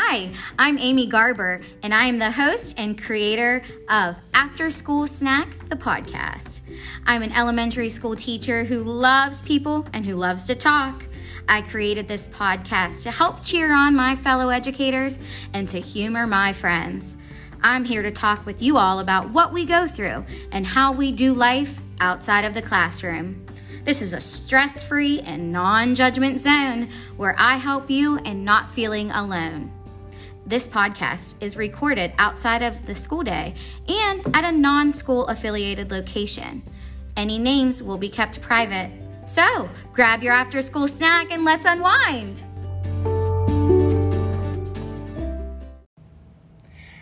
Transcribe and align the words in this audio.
Hi, 0.00 0.30
I'm 0.56 0.78
Amy 0.78 1.08
Garber, 1.08 1.60
and 1.82 1.92
I 1.92 2.04
am 2.04 2.20
the 2.20 2.30
host 2.30 2.74
and 2.78 2.96
creator 2.96 3.62
of 3.90 4.14
After 4.32 4.70
School 4.70 5.08
Snack, 5.08 5.68
the 5.68 5.76
podcast. 5.76 6.60
I'm 7.04 7.22
an 7.22 7.32
elementary 7.32 7.88
school 7.88 8.14
teacher 8.14 8.62
who 8.62 8.84
loves 8.84 9.42
people 9.42 9.86
and 9.92 10.06
who 10.06 10.14
loves 10.14 10.46
to 10.46 10.54
talk. 10.54 11.04
I 11.48 11.62
created 11.62 12.06
this 12.06 12.28
podcast 12.28 13.02
to 13.02 13.10
help 13.10 13.44
cheer 13.44 13.74
on 13.74 13.96
my 13.96 14.14
fellow 14.14 14.50
educators 14.50 15.18
and 15.52 15.68
to 15.68 15.80
humor 15.80 16.28
my 16.28 16.52
friends. 16.52 17.16
I'm 17.60 17.84
here 17.84 18.02
to 18.02 18.12
talk 18.12 18.46
with 18.46 18.62
you 18.62 18.78
all 18.78 19.00
about 19.00 19.30
what 19.30 19.52
we 19.52 19.64
go 19.64 19.88
through 19.88 20.24
and 20.52 20.64
how 20.64 20.92
we 20.92 21.10
do 21.10 21.34
life 21.34 21.80
outside 22.00 22.44
of 22.44 22.54
the 22.54 22.62
classroom. 22.62 23.44
This 23.84 24.00
is 24.00 24.12
a 24.12 24.20
stress 24.20 24.82
free 24.82 25.20
and 25.20 25.50
non 25.50 25.94
judgment 25.96 26.40
zone 26.40 26.88
where 27.16 27.34
I 27.36 27.56
help 27.56 27.90
you 27.90 28.18
and 28.18 28.44
not 28.44 28.70
feeling 28.70 29.10
alone. 29.10 29.72
This 30.48 30.66
podcast 30.66 31.34
is 31.42 31.58
recorded 31.58 32.14
outside 32.16 32.62
of 32.62 32.86
the 32.86 32.94
school 32.94 33.22
day 33.22 33.52
and 33.86 34.34
at 34.34 34.44
a 34.44 34.50
non 34.50 34.94
school 34.94 35.26
affiliated 35.26 35.90
location. 35.90 36.62
Any 37.18 37.36
names 37.38 37.82
will 37.82 37.98
be 37.98 38.08
kept 38.08 38.40
private. 38.40 38.90
So 39.26 39.68
grab 39.92 40.22
your 40.22 40.32
after 40.32 40.62
school 40.62 40.88
snack 40.88 41.30
and 41.30 41.44
let's 41.44 41.66
unwind. 41.66 42.42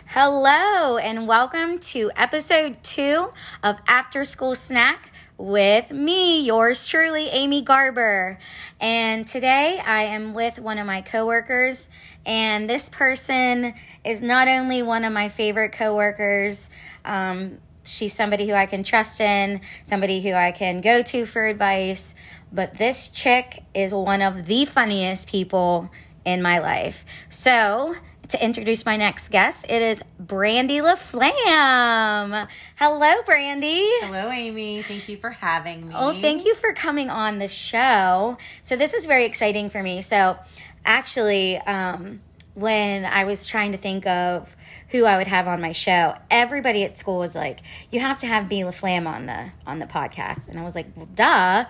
Hello, 0.06 0.96
and 0.96 1.28
welcome 1.28 1.78
to 1.78 2.10
episode 2.16 2.82
two 2.82 3.30
of 3.62 3.76
After 3.86 4.24
School 4.24 4.56
Snack 4.56 5.12
with 5.38 5.90
me, 5.90 6.40
yours 6.40 6.86
truly, 6.86 7.28
Amy 7.28 7.62
Garber. 7.62 8.38
And 8.80 9.26
today 9.26 9.80
I 9.84 10.04
am 10.04 10.34
with 10.34 10.58
one 10.58 10.78
of 10.78 10.86
my 10.86 11.00
coworkers, 11.02 11.88
and 12.24 12.68
this 12.68 12.88
person 12.88 13.74
is 14.04 14.22
not 14.22 14.48
only 14.48 14.82
one 14.82 15.04
of 15.04 15.12
my 15.12 15.28
favorite 15.28 15.72
coworkers, 15.72 16.70
um, 17.04 17.58
she's 17.84 18.14
somebody 18.14 18.48
who 18.48 18.54
I 18.54 18.66
can 18.66 18.82
trust 18.82 19.20
in, 19.20 19.60
somebody 19.84 20.20
who 20.20 20.32
I 20.32 20.52
can 20.52 20.80
go 20.80 21.02
to 21.02 21.26
for 21.26 21.46
advice, 21.46 22.14
but 22.52 22.76
this 22.76 23.08
chick 23.08 23.62
is 23.74 23.92
one 23.92 24.22
of 24.22 24.46
the 24.46 24.64
funniest 24.64 25.28
people 25.28 25.90
in 26.24 26.42
my 26.42 26.58
life. 26.58 27.04
So, 27.28 27.94
to 28.28 28.44
introduce 28.44 28.84
my 28.84 28.96
next 28.96 29.28
guest, 29.28 29.66
it 29.68 29.82
is 29.82 30.02
Brandy 30.18 30.78
LaFlamme. 30.78 32.48
Hello, 32.76 33.22
Brandy. 33.24 33.86
Hello, 34.00 34.30
Amy. 34.30 34.82
Thank 34.82 35.08
you 35.08 35.16
for 35.16 35.30
having 35.30 35.88
me. 35.88 35.94
Oh, 35.96 36.12
thank 36.12 36.44
you 36.44 36.54
for 36.54 36.72
coming 36.72 37.10
on 37.10 37.38
the 37.38 37.48
show. 37.48 38.38
So, 38.62 38.76
this 38.76 38.94
is 38.94 39.06
very 39.06 39.24
exciting 39.24 39.70
for 39.70 39.82
me. 39.82 40.02
So, 40.02 40.38
actually, 40.84 41.58
um, 41.58 42.20
when 42.54 43.04
I 43.04 43.24
was 43.24 43.46
trying 43.46 43.72
to 43.72 43.78
think 43.78 44.06
of 44.06 44.56
who 44.90 45.04
I 45.04 45.16
would 45.16 45.26
have 45.26 45.46
on 45.46 45.60
my 45.60 45.72
show, 45.72 46.14
everybody 46.30 46.84
at 46.84 46.96
school 46.96 47.18
was 47.18 47.34
like, 47.34 47.60
"You 47.90 48.00
have 48.00 48.20
to 48.20 48.26
have 48.26 48.48
B 48.48 48.60
LaFlamme 48.60 49.06
on 49.06 49.26
the 49.26 49.52
on 49.66 49.78
the 49.78 49.86
podcast," 49.86 50.48
and 50.48 50.58
I 50.58 50.62
was 50.62 50.74
like, 50.74 50.86
"Well, 50.96 51.08
duh." 51.14 51.66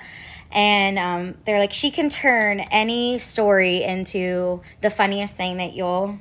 And 0.53 0.99
um, 0.99 1.35
they're 1.45 1.59
like, 1.59 1.73
she 1.73 1.91
can 1.91 2.09
turn 2.09 2.61
any 2.61 3.19
story 3.19 3.83
into 3.83 4.63
the 4.81 4.91
funniest 4.91 5.37
thing 5.37 5.57
that 5.57 5.73
you'll 5.75 6.21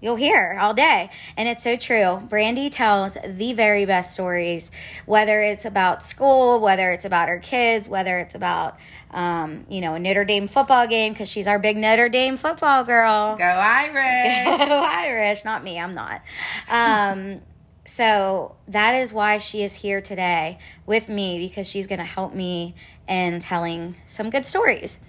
you'll 0.00 0.16
hear 0.16 0.58
all 0.60 0.74
day. 0.74 1.10
And 1.36 1.48
it's 1.48 1.62
so 1.62 1.76
true. 1.76 2.22
Brandy 2.28 2.70
tells 2.70 3.16
the 3.24 3.52
very 3.52 3.84
best 3.84 4.12
stories, 4.14 4.70
whether 5.04 5.42
it's 5.42 5.64
about 5.64 6.02
school, 6.02 6.60
whether 6.60 6.90
it's 6.92 7.04
about 7.04 7.28
her 7.28 7.38
kids, 7.38 7.88
whether 7.88 8.18
it's 8.18 8.34
about, 8.34 8.78
um, 9.10 9.66
you 9.68 9.80
know, 9.80 9.94
a 9.94 9.98
Notre 9.98 10.24
Dame 10.24 10.48
football 10.48 10.86
game, 10.86 11.12
because 11.12 11.28
she's 11.28 11.46
our 11.46 11.58
big 11.58 11.76
Notre 11.76 12.08
Dame 12.08 12.36
football 12.36 12.84
girl. 12.84 13.36
Go 13.36 13.44
Irish! 13.44 14.58
Go 14.68 14.82
Irish. 14.84 15.44
Not 15.44 15.64
me, 15.64 15.78
I'm 15.78 15.94
not. 15.94 16.22
Um, 16.68 17.40
so 17.84 18.56
that 18.68 18.94
is 18.94 19.12
why 19.12 19.38
she 19.38 19.62
is 19.62 19.76
here 19.76 20.00
today 20.00 20.58
with 20.86 21.08
me, 21.08 21.38
because 21.38 21.66
she's 21.66 21.86
going 21.86 22.00
to 22.00 22.04
help 22.04 22.34
me 22.34 22.74
in 23.08 23.40
telling 23.40 23.96
some 24.06 24.30
good 24.30 24.44
stories. 24.44 25.00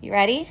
You 0.00 0.12
ready? 0.12 0.50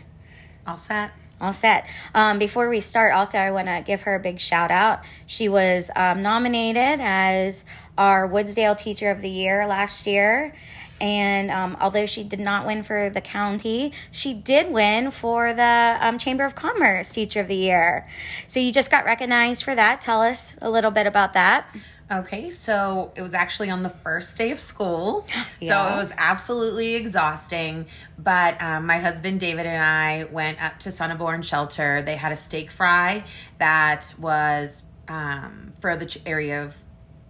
All 0.65 0.77
set. 0.77 1.11
All 1.41 1.53
set. 1.53 1.87
Um, 2.13 2.37
before 2.37 2.69
we 2.69 2.81
start, 2.81 3.15
also, 3.15 3.39
I 3.39 3.49
want 3.49 3.67
to 3.67 3.81
give 3.83 4.03
her 4.03 4.13
a 4.13 4.19
big 4.19 4.39
shout 4.39 4.69
out. 4.69 5.01
She 5.25 5.49
was 5.49 5.89
um, 5.95 6.21
nominated 6.21 6.99
as 7.01 7.65
our 7.97 8.29
Woodsdale 8.29 8.77
Teacher 8.77 9.09
of 9.09 9.21
the 9.21 9.29
Year 9.29 9.65
last 9.65 10.05
year. 10.05 10.53
And 11.01 11.49
um, 11.49 11.77
although 11.81 12.05
she 12.05 12.23
did 12.23 12.39
not 12.39 12.67
win 12.67 12.83
for 12.83 13.09
the 13.09 13.21
county, 13.21 13.91
she 14.11 14.35
did 14.35 14.71
win 14.71 15.09
for 15.09 15.51
the 15.51 15.97
um, 15.99 16.19
Chamber 16.19 16.45
of 16.45 16.53
Commerce 16.53 17.11
Teacher 17.11 17.39
of 17.39 17.47
the 17.47 17.55
Year. 17.55 18.07
So 18.45 18.59
you 18.59 18.71
just 18.71 18.91
got 18.91 19.03
recognized 19.03 19.63
for 19.63 19.73
that. 19.73 19.99
Tell 19.99 20.21
us 20.21 20.59
a 20.61 20.69
little 20.69 20.91
bit 20.91 21.07
about 21.07 21.33
that. 21.33 21.65
Okay, 22.11 22.49
so 22.49 23.13
it 23.15 23.21
was 23.21 23.33
actually 23.33 23.69
on 23.69 23.83
the 23.83 23.89
first 23.89 24.37
day 24.37 24.51
of 24.51 24.59
school. 24.59 25.25
Yeah. 25.31 25.45
So 25.61 25.93
it 25.93 25.97
was 25.97 26.11
absolutely 26.17 26.95
exhausting. 26.95 27.85
But 28.17 28.61
um, 28.61 28.85
my 28.87 28.97
husband 28.97 29.39
David 29.39 29.65
and 29.65 29.81
I 29.81 30.25
went 30.25 30.61
up 30.61 30.79
to 30.79 30.89
Sunnyborn 30.89 31.43
Shelter. 31.43 32.01
They 32.01 32.17
had 32.17 32.31
a 32.31 32.35
steak 32.35 32.71
fry 32.71 33.23
that 33.59 34.13
was 34.19 34.83
um, 35.07 35.71
for 35.79 35.95
the 35.95 36.07
ch- 36.07 36.17
area 36.25 36.63
of 36.65 36.75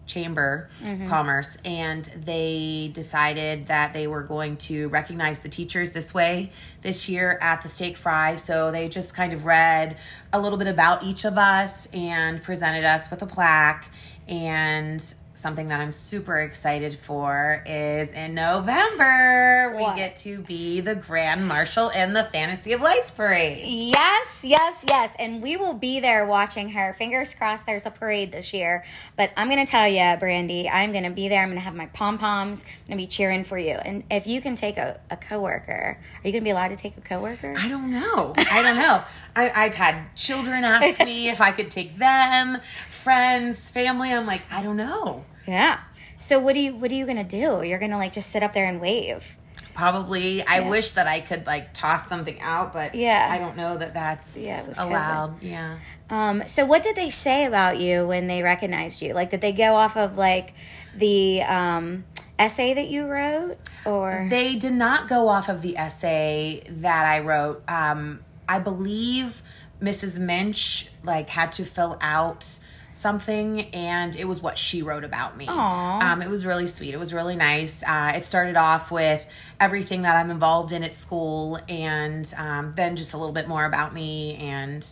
chamber 0.07 0.67
commerce 1.07 1.57
and 1.63 2.05
they 2.25 2.91
decided 2.93 3.67
that 3.67 3.93
they 3.93 4.07
were 4.07 4.23
going 4.23 4.57
to 4.57 4.89
recognize 4.89 5.39
the 5.39 5.47
teachers 5.47 5.93
this 5.93 6.13
way 6.13 6.51
this 6.81 7.07
year 7.07 7.37
at 7.41 7.61
the 7.61 7.69
steak 7.69 7.95
fry 7.95 8.35
so 8.35 8.71
they 8.71 8.89
just 8.89 9.13
kind 9.13 9.31
of 9.31 9.45
read 9.45 9.95
a 10.33 10.41
little 10.41 10.57
bit 10.57 10.67
about 10.67 11.03
each 11.03 11.23
of 11.23 11.37
us 11.37 11.87
and 11.93 12.43
presented 12.43 12.83
us 12.83 13.09
with 13.09 13.21
a 13.21 13.25
plaque 13.25 13.89
and 14.27 15.03
something 15.41 15.69
that 15.69 15.79
I'm 15.79 15.91
super 15.91 16.39
excited 16.39 16.99
for 16.99 17.63
is 17.65 18.11
in 18.11 18.35
November 18.35 19.73
What? 19.73 19.95
we 19.95 19.99
get 19.99 20.15
to 20.17 20.41
be 20.41 20.81
the 20.81 20.93
grand 20.93 21.47
marshal 21.47 21.89
in 21.89 22.13
the 22.13 22.23
Fantasy 22.25 22.73
of 22.73 22.81
Lights 22.81 23.09
parade. 23.09 23.63
Yes, 23.65 24.45
yes, 24.47 24.85
yes. 24.87 25.15
And 25.17 25.41
we 25.41 25.57
will 25.57 25.73
be 25.73 25.99
there 25.99 26.25
watching 26.25 26.69
her. 26.69 26.93
Fingers 26.97 27.33
crossed 27.33 27.65
there's 27.65 27.85
a 27.87 27.91
parade 27.91 28.31
this 28.31 28.53
year. 28.53 28.85
But 29.17 29.31
I'm 29.35 29.49
going 29.49 29.65
to 29.65 29.69
tell 29.69 29.87
you, 29.87 30.15
Brandy, 30.19 30.69
I'm 30.69 30.91
going 30.91 31.05
to 31.05 31.09
be 31.09 31.27
there. 31.27 31.41
I'm 31.41 31.49
going 31.49 31.57
to 31.57 31.65
have 31.65 31.75
my 31.75 31.87
pom 31.87 32.19
poms. 32.19 32.61
I'm 32.63 32.87
going 32.87 32.99
to 32.99 33.03
be 33.03 33.07
cheering 33.07 33.43
for 33.43 33.57
you. 33.57 33.73
And 33.73 34.03
if 34.11 34.27
you 34.27 34.41
can 34.41 34.55
take 34.55 34.77
a, 34.77 34.99
a 35.09 35.17
coworker, 35.17 35.97
are 35.97 36.27
you 36.27 36.31
going 36.31 36.41
to 36.41 36.45
be 36.45 36.51
allowed 36.51 36.69
to 36.69 36.75
take 36.75 36.97
a 36.97 37.01
coworker? 37.01 37.55
I 37.57 37.67
don't 37.67 37.91
know. 37.91 38.33
I 38.37 38.61
don't 38.61 38.77
know. 38.77 39.03
I, 39.35 39.49
I've 39.55 39.75
had 39.75 40.13
children 40.15 40.63
ask 40.65 40.99
me 40.99 41.29
if 41.29 41.39
I 41.39 41.51
could 41.51 41.71
take 41.71 41.97
them, 41.97 42.59
friends, 43.03 43.69
family. 43.69 44.11
I'm 44.13 44.25
like, 44.25 44.41
I 44.51 44.61
don't 44.61 44.77
know. 44.77 45.25
Yeah. 45.47 45.79
So 46.19 46.39
what 46.39 46.53
do 46.53 46.61
you 46.61 46.75
what 46.75 46.91
are 46.91 46.95
you 46.95 47.05
going 47.05 47.17
to 47.17 47.23
do? 47.23 47.63
You're 47.63 47.79
going 47.79 47.91
to 47.91 47.97
like 47.97 48.13
just 48.13 48.29
sit 48.29 48.43
up 48.43 48.53
there 48.53 48.65
and 48.65 48.79
wave. 48.79 49.37
Probably. 49.73 50.45
I 50.45 50.59
Yeah. 50.59 50.69
wish 50.69 50.91
that 50.91 51.07
I 51.07 51.21
could 51.21 51.47
like 51.47 51.73
toss 51.73 52.07
something 52.07 52.39
out, 52.41 52.73
but 52.73 52.93
Yeah. 52.93 53.27
I 53.31 53.37
don't 53.39 53.55
know 53.57 53.77
that 53.77 53.93
that's 53.93 54.37
Yeah, 54.37 54.63
allowed. 54.77 55.41
Yeah. 55.41 55.77
Um, 56.09 56.43
so 56.45 56.65
what 56.65 56.83
did 56.83 56.95
they 56.95 57.09
say 57.09 57.45
about 57.45 57.79
you 57.79 58.05
when 58.07 58.27
they 58.27 58.43
recognized 58.43 59.01
you? 59.01 59.13
Like 59.13 59.29
did 59.29 59.41
they 59.41 59.53
go 59.53 59.75
off 59.75 59.97
of 59.97 60.17
like 60.17 60.53
the 60.95 61.41
um, 61.43 62.03
essay 62.37 62.73
that 62.73 62.89
you 62.89 63.07
wrote 63.07 63.57
or 63.85 64.27
They 64.29 64.55
did 64.57 64.73
not 64.73 65.07
go 65.07 65.27
off 65.29 65.47
of 65.49 65.61
the 65.61 65.77
essay 65.77 66.63
that 66.69 67.05
I 67.05 67.19
wrote. 67.19 67.63
Um, 67.69 68.19
I 68.47 68.59
believe 68.59 69.41
Mrs. 69.81 70.19
Minch 70.19 70.91
like 71.03 71.29
had 71.29 71.51
to 71.53 71.65
fill 71.65 71.97
out 72.01 72.59
something 73.01 73.61
and 73.73 74.15
it 74.15 74.25
was 74.27 74.41
what 74.41 74.57
she 74.57 74.81
wrote 74.81 75.03
about 75.03 75.35
me. 75.35 75.45
Aw. 75.49 76.11
Um, 76.13 76.21
it 76.21 76.29
was 76.29 76.45
really 76.45 76.67
sweet. 76.67 76.93
It 76.93 76.97
was 76.99 77.13
really 77.13 77.35
nice. 77.35 77.83
Uh, 77.83 78.13
it 78.15 78.23
started 78.23 78.55
off 78.55 78.91
with 78.91 79.25
everything 79.59 80.03
that 80.03 80.15
I'm 80.15 80.31
involved 80.31 80.71
in 80.71 80.83
at 80.83 80.95
school 80.95 81.59
and 81.67 82.31
um, 82.37 82.73
then 82.75 82.95
just 82.95 83.13
a 83.13 83.17
little 83.17 83.33
bit 83.33 83.47
more 83.47 83.65
about 83.65 83.93
me 83.93 84.35
and 84.37 84.87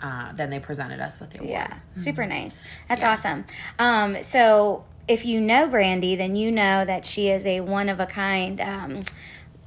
uh, 0.00 0.32
then 0.34 0.50
they 0.50 0.60
presented 0.60 1.00
us 1.00 1.18
with 1.18 1.30
the 1.30 1.38
award. 1.38 1.50
Yeah, 1.50 1.74
super 1.94 2.26
nice. 2.26 2.62
That's 2.88 3.00
Yeah. 3.00 3.12
awesome. 3.12 3.44
Um, 3.78 4.22
so 4.22 4.84
if 5.08 5.24
you 5.24 5.40
know 5.40 5.66
Brandy, 5.66 6.16
then 6.16 6.34
you 6.36 6.52
know 6.52 6.84
that 6.84 7.06
she 7.06 7.28
is 7.30 7.46
a 7.46 7.60
one 7.60 7.88
of 7.88 7.98
a 7.98 8.06
kind. 8.06 8.60
Um, 8.60 9.02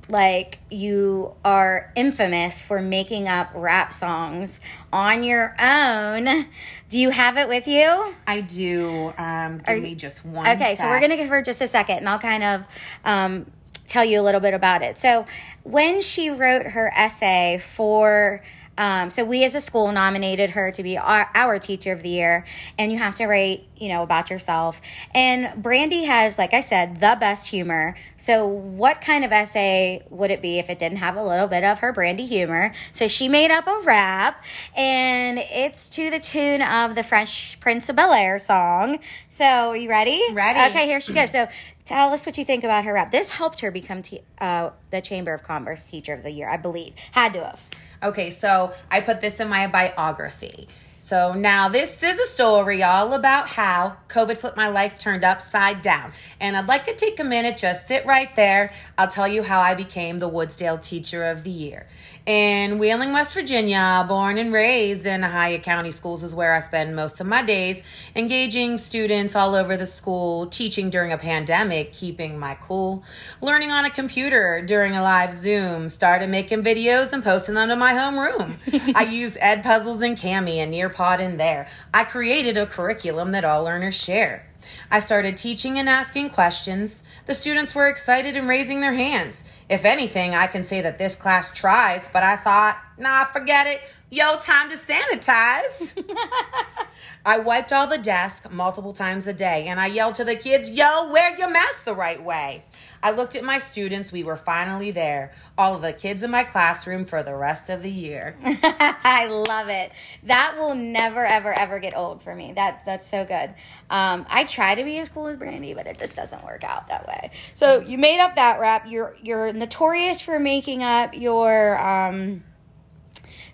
like 0.10 0.58
you 0.72 1.36
are 1.46 1.94
infamous 1.96 2.62
for 2.62 2.82
making 2.82 3.28
up 3.28 3.52
rap 3.54 3.94
songs 3.94 4.60
on 4.92 5.24
your 5.24 5.56
own. 5.60 6.48
Do 6.90 7.00
you 7.00 7.12
have 7.12 7.38
it 7.38 7.48
with 7.48 7.68
you? 7.68 8.14
I 8.26 8.42
do. 8.42 9.14
Um, 9.18 9.60
give 9.60 9.84
me 9.84 9.96
just 9.96 10.26
one. 10.26 10.48
Okay, 10.48 10.76
so 10.76 10.86
we're 10.86 11.00
going 11.00 11.12
to 11.12 11.18
give 11.18 11.30
her 11.30 11.42
just 11.42 11.62
a 11.62 11.68
second 11.68 11.98
and 11.98 12.10
I'll 12.10 12.20
kind 12.20 12.44
of 12.44 12.64
um, 13.06 13.52
tell 13.88 14.04
you 14.04 14.20
a 14.20 14.24
little 14.24 14.42
bit 14.42 14.56
about 14.56 14.82
it. 14.82 14.98
So, 14.98 15.26
when 15.64 16.02
she 16.02 16.30
wrote 16.30 16.68
her 16.68 16.92
essay 16.96 17.62
for 17.64 18.42
Um, 18.80 19.10
so 19.10 19.26
we 19.26 19.44
as 19.44 19.56
a 19.56 19.62
school 19.62 19.92
nominated 19.92 20.52
her 20.52 20.72
to 20.72 20.82
be 20.82 20.98
our, 20.98 21.30
our 21.36 21.60
teacher 21.60 21.92
of 21.92 22.02
the 22.02 22.08
year, 22.08 22.46
and 22.78 22.94
you 22.94 22.98
have 22.98 23.14
to 23.16 23.28
write, 23.28 23.68
you 23.76 23.90
know, 23.90 24.04
about 24.04 24.30
yourself. 24.30 24.80
And 25.14 25.62
Brandy 25.62 26.06
has, 26.06 26.38
like 26.38 26.54
I 26.54 26.62
said, 26.62 27.02
the 27.02 27.18
best 27.20 27.50
humor. 27.50 27.98
So 28.16 28.48
what 28.48 29.02
kind 29.02 29.26
of 29.26 29.34
essay 29.34 30.04
would 30.10 30.32
it 30.32 30.42
be 30.42 30.60
if 30.60 30.70
it 30.70 30.80
didn't 30.80 31.00
have 31.00 31.18
a 31.18 31.24
little 31.24 31.48
bit 31.48 31.66
of 31.66 31.80
her 31.80 31.92
Brandy 31.92 32.26
humor? 32.26 32.72
So 32.94 33.10
she 33.10 33.28
made 33.28 33.52
up 33.52 33.68
a 33.68 33.82
rap, 33.84 34.42
and 34.74 35.40
it's 35.40 35.90
to 35.90 36.10
the 36.10 36.20
tune 36.20 36.62
of 36.62 36.96
the 36.96 37.04
Fresh 37.04 37.60
Prince 37.60 37.90
of 37.90 37.98
Bel 37.98 38.14
Air 38.14 38.40
song. 38.40 39.00
So 39.28 39.44
are 39.44 39.76
you 39.76 39.90
ready? 39.90 40.24
Ready. 40.32 40.72
Okay, 40.72 40.86
here 40.86 41.02
she 41.02 41.12
goes. 41.12 41.32
So 41.32 41.50
tell 41.84 42.14
us 42.14 42.26
what 42.26 42.38
you 42.38 42.46
think 42.46 42.64
about 42.64 42.86
her 42.86 42.94
rap. 42.94 43.12
This 43.12 43.34
helped 43.34 43.60
her 43.60 43.72
become 43.72 44.04
te- 44.04 44.22
uh, 44.40 44.70
the 44.90 45.02
Chamber 45.02 45.34
of 45.34 45.44
Commerce 45.44 45.86
Teacher 45.86 46.14
of 46.14 46.24
the 46.24 46.32
Year, 46.32 46.48
I 46.48 46.56
believe. 46.56 46.94
Had 47.12 47.34
to 47.34 47.44
have. 47.44 47.62
Okay, 48.02 48.30
so 48.30 48.74
I 48.90 49.02
put 49.02 49.20
this 49.20 49.40
in 49.40 49.50
my 49.50 49.68
biography. 49.68 50.68
So 51.10 51.34
now 51.34 51.70
this 51.70 52.04
is 52.04 52.20
a 52.20 52.26
story 52.28 52.84
all 52.84 53.16
about 53.16 53.48
how 53.48 53.98
COVID 54.10 54.38
flipped 54.38 54.56
my 54.56 54.68
life 54.68 54.96
turned 55.00 55.24
upside 55.24 55.82
down. 55.82 56.12
And 56.40 56.56
I'd 56.56 56.68
like 56.68 56.86
to 56.86 56.94
take 56.94 57.20
a 57.20 57.24
minute, 57.24 57.58
just 57.58 57.88
sit 57.88 58.06
right 58.06 58.36
there. 58.36 58.72
I'll 58.96 59.08
tell 59.08 59.28
you 59.28 59.42
how 59.42 59.60
I 59.60 59.74
became 59.74 60.20
the 60.20 60.30
Woodsdale 60.30 60.80
Teacher 60.80 61.24
of 61.24 61.44
the 61.44 61.50
Year. 61.50 61.88
In 62.28 62.78
Wheeling, 62.78 63.12
West 63.12 63.34
Virginia, 63.34 64.06
born 64.08 64.38
and 64.38 64.54
raised 64.54 65.08
in 65.08 65.24
Ohio 65.24 65.58
County 65.58 65.90
schools 65.90 66.22
is 66.22 66.36
where 66.36 66.54
I 66.54 66.60
spend 66.60 66.96
most 66.96 67.20
of 67.20 67.26
my 67.26 67.42
days, 67.42 67.82
engaging 68.16 68.78
students 68.78 69.36
all 69.36 69.56
over 69.56 69.76
the 69.76 69.88
school, 69.88 70.46
teaching 70.46 70.92
during 70.92 71.12
a 71.12 71.18
pandemic, 71.18 71.92
keeping 71.92 72.38
my 72.38 72.56
cool, 72.62 73.04
learning 73.42 73.72
on 73.72 73.84
a 73.84 73.90
computer 73.90 74.62
during 74.64 74.96
a 74.96 75.02
live 75.02 75.34
Zoom, 75.34 75.90
started 75.90 76.30
making 76.30 76.62
videos 76.62 77.14
and 77.14 77.24
posting 77.24 77.56
them 77.56 77.70
to 77.70 77.76
my 77.76 77.94
homeroom. 77.94 78.94
I 78.96 79.06
used 79.06 79.36
Edpuzzles 79.38 80.06
and 80.06 80.16
Kami 80.16 80.60
and 80.60 80.76
Nearpod 81.00 81.20
in 81.20 81.38
there. 81.38 81.68
I 81.94 82.04
created 82.04 82.58
a 82.58 82.66
curriculum 82.66 83.32
that 83.32 83.46
all 83.46 83.64
learners 83.64 83.96
share. 83.96 84.46
I 84.92 85.00
started 85.00 85.38
teaching 85.38 85.80
and 85.80 85.88
asking 85.88 86.32
questions. 86.32 87.04
The 87.26 87.34
students 87.34 87.74
were 87.74 87.88
excited 87.88 88.36
and 88.36 88.48
raising 88.48 88.82
their 88.82 88.94
hands. 88.94 89.44
If 89.70 89.86
anything, 89.86 90.36
I 90.36 90.48
can 90.48 90.64
say 90.64 90.82
that 90.82 90.98
this 90.98 91.16
class 91.16 91.54
tries, 91.54 92.08
but 92.12 92.24
I 92.24 92.36
thought, 92.36 92.78
nah, 92.98 93.26
forget 93.26 93.68
it. 93.68 93.82
Yo, 94.12 94.38
time 94.38 94.70
to 94.72 94.76
sanitize. 94.76 96.04
I 97.26 97.40
wiped 97.40 97.72
all 97.72 97.88
the 97.88 97.98
desks 97.98 98.50
multiple 98.50 98.94
times 98.94 99.28
a 99.28 99.34
day 99.34 99.68
and 99.68 99.80
I 99.80 99.86
yelled 99.86 100.16
to 100.16 100.24
the 100.24 100.36
kids, 100.36 100.70
yo, 100.70 101.12
wear 101.12 101.38
your 101.38 101.50
mask 101.50 101.86
the 101.86 101.94
right 101.94 102.22
way. 102.22 102.66
I 103.02 103.12
looked 103.12 103.36
at 103.36 103.44
my 103.44 103.60
students. 103.60 104.12
We 104.12 104.24
were 104.24 104.36
finally 104.36 104.92
there. 104.92 105.32
All 105.58 105.76
of 105.76 105.82
the 105.82 105.94
kids 105.94 106.24
in 106.24 106.32
my 106.32 106.44
classroom 106.44 107.06
for 107.06 107.24
the 107.24 107.36
rest 107.36 107.70
of 107.70 107.84
the 107.84 107.92
year. 107.92 108.36
I 108.44 109.28
love 109.28 109.70
it. 109.70 109.92
That 110.24 110.56
will 110.58 110.76
never, 110.76 111.26
ever, 111.26 111.54
ever 111.54 111.80
get 111.80 111.96
old 111.96 112.24
for 112.24 112.36
me. 112.36 112.54
That 112.54 112.84
that's 112.86 113.08
so 113.08 113.26
good. 113.26 113.54
Um, 113.90 114.26
I 114.30 114.44
try 114.44 114.76
to 114.76 114.84
be 114.84 114.98
as 115.00 115.10
cool 115.10 115.28
as 115.28 115.38
Brandy, 115.38 115.74
but 115.74 115.88
it 115.88 115.98
just 115.98 116.16
doesn't 116.16 116.44
work 116.44 116.64
out 116.64 116.88
that 116.88 117.08
way. 117.08 117.32
So 117.54 117.80
you 117.80 117.98
made 117.98 118.20
up 118.20 118.36
that 118.36 118.60
rap. 118.60 118.86
You're 118.88 119.16
you're 119.22 119.54
notorious 119.54 120.22
for 120.22 120.40
making 120.40 120.84
up 120.84 121.14
your 121.14 121.80
um, 121.80 122.44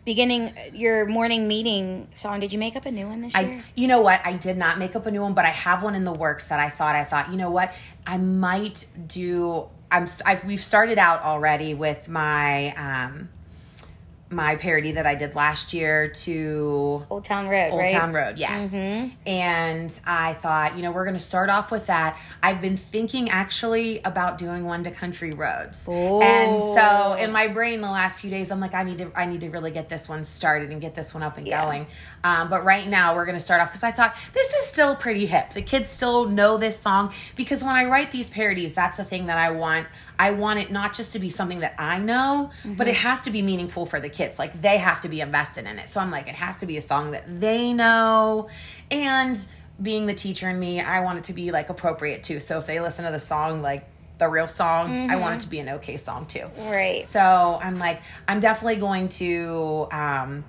beginning 0.05 0.53
your 0.73 1.05
morning 1.05 1.47
meeting 1.47 2.07
song. 2.15 2.39
Did 2.39 2.53
you 2.53 2.59
make 2.59 2.75
up 2.75 2.85
a 2.85 2.91
new 2.91 3.07
one 3.07 3.21
this 3.21 3.33
year? 3.35 3.63
I, 3.65 3.71
you 3.75 3.87
know 3.87 4.01
what? 4.01 4.21
I 4.23 4.33
did 4.33 4.55
not 4.55 4.77
make 4.77 4.95
up 4.95 5.05
a 5.07 5.11
new 5.11 5.21
one, 5.21 5.33
but 5.33 5.45
I 5.45 5.49
have 5.49 5.83
one 5.83 5.95
in 5.95 6.03
the 6.03 6.13
works 6.13 6.47
that 6.47 6.59
I 6.59 6.69
thought 6.69 6.95
I 6.95 7.03
thought, 7.03 7.31
you 7.31 7.37
know 7.37 7.51
what? 7.51 7.73
I 8.05 8.17
might 8.17 8.85
do. 9.07 9.67
I'm. 9.91 10.05
I've, 10.25 10.43
we've 10.45 10.63
started 10.63 10.99
out 10.99 11.21
already 11.23 11.73
with 11.73 12.07
my 12.07 12.73
um, 12.75 13.29
my 14.29 14.55
parody 14.55 14.93
that 14.93 15.05
I 15.05 15.13
did 15.13 15.35
last 15.35 15.71
year 15.71 16.07
to 16.07 17.05
Old 17.11 17.23
Town 17.25 17.47
Road, 17.47 17.69
Old 17.71 17.79
right? 17.81 17.91
Town 17.91 18.11
Road, 18.11 18.37
yes. 18.37 18.73
And 19.25 19.99
I 20.05 20.33
thought, 20.33 20.75
you 20.75 20.81
know, 20.81 20.91
we're 20.91 21.03
going 21.05 21.15
to 21.15 21.19
start 21.19 21.49
off 21.49 21.71
with 21.71 21.85
that. 21.87 22.19
I've 22.41 22.59
been 22.59 22.75
thinking 22.75 23.29
actually 23.29 24.01
about 24.03 24.37
doing 24.39 24.65
one 24.65 24.83
to 24.83 24.91
Country 24.91 25.31
Roads. 25.31 25.87
And 25.87 26.61
so 26.61 27.15
in 27.19 27.31
my 27.31 27.47
brain 27.47 27.81
the 27.81 27.91
last 27.91 28.19
few 28.19 28.29
days 28.31 28.49
I'm 28.51 28.59
like 28.59 28.73
I 28.73 28.83
need 28.83 28.97
to 28.97 29.11
I 29.15 29.25
need 29.25 29.41
to 29.41 29.49
really 29.49 29.71
get 29.71 29.89
this 29.89 30.09
one 30.09 30.23
started 30.23 30.71
and 30.71 30.81
get 30.81 30.95
this 30.95 31.13
one 31.13 31.21
up 31.21 31.37
and 31.37 31.47
Yeah. 31.47 31.63
going. 31.63 31.87
Um, 32.23 32.49
but 32.49 32.63
right 32.65 32.87
now 32.87 33.15
we're 33.15 33.25
going 33.25 33.37
to 33.37 33.43
start 33.43 33.61
off 33.61 33.71
cuz 33.71 33.83
I 33.83 33.91
thought 33.91 34.15
this 34.33 34.51
is 34.53 34.65
still 34.65 34.95
pretty 34.95 35.27
hip. 35.27 35.51
The 35.53 35.61
kids 35.61 35.89
still 35.89 36.27
know 36.27 36.57
this 36.57 36.79
song 36.79 37.13
because 37.35 37.63
when 37.63 37.75
I 37.75 37.85
write 37.85 38.11
these 38.11 38.29
parodies 38.29 38.73
that's 38.73 38.97
the 38.97 39.05
thing 39.05 39.27
that 39.27 39.37
I 39.37 39.51
want. 39.51 39.87
I 40.17 40.31
want 40.31 40.59
it 40.59 40.71
not 40.71 40.93
just 40.93 41.13
to 41.13 41.19
be 41.19 41.29
something 41.29 41.59
that 41.59 41.75
I 41.77 41.99
know, 41.99 42.51
but 42.77 42.87
it 42.87 42.95
has 42.95 43.21
to 43.21 43.31
be 43.31 43.41
meaningful 43.41 43.85
for 43.85 43.99
the 43.99 44.09
kids. 44.09 44.39
Like 44.39 44.61
they 44.61 44.77
have 44.77 45.01
to 45.01 45.09
be 45.09 45.21
invested 45.21 45.65
in 45.65 45.79
it. 45.79 45.89
So 45.89 45.99
I'm 45.99 46.11
like, 46.11 46.27
it 46.27 46.35
has 46.35 46.57
to 46.57 46.65
be 46.65 46.77
a 46.77 46.81
song 46.81 47.11
that 47.11 47.39
they 47.41 47.73
know. 47.73 48.49
And 48.91 49.37
being 49.81 50.05
the 50.05 50.13
teacher 50.13 50.49
in 50.49 50.59
me, 50.59 50.79
I 50.79 51.01
want 51.01 51.17
it 51.19 51.23
to 51.25 51.33
be 51.33 51.51
like 51.51 51.69
appropriate 51.69 52.23
too. 52.23 52.39
So 52.39 52.57
if 52.59 52.65
they 52.65 52.79
listen 52.79 53.05
to 53.05 53.11
the 53.11 53.19
song, 53.19 53.61
like 53.61 53.87
the 54.17 54.29
real 54.29 54.47
song, 54.47 55.09
I 55.11 55.17
want 55.17 55.35
it 55.35 55.41
to 55.41 55.49
be 55.49 55.59
an 55.59 55.69
okay 55.69 55.97
song 55.97 56.25
too. 56.25 56.49
Right. 56.59 57.03
So 57.03 57.59
I'm 57.61 57.77
like, 57.79 58.01
I'm 58.27 58.39
definitely 58.39 58.77
going 58.77 59.09
to 59.09 59.87
um, 59.91 60.45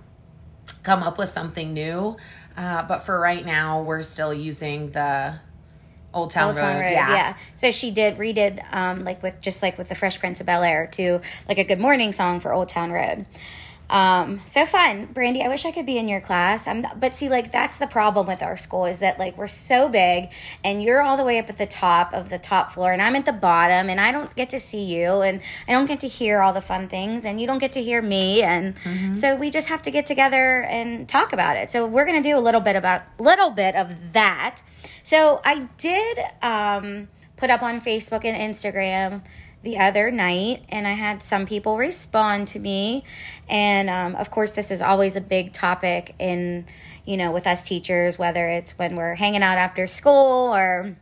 come 0.85 1.03
up 1.03 1.19
with 1.19 1.29
something 1.31 1.75
new. 1.75 2.17
Uh, 2.57 2.85
but 2.85 3.01
for 3.01 3.19
right 3.21 3.45
now, 3.45 3.83
we're 3.83 4.03
still 4.03 4.33
using 4.33 4.91
the 4.93 5.35
Old 6.17 6.31
Town, 6.31 6.49
Old 6.49 6.57
Town 6.57 6.77
Road. 6.77 6.87
Road, 6.87 6.93
yeah. 6.93 7.37
So 7.55 7.71
she 7.71 7.91
did 7.91 8.17
redid 8.17 8.65
um 8.75 9.05
like 9.05 9.23
with 9.23 9.41
just 9.41 9.63
like 9.63 9.77
with 9.79 9.89
the 9.89 9.95
Fresh 9.95 10.19
Prince 10.19 10.41
of 10.41 10.47
Bel 10.47 10.63
Air 10.63 10.87
to 10.93 11.21
like 11.49 11.59
a 11.59 11.65
Good 11.65 11.79
Morning 11.79 12.13
song 12.13 12.41
for 12.41 12.53
Old 12.53 12.69
Town 12.69 12.91
Road. 12.91 13.27
Um, 13.89 14.41
so 14.47 14.67
fun, 14.67 15.07
Brandy. 15.07 15.43
I 15.43 15.49
wish 15.49 15.65
I 15.65 15.71
could 15.71 15.87
be 15.87 15.97
in 15.97 16.09
your 16.09 16.21
class. 16.21 16.67
I'm, 16.67 16.85
but 16.99 17.15
see, 17.15 17.29
like 17.29 17.53
that's 17.53 17.79
the 17.79 17.87
problem 17.87 18.27
with 18.27 18.43
our 18.43 18.57
school 18.57 18.85
is 18.85 18.99
that 18.99 19.19
like 19.19 19.39
we're 19.39 19.47
so 19.47 19.89
big, 19.89 20.33
and 20.65 20.83
you're 20.83 21.03
all 21.03 21.17
the 21.17 21.25
way 21.25 21.39
up 21.39 21.49
at 21.49 21.57
the 21.57 21.67
top 21.67 22.13
of 22.13 22.29
the 22.29 22.39
top 22.39 22.73
floor, 22.73 22.93
and 22.93 23.01
I'm 23.01 23.15
at 23.15 23.25
the 23.25 23.33
bottom, 23.33 23.89
and 23.89 24.01
I 24.01 24.11
don't 24.11 24.35
get 24.35 24.51
to 24.51 24.59
see 24.59 24.83
you, 24.83 25.23
and 25.23 25.41
I 25.69 25.73
don't 25.73 25.87
get 25.87 26.01
to 26.01 26.09
hear 26.09 26.41
all 26.41 26.53
the 26.53 26.61
fun 26.61 26.89
things, 26.89 27.25
and 27.25 27.41
you 27.41 27.47
don't 27.47 27.59
get 27.59 27.73
to 27.73 27.83
hear 27.83 28.03
me, 28.03 28.43
and 28.43 28.75
so 29.17 29.37
we 29.37 29.51
just 29.51 29.69
have 29.69 29.83
to 29.83 29.91
get 29.91 30.05
together 30.07 30.63
and 30.63 31.09
talk 31.09 31.33
about 31.33 31.57
it. 31.57 31.71
So 31.71 31.87
we're 31.87 32.07
gonna 32.07 32.23
do 32.23 32.37
a 32.37 32.41
little 32.41 32.61
bit 32.61 32.75
about 32.75 33.03
little 33.21 33.51
bit 33.51 33.77
of 33.77 34.13
that. 34.13 34.63
So 35.05 35.41
I 35.45 35.69
did 35.79 36.19
um, 36.43 37.09
put 37.37 37.51
up 37.51 37.63
on 37.63 37.81
Facebook 37.81 38.25
and 38.25 38.37
Instagram 38.37 39.23
the 39.67 39.79
other 39.79 40.13
night, 40.13 40.65
and 40.69 40.87
I 40.87 40.93
had 40.93 41.25
some 41.25 41.45
people 41.45 41.77
respond 41.77 42.47
to 42.49 42.61
me. 42.61 43.03
And 43.49 43.91
um, 43.91 44.15
of 44.15 44.31
course, 44.31 44.53
this 44.53 44.71
is 44.71 44.81
always 44.81 45.17
a 45.17 45.21
big 45.21 45.53
topic 45.53 46.15
in, 46.21 46.67
you 47.05 47.17
know, 47.17 47.33
with 47.33 47.49
us 47.49 47.65
teachers, 47.65 48.17
whether 48.17 48.49
it's 48.49 48.79
when 48.79 48.95
we're 48.95 49.17
hanging 49.17 49.43
out 49.43 49.59
after 49.59 49.89
school 49.89 50.55
or 50.55 50.97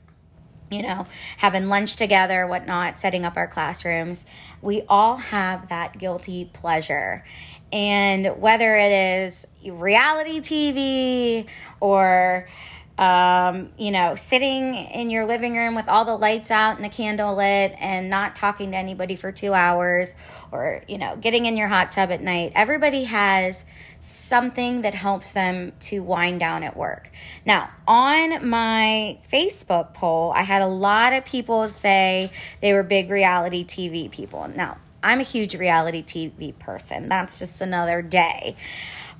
you 0.70 0.82
know, 0.82 1.06
having 1.36 1.68
lunch 1.68 1.94
together, 1.96 2.46
whatnot, 2.46 2.98
setting 2.98 3.24
up 3.24 3.36
our 3.36 3.46
classrooms. 3.46 4.24
We 4.62 4.82
all 4.88 5.18
have 5.18 5.68
that 5.68 5.98
guilty 5.98 6.46
pleasure. 6.46 7.22
And 7.70 8.40
whether 8.40 8.74
it 8.76 8.90
is 8.90 9.46
reality 9.62 10.40
TV 10.40 11.46
or, 11.80 12.48
um, 12.96 13.70
you 13.76 13.90
know, 13.90 14.14
sitting 14.14 14.74
in 14.74 15.10
your 15.10 15.26
living 15.26 15.56
room 15.56 15.74
with 15.74 15.88
all 15.88 16.04
the 16.04 16.16
lights 16.16 16.50
out 16.52 16.76
and 16.76 16.86
a 16.86 16.88
candle 16.88 17.34
lit 17.34 17.74
and 17.80 18.08
not 18.08 18.36
talking 18.36 18.70
to 18.70 18.76
anybody 18.76 19.16
for 19.16 19.32
two 19.32 19.52
hours 19.52 20.14
or, 20.52 20.84
you 20.86 20.98
know, 20.98 21.16
getting 21.16 21.46
in 21.46 21.56
your 21.56 21.66
hot 21.66 21.90
tub 21.90 22.12
at 22.12 22.22
night, 22.22 22.52
everybody 22.54 23.04
has 23.04 23.64
something 23.98 24.82
that 24.82 24.94
helps 24.94 25.32
them 25.32 25.72
to 25.80 26.02
wind 26.04 26.38
down 26.38 26.62
at 26.62 26.76
work. 26.76 27.10
Now, 27.44 27.70
on 27.88 28.48
my 28.48 29.18
Facebook 29.32 29.94
poll, 29.94 30.32
I 30.32 30.42
had 30.42 30.62
a 30.62 30.66
lot 30.66 31.12
of 31.12 31.24
people 31.24 31.66
say 31.66 32.30
they 32.60 32.72
were 32.72 32.84
big 32.84 33.10
reality 33.10 33.64
TV 33.64 34.08
people. 34.08 34.46
Now, 34.54 34.78
I'm 35.02 35.20
a 35.20 35.24
huge 35.24 35.56
reality 35.56 36.02
TV 36.02 36.56
person. 36.58 37.08
That's 37.08 37.40
just 37.40 37.60
another 37.60 38.02
day. 38.02 38.56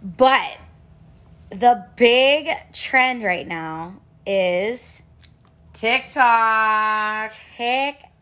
But 0.01 0.59
the 1.61 1.87
big 1.97 2.49
trend 2.73 3.23
right 3.23 3.47
now 3.47 4.01
is 4.27 5.05
TikTok. 5.73 7.31
TikTok. 7.57 8.14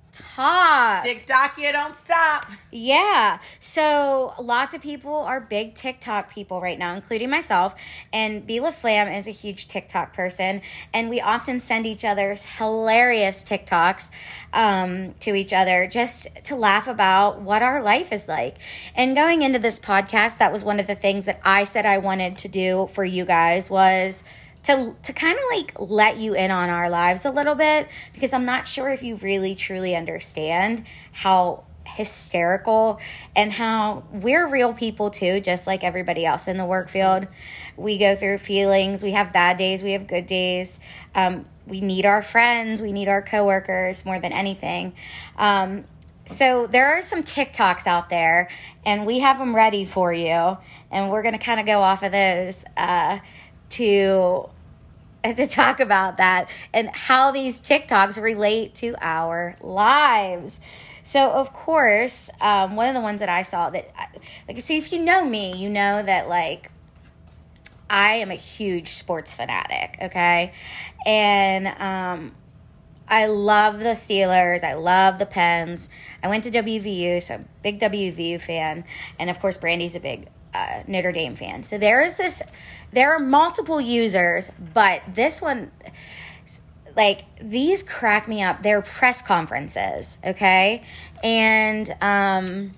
TikTok, 1.02 1.58
you 1.58 1.72
don't 1.72 1.96
stop. 1.96 2.46
Yeah. 2.70 3.38
So 3.58 4.34
lots 4.40 4.74
of 4.74 4.82
people 4.82 5.14
are 5.14 5.40
big 5.40 5.74
TikTok 5.74 6.30
people 6.30 6.60
right 6.60 6.78
now, 6.78 6.94
including 6.94 7.30
myself. 7.30 7.74
And 8.12 8.46
B 8.46 8.60
LaFlamme 8.60 9.16
is 9.16 9.26
a 9.26 9.30
huge 9.30 9.68
TikTok 9.68 10.12
person. 10.12 10.60
And 10.92 11.08
we 11.08 11.20
often 11.20 11.60
send 11.60 11.86
each 11.86 12.04
other's 12.04 12.44
hilarious 12.44 13.42
TikToks 13.42 14.10
um, 14.52 15.14
to 15.20 15.34
each 15.34 15.52
other 15.52 15.86
just 15.86 16.28
to 16.44 16.56
laugh 16.56 16.86
about 16.86 17.40
what 17.40 17.62
our 17.62 17.82
life 17.82 18.12
is 18.12 18.28
like. 18.28 18.56
And 18.94 19.16
going 19.16 19.42
into 19.42 19.58
this 19.58 19.78
podcast, 19.78 20.38
that 20.38 20.52
was 20.52 20.64
one 20.64 20.78
of 20.78 20.86
the 20.86 20.94
things 20.94 21.24
that 21.24 21.40
I 21.44 21.64
said 21.64 21.86
I 21.86 21.98
wanted 21.98 22.38
to 22.38 22.48
do 22.48 22.88
for 22.92 23.04
you 23.04 23.24
guys 23.24 23.70
was 23.70 24.24
to 24.64 24.94
to 25.02 25.12
kind 25.12 25.38
of 25.38 25.44
like 25.50 25.74
let 25.78 26.18
you 26.18 26.34
in 26.34 26.50
on 26.50 26.70
our 26.70 26.88
lives 26.88 27.24
a 27.24 27.30
little 27.30 27.54
bit 27.54 27.88
because 28.12 28.32
I'm 28.32 28.44
not 28.44 28.68
sure 28.68 28.90
if 28.90 29.02
you 29.02 29.16
really 29.16 29.54
truly 29.54 29.96
understand 29.96 30.84
how 31.12 31.64
hysterical 31.84 33.00
and 33.34 33.52
how 33.52 34.04
we're 34.12 34.46
real 34.46 34.72
people 34.72 35.10
too, 35.10 35.40
just 35.40 35.66
like 35.66 35.82
everybody 35.82 36.24
else 36.24 36.48
in 36.48 36.56
the 36.56 36.64
work 36.64 36.88
field. 36.88 37.26
We 37.76 37.98
go 37.98 38.14
through 38.14 38.38
feelings. 38.38 39.02
We 39.02 39.12
have 39.12 39.32
bad 39.32 39.56
days. 39.56 39.82
We 39.82 39.92
have 39.92 40.06
good 40.06 40.26
days. 40.26 40.78
Um, 41.14 41.46
we 41.66 41.80
need 41.80 42.06
our 42.06 42.22
friends. 42.22 42.82
We 42.82 42.92
need 42.92 43.08
our 43.08 43.22
coworkers 43.22 44.04
more 44.04 44.18
than 44.18 44.32
anything. 44.32 44.94
Um, 45.36 45.84
so 46.24 46.66
there 46.66 46.96
are 46.96 47.02
some 47.02 47.22
TikToks 47.22 47.86
out 47.86 48.08
there, 48.08 48.48
and 48.86 49.06
we 49.06 49.18
have 49.20 49.38
them 49.38 49.56
ready 49.56 49.84
for 49.84 50.12
you, 50.12 50.56
and 50.90 51.10
we're 51.10 51.22
going 51.22 51.36
to 51.36 51.44
kind 51.44 51.58
of 51.58 51.66
go 51.66 51.82
off 51.82 52.02
of 52.04 52.12
those 52.12 52.64
uh, 52.76 53.18
to 53.72 54.48
to 55.24 55.46
talk 55.46 55.80
about 55.80 56.16
that 56.16 56.48
and 56.72 56.90
how 56.94 57.30
these 57.30 57.60
TikToks 57.60 58.20
relate 58.20 58.74
to 58.76 58.94
our 59.00 59.56
lives. 59.60 60.60
So, 61.04 61.30
of 61.30 61.52
course, 61.52 62.30
um, 62.40 62.76
one 62.76 62.88
of 62.88 62.94
the 62.94 63.00
ones 63.00 63.20
that 63.20 63.28
I 63.28 63.42
saw 63.42 63.70
that, 63.70 63.90
like, 64.48 64.60
so 64.60 64.74
if 64.74 64.92
you 64.92 65.00
know 65.00 65.24
me, 65.24 65.54
you 65.56 65.68
know 65.68 66.02
that, 66.02 66.28
like, 66.28 66.70
I 67.90 68.14
am 68.14 68.30
a 68.30 68.36
huge 68.36 68.90
sports 68.90 69.34
fanatic, 69.34 69.98
okay? 70.00 70.52
And 71.04 71.66
um, 71.68 72.32
I 73.08 73.26
love 73.26 73.80
the 73.80 73.90
Steelers. 73.90 74.62
I 74.62 74.74
love 74.74 75.18
the 75.18 75.26
Pens. 75.26 75.88
I 76.22 76.28
went 76.28 76.44
to 76.44 76.50
WVU, 76.50 77.22
so 77.22 77.34
I'm 77.34 77.40
a 77.42 77.62
big 77.62 77.80
WVU 77.80 78.40
fan. 78.40 78.84
And 79.18 79.28
of 79.28 79.40
course, 79.40 79.58
Brandy's 79.58 79.94
a 79.94 80.00
big 80.00 80.28
uh, 80.54 80.84
Notre 80.86 81.12
Dame 81.12 81.36
fan. 81.36 81.64
So 81.64 81.78
there 81.78 82.02
is 82.02 82.16
this, 82.16 82.42
there 82.92 83.14
are 83.14 83.18
multiple 83.18 83.80
users, 83.80 84.50
but 84.74 85.02
this 85.14 85.40
one, 85.40 85.70
like 86.96 87.24
these 87.40 87.82
crack 87.82 88.28
me 88.28 88.42
up. 88.42 88.62
They're 88.62 88.82
press 88.82 89.22
conferences, 89.22 90.18
okay? 90.24 90.82
And 91.24 91.94
um, 92.00 92.74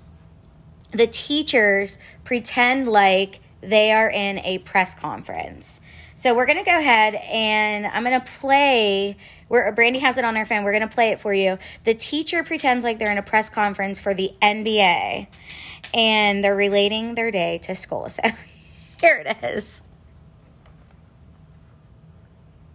the 0.93 1.07
teachers 1.07 1.99
pretend 2.23 2.89
like 2.89 3.41
they 3.61 3.93
are 3.93 4.09
in 4.09 4.39
a 4.41 4.59
press 4.59 4.95
conference. 4.95 5.81
So 6.17 6.35
we're 6.35 6.47
gonna 6.47 6.65
go 6.65 6.79
ahead 6.79 7.15
and 7.15 7.87
I'm 7.87 8.05
gonna 8.05 8.25
play. 8.39 9.17
Where 9.49 9.71
Brandy 9.73 9.99
has 9.99 10.17
it 10.17 10.25
on 10.25 10.37
her 10.37 10.47
phone. 10.47 10.65
We're 10.65 10.73
gonna 10.73 10.89
play 10.89 11.11
it 11.11 11.21
for 11.21 11.35
you. 11.35 11.59
The 11.85 11.95
teacher 11.95 12.43
pretends 12.43 12.85
like 12.85 12.99
they're 12.99 13.11
in 13.13 13.19
a 13.19 13.23
press 13.23 13.51
conference 13.51 14.01
for 14.01 14.15
the 14.15 14.33
NBA, 14.41 15.27
and 15.93 16.45
they're 16.45 16.57
relating 16.57 17.15
their 17.15 17.31
day 17.31 17.59
to 17.65 17.75
school. 17.75 18.09
So 19.01 19.09
here 19.09 19.25
it 19.27 19.37
is. 19.45 19.83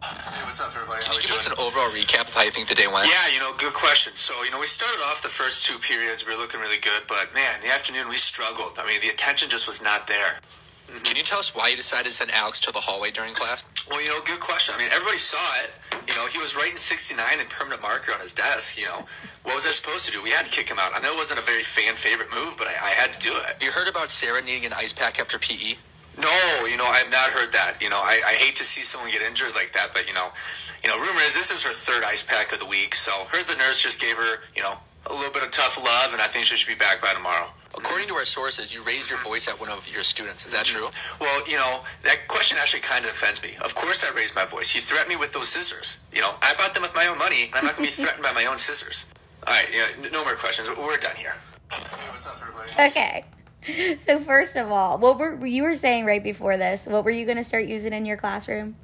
Hey, 0.03 0.48
what's 0.59 0.75
up, 0.75 0.81
everybody? 0.81 1.01
Can 1.03 1.11
How 1.11 1.15
you 1.15 1.23
give 1.23 1.31
us 1.31 1.47
an 1.47 1.55
overall 1.55 1.87
recap 1.95 2.27
of 2.27 2.33
how 2.33 2.43
you 2.43 2.51
think 2.51 2.67
the 2.67 2.75
day 2.75 2.87
went? 2.87 3.07
Yeah, 3.07 3.31
you 3.31 3.39
know, 3.39 3.55
good 3.55 3.71
question. 3.71 4.11
So, 4.15 4.43
you 4.43 4.51
know, 4.51 4.59
we 4.59 4.67
started 4.67 4.99
off 5.07 5.21
the 5.21 5.31
first 5.31 5.63
two 5.63 5.79
periods, 5.79 6.27
we 6.27 6.35
were 6.35 6.39
looking 6.39 6.59
really 6.59 6.79
good, 6.79 7.03
but 7.07 7.33
man, 7.33 7.61
the 7.61 7.71
afternoon 7.71 8.09
we 8.09 8.17
struggled. 8.17 8.75
I 8.77 8.85
mean, 8.85 8.99
the 8.99 9.07
attention 9.07 9.49
just 9.49 9.67
was 9.67 9.81
not 9.81 10.07
there. 10.07 10.35
Mm-hmm. 10.91 11.03
Can 11.03 11.15
you 11.15 11.23
tell 11.23 11.39
us 11.39 11.55
why 11.55 11.69
you 11.69 11.77
decided 11.77 12.11
to 12.11 12.11
send 12.11 12.31
Alex 12.31 12.59
to 12.61 12.73
the 12.73 12.79
hallway 12.79 13.09
during 13.09 13.33
class? 13.33 13.63
Well, 13.89 14.03
you 14.03 14.09
know, 14.09 14.19
good 14.25 14.41
question. 14.41 14.75
I 14.75 14.79
mean, 14.79 14.91
everybody 14.91 15.17
saw 15.17 15.39
it. 15.63 15.71
You 16.09 16.15
know, 16.15 16.27
he 16.27 16.39
was 16.39 16.57
writing 16.57 16.75
69 16.75 17.39
in 17.39 17.47
permanent 17.47 17.81
marker 17.81 18.11
on 18.11 18.19
his 18.19 18.33
desk. 18.33 18.77
You 18.77 18.87
know, 18.87 19.05
what 19.43 19.55
was 19.55 19.65
I 19.65 19.69
supposed 19.69 20.07
to 20.07 20.11
do? 20.11 20.21
We 20.21 20.31
had 20.31 20.43
to 20.43 20.51
kick 20.51 20.67
him 20.67 20.77
out. 20.77 20.91
I 20.93 20.99
know 20.99 21.13
it 21.13 21.17
wasn't 21.17 21.39
a 21.39 21.43
very 21.43 21.63
fan 21.63 21.95
favorite 21.95 22.33
move, 22.35 22.55
but 22.57 22.67
I, 22.67 22.89
I 22.89 22.89
had 22.99 23.13
to 23.13 23.19
do 23.19 23.31
it. 23.31 23.45
Have 23.45 23.63
you 23.63 23.71
heard 23.71 23.87
about 23.87 24.11
Sarah 24.11 24.41
needing 24.41 24.65
an 24.65 24.73
ice 24.73 24.91
pack 24.91 25.19
after? 25.19 25.39
PE? 25.39 25.79
No, 26.19 26.65
you 26.65 26.77
know, 26.77 26.85
I 26.85 26.97
have 26.97 27.11
not 27.11 27.29
heard 27.29 27.51
that. 27.53 27.81
You 27.81 27.89
know, 27.89 27.99
I, 27.99 28.21
I 28.25 28.33
hate 28.33 28.55
to 28.57 28.63
see 28.63 28.81
someone 28.81 29.11
get 29.11 29.21
injured 29.21 29.55
like 29.55 29.71
that, 29.73 29.89
but 29.93 30.07
you 30.07 30.13
know, 30.13 30.29
you 30.83 30.89
know, 30.89 30.97
rumor 30.99 31.21
is 31.21 31.33
this 31.33 31.51
is 31.51 31.63
her 31.63 31.71
third 31.71 32.03
ice 32.03 32.23
pack 32.23 32.51
of 32.51 32.59
the 32.59 32.65
week. 32.65 32.93
So, 32.95 33.11
heard 33.31 33.47
the 33.47 33.55
nurse 33.55 33.81
just 33.81 34.01
gave 34.01 34.17
her, 34.17 34.39
you 34.55 34.61
know, 34.61 34.75
a 35.07 35.13
little 35.13 35.31
bit 35.31 35.43
of 35.43 35.51
tough 35.51 35.81
love, 35.83 36.11
and 36.13 36.21
I 36.21 36.27
think 36.27 36.45
she 36.45 36.55
should 36.55 36.67
be 36.67 36.77
back 36.77 37.01
by 37.01 37.13
tomorrow. 37.13 37.47
According 37.77 38.07
to 38.09 38.15
our 38.15 38.25
sources, 38.25 38.73
you 38.73 38.83
raised 38.83 39.09
your 39.09 39.19
voice 39.19 39.47
at 39.47 39.59
one 39.59 39.69
of 39.69 39.87
your 39.93 40.03
students. 40.03 40.45
Is 40.45 40.51
that 40.51 40.65
mm-hmm. 40.65 40.79
true? 40.79 40.89
Well, 41.21 41.47
you 41.47 41.55
know, 41.55 41.81
that 42.03 42.27
question 42.27 42.57
actually 42.59 42.81
kind 42.81 43.05
of 43.05 43.11
offends 43.11 43.41
me. 43.41 43.55
Of 43.61 43.75
course 43.75 44.03
I 44.03 44.13
raised 44.15 44.35
my 44.35 44.45
voice. 44.45 44.69
He 44.69 44.81
threatened 44.81 45.09
me 45.09 45.15
with 45.15 45.33
those 45.33 45.49
scissors. 45.49 45.99
You 46.13 46.21
know, 46.21 46.33
I 46.41 46.53
bought 46.55 46.73
them 46.73 46.83
with 46.83 46.95
my 46.95 47.07
own 47.07 47.17
money, 47.17 47.45
and 47.45 47.55
I'm 47.55 47.65
not 47.65 47.77
going 47.77 47.89
to 47.89 47.95
be 47.95 48.01
threatened 48.03 48.23
by 48.23 48.33
my 48.33 48.45
own 48.45 48.57
scissors. 48.57 49.07
All 49.47 49.53
right, 49.53 49.67
yeah, 49.73 49.87
n- 50.03 50.11
no 50.11 50.23
more 50.23 50.35
questions. 50.35 50.67
We're 50.69 50.97
done 50.97 51.15
here. 51.15 51.35
Hey, 51.71 51.83
what's 52.11 52.27
up, 52.27 52.39
everybody? 52.41 52.89
Okay. 52.91 53.23
So 53.97 54.19
first 54.19 54.55
of 54.55 54.71
all, 54.71 54.97
what 54.97 55.17
were 55.17 55.45
you 55.45 55.63
were 55.63 55.75
saying 55.75 56.05
right 56.05 56.23
before 56.23 56.57
this? 56.57 56.85
What 56.85 57.03
were 57.03 57.11
you 57.11 57.25
going 57.25 57.37
to 57.37 57.43
start 57.43 57.65
using 57.65 57.93
in 57.93 58.05
your 58.05 58.17
classroom? 58.17 58.75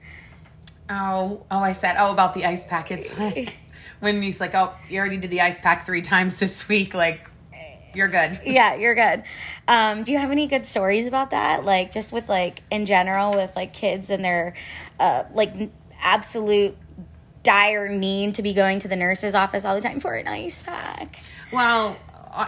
Oh, 0.90 1.44
oh, 1.50 1.60
I 1.60 1.72
said, 1.72 1.96
oh, 1.98 2.12
about 2.12 2.34
the 2.34 2.46
ice 2.46 2.66
packets. 2.66 3.14
when 4.00 4.22
he's 4.22 4.40
like, 4.40 4.54
oh, 4.54 4.74
you 4.90 5.00
already 5.00 5.18
did 5.18 5.32
the 5.32 5.42
ice 5.42 5.60
pack 5.60 5.86
three 5.86 6.02
times 6.02 6.36
this 6.36 6.68
week. 6.68 6.94
Like, 6.94 7.30
you're 7.96 8.10
good. 8.10 8.42
yeah, 8.46 8.76
you're 8.76 8.96
good. 8.96 9.24
Um, 9.68 10.04
do 10.04 10.12
you 10.12 10.18
have 10.18 10.32
any 10.32 10.48
good 10.48 10.66
stories 10.66 11.08
about 11.08 11.32
that? 11.32 11.64
Like 11.64 11.92
just 11.92 12.12
with 12.12 12.28
like 12.28 12.62
in 12.70 12.86
general 12.86 13.34
with 13.34 13.56
like 13.56 13.74
kids 13.74 14.10
and 14.10 14.24
their 14.24 14.54
uh, 15.00 15.24
like 15.34 15.54
absolute 16.02 16.78
dire 17.44 17.88
need 17.88 18.36
to 18.36 18.42
be 18.42 18.54
going 18.54 18.80
to 18.80 18.88
the 18.88 18.96
nurse's 18.96 19.34
office 19.34 19.64
all 19.64 19.76
the 19.76 19.82
time 19.82 20.00
for 20.00 20.14
an 20.16 20.28
ice 20.28 20.64
pack. 20.64 21.20
Well, 21.54 21.98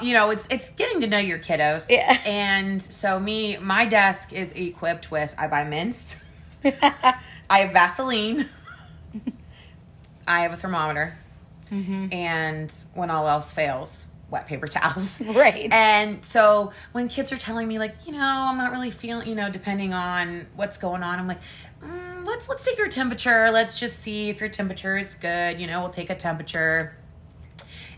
you 0.02 0.14
know, 0.14 0.30
it's 0.30 0.48
it's 0.50 0.70
getting 0.72 1.02
to 1.02 1.08
know 1.08 1.20
your 1.20 1.40
kiddos. 1.40 1.88
Yeah. 1.90 2.18
And 2.26 2.82
so 2.82 3.20
me, 3.20 3.58
my 3.58 3.86
desk 3.86 4.34
is 4.34 4.52
equipped 4.54 5.12
with 5.12 5.34
I 5.38 5.48
buy 5.48 5.64
mints. 5.64 6.24
I 6.66 7.60
have 7.60 7.72
Vaseline. 7.72 8.50
I 10.28 10.42
have 10.42 10.54
a 10.54 10.58
thermometer. 10.58 11.18
Mm-hmm. 11.72 12.14
And 12.14 12.74
when 12.94 13.10
all 13.10 13.28
else 13.28 13.52
fails, 13.52 14.08
wet 14.30 14.48
paper 14.48 14.68
towels. 14.68 15.22
Right. 15.26 15.72
And 15.72 16.24
so 16.26 16.74
when 16.92 17.08
kids 17.08 17.32
are 17.32 17.38
telling 17.38 17.68
me 17.68 17.80
like, 17.80 17.96
you 18.06 18.12
know, 18.12 18.20
I'm 18.20 18.58
not 18.58 18.72
really 18.72 18.92
feeling, 18.92 19.28
you 19.28 19.36
know, 19.36 19.50
depending 19.50 19.94
on 19.94 20.48
what's 20.56 20.78
going 20.78 21.04
on, 21.04 21.20
I'm 21.20 21.28
like, 21.28 21.40
mm, 21.82 22.26
let's 22.26 22.50
let's 22.50 22.66
take 22.66 22.78
your 22.78 22.90
temperature. 22.90 23.50
Let's 23.52 23.80
just 23.80 24.00
see 24.00 24.30
if 24.30 24.40
your 24.40 24.50
temperature 24.50 24.98
is 24.98 25.16
good. 25.16 25.60
You 25.60 25.68
know, 25.68 25.82
we'll 25.82 25.90
take 25.90 26.10
a 26.10 26.16
temperature 26.16 26.97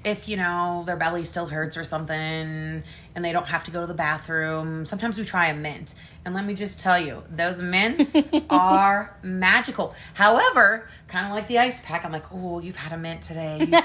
if 0.03 0.27
you 0.29 0.37
know 0.37 0.83
their 0.85 0.95
belly 0.95 1.23
still 1.23 1.47
hurts 1.47 1.75
or 1.77 1.83
something 1.83 2.15
and 2.15 2.83
they 3.15 3.31
don't 3.31 3.47
have 3.47 3.63
to 3.65 3.71
go 3.71 3.81
to 3.81 3.87
the 3.87 3.93
bathroom. 3.93 4.85
Sometimes 4.85 5.17
we 5.17 5.25
try 5.25 5.49
a 5.49 5.53
mint. 5.53 5.95
And 6.25 6.35
let 6.35 6.45
me 6.45 6.53
just 6.53 6.79
tell 6.79 6.99
you 6.99 7.23
those 7.29 7.61
mints 7.61 8.15
are 8.49 9.15
magical. 9.23 9.95
However 10.13 10.89
kind 11.09 11.25
of 11.25 11.31
like 11.33 11.47
the 11.47 11.57
ice 11.57 11.81
pack 11.81 12.05
i'm 12.05 12.11
like 12.11 12.25
oh 12.31 12.59
you've 12.59 12.75
had 12.77 12.93
a 12.93 12.97
mint 12.97 13.21
today 13.21 13.67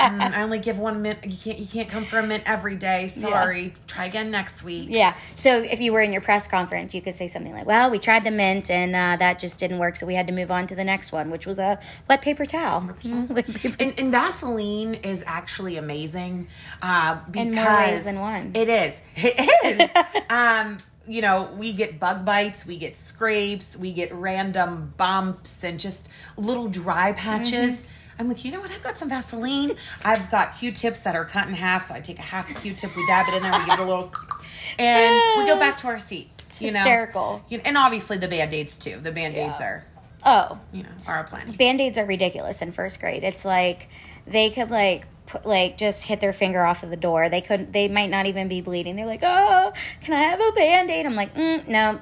Mm, 0.00 0.34
i 0.34 0.42
only 0.42 0.58
give 0.58 0.78
one 0.78 1.02
mint 1.02 1.18
you 1.24 1.36
can't 1.36 1.58
you 1.58 1.66
can't 1.66 1.88
come 1.88 2.06
for 2.06 2.18
a 2.18 2.26
mint 2.26 2.42
every 2.46 2.74
day 2.74 3.06
sorry 3.06 3.74
try 3.86 4.06
again 4.06 4.30
next 4.30 4.62
week 4.64 4.88
Yeah. 4.88 5.14
So 5.34 5.62
if 5.62 5.78
you 5.80 5.92
were 5.92 6.00
in 6.00 6.10
your 6.12 6.22
press 6.22 6.48
conference, 6.48 6.94
you 6.94 7.02
could 7.02 7.14
say 7.14 7.28
something 7.28 7.52
like, 7.52 7.66
"Well, 7.66 7.90
we 7.90 7.98
tried 7.98 8.24
the 8.24 8.30
mint 8.30 8.70
and 8.70 8.94
uh, 8.96 9.16
that 9.18 9.38
just 9.38 9.58
didn't 9.58 9.78
work, 9.78 9.96
so 9.96 10.06
we 10.06 10.14
had 10.14 10.26
to 10.26 10.32
move 10.32 10.50
on 10.50 10.66
to 10.68 10.74
the 10.74 10.84
next 10.84 11.12
one, 11.12 11.30
which 11.30 11.46
was 11.46 11.58
a 11.58 11.78
wet 12.08 12.22
paper 12.22 12.46
towel." 12.46 12.90
Wet 13.28 13.46
paper- 13.46 13.76
And, 13.80 13.94
and 13.98 14.10
Vaseline 14.10 14.94
is 14.94 15.22
actually 15.26 15.76
amazing 15.76 16.48
uh, 16.82 17.18
because 17.30 17.46
In 17.46 17.54
more 17.54 17.76
ways 17.76 18.04
than 18.04 18.20
one. 18.20 18.52
It 18.54 18.68
is. 18.68 19.00
It 19.16 19.34
is. 19.80 20.22
um, 20.30 20.78
you 21.10 21.20
know, 21.22 21.50
we 21.58 21.72
get 21.72 21.98
bug 21.98 22.24
bites, 22.24 22.64
we 22.64 22.78
get 22.78 22.96
scrapes, 22.96 23.76
we 23.76 23.92
get 23.92 24.12
random 24.14 24.94
bumps, 24.96 25.64
and 25.64 25.80
just 25.80 26.08
little 26.36 26.68
dry 26.68 27.12
patches. 27.12 27.82
Mm-hmm. 27.82 27.86
I'm 28.20 28.28
like, 28.28 28.44
you 28.44 28.52
know 28.52 28.60
what? 28.60 28.70
I've 28.70 28.82
got 28.82 28.96
some 28.98 29.08
Vaseline. 29.08 29.72
I've 30.04 30.30
got 30.30 30.56
Q-tips 30.58 31.00
that 31.00 31.16
are 31.16 31.24
cut 31.24 31.48
in 31.48 31.54
half, 31.54 31.84
so 31.84 31.94
I 31.94 32.00
take 32.00 32.18
a 32.18 32.22
half 32.22 32.48
Q-tip, 32.62 32.94
we 32.94 33.04
dab 33.06 33.26
it 33.28 33.34
in 33.34 33.42
there, 33.42 33.50
we 33.58 33.64
give 33.66 33.78
it 33.78 33.82
a 33.82 33.84
little, 33.84 34.12
and 34.78 35.14
we 35.38 35.46
go 35.46 35.58
back 35.58 35.76
to 35.78 35.88
our 35.88 35.98
seat. 35.98 36.28
you 36.60 36.70
know? 36.70 36.78
hysterical. 36.78 37.42
You- 37.48 37.62
and 37.64 37.76
obviously 37.76 38.16
the 38.18 38.28
band-aids 38.28 38.78
too. 38.78 38.98
The 39.02 39.10
band-aids 39.10 39.56
Yeah. 39.58 39.66
are, 39.66 39.84
Oh, 40.24 40.58
you 40.70 40.82
know, 40.82 40.90
are 41.06 41.24
plenty. 41.24 41.56
band-aids 41.56 41.96
are 41.98 42.04
ridiculous 42.04 42.60
in 42.60 42.72
first 42.72 43.00
grade 43.00 43.24
it's 43.24 43.42
like 43.46 43.88
they 44.26 44.50
could 44.50 44.70
like 44.70 45.06
like 45.44 45.78
just 45.78 46.04
hit 46.04 46.20
their 46.20 46.32
finger 46.32 46.64
off 46.64 46.82
of 46.82 46.90
the 46.90 46.96
door 46.96 47.28
they 47.28 47.40
couldn't 47.40 47.72
they 47.72 47.88
might 47.88 48.10
not 48.10 48.26
even 48.26 48.48
be 48.48 48.60
bleeding 48.60 48.96
they're 48.96 49.06
like 49.06 49.22
oh 49.22 49.72
can 50.00 50.14
i 50.14 50.20
have 50.20 50.40
a 50.40 50.52
band-aid 50.52 51.06
i'm 51.06 51.14
like 51.16 51.34
mm, 51.34 51.66
no 51.68 52.00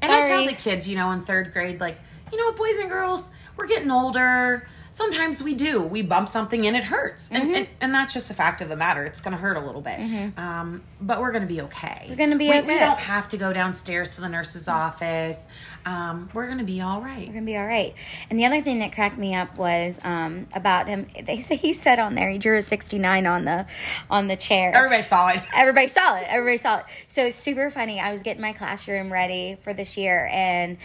And 0.00 0.12
I 0.12 0.24
tell 0.24 0.44
the 0.46 0.52
kids, 0.52 0.86
you 0.88 0.96
know, 0.96 1.10
in 1.10 1.22
third 1.22 1.52
grade, 1.52 1.80
like, 1.80 1.98
you 2.30 2.38
know 2.38 2.52
boys 2.52 2.76
and 2.76 2.88
girls, 2.88 3.30
we're 3.56 3.66
getting 3.66 3.90
older. 3.90 4.66
Sometimes 4.92 5.42
we 5.42 5.54
do. 5.54 5.82
We 5.82 6.02
bump 6.02 6.28
something 6.28 6.66
and 6.66 6.76
it 6.76 6.84
hurts. 6.84 7.30
And, 7.30 7.54
and, 7.54 7.68
and 7.80 7.94
that's 7.94 8.14
just 8.14 8.26
the 8.28 8.34
fact 8.34 8.60
of 8.60 8.68
the 8.68 8.76
matter. 8.76 9.04
It's 9.04 9.20
going 9.20 9.34
to 9.36 9.40
hurt 9.40 9.56
a 9.56 9.60
little 9.60 9.80
bit. 9.80 9.98
Um, 10.36 10.82
but 11.00 11.20
we're 11.20 11.30
going 11.30 11.42
to 11.42 11.48
be 11.48 11.60
okay. 11.62 12.06
We're 12.08 12.16
gonna 12.16 12.36
be 12.36 12.48
we, 12.48 12.58
okay. 12.58 12.66
We 12.74 12.78
don't 12.78 12.98
have 12.98 13.28
to 13.30 13.36
go 13.36 13.52
downstairs 13.52 14.14
to 14.16 14.20
the 14.20 14.28
nurse's 14.28 14.66
office. 14.68 15.46
Um, 15.88 16.28
we're 16.34 16.54
to 16.54 16.64
be 16.64 16.80
all 16.80 17.00
right. 17.00 17.26
we're 17.26 17.32
gonna 17.32 17.46
be 17.46 17.56
all 17.56 17.66
right. 17.66 17.94
And 18.28 18.38
the 18.38 18.44
other 18.44 18.60
thing 18.60 18.80
that 18.80 18.92
cracked 18.92 19.16
me 19.16 19.34
up 19.34 19.56
was 19.56 20.00
um 20.04 20.46
about 20.52 20.88
him 20.88 21.06
they 21.24 21.40
say 21.40 21.56
he 21.56 21.72
said 21.72 21.98
on 21.98 22.14
there 22.14 22.30
he 22.30 22.38
drew 22.38 22.58
a 22.58 22.62
69 22.62 23.26
on 23.26 23.44
the 23.44 23.66
on 24.10 24.28
the 24.28 24.36
chair. 24.36 24.72
Everybody 24.74 25.02
saw 25.02 25.30
it. 25.30 25.40
everybody 25.54 25.88
saw 25.88 26.16
it. 26.16 26.26
Everybody 26.28 26.58
saw 26.58 26.78
it. 26.78 26.84
So 27.06 27.26
it's 27.26 27.36
super 27.36 27.70
funny. 27.70 28.00
I 28.00 28.12
was 28.12 28.22
getting 28.22 28.42
my 28.42 28.52
classroom 28.52 29.12
ready 29.12 29.56
for 29.62 29.72
this 29.72 29.96
year 29.96 30.28
and 30.32 30.76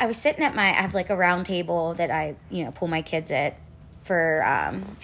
i 0.00 0.06
was 0.06 0.16
sitting 0.16 0.44
at 0.44 0.54
my 0.54 0.68
i 0.68 0.72
have 0.72 0.94
like 0.94 1.10
a 1.10 1.16
round 1.16 1.46
table 1.46 1.94
that 1.94 2.10
i 2.10 2.34
you 2.50 2.64
know 2.64 2.70
pull 2.70 2.88
my 2.88 3.02
kids 3.02 3.30
at 3.30 3.58
for 4.04 4.44
um 4.44 4.96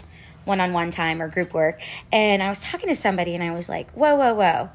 one-on-one 0.45 0.91
time 0.91 1.23
or 1.23 1.29
group 1.29 1.55
work. 1.55 1.81
And 2.11 2.43
i 2.43 2.49
was 2.49 2.63
talking 2.63 2.89
to 2.89 2.97
somebody 2.97 3.35
and 3.35 3.45
i 3.45 3.53
was 3.53 3.69
like 3.69 3.91
whoa 3.93 4.17
whoa 4.17 4.35
whoa 4.35 4.71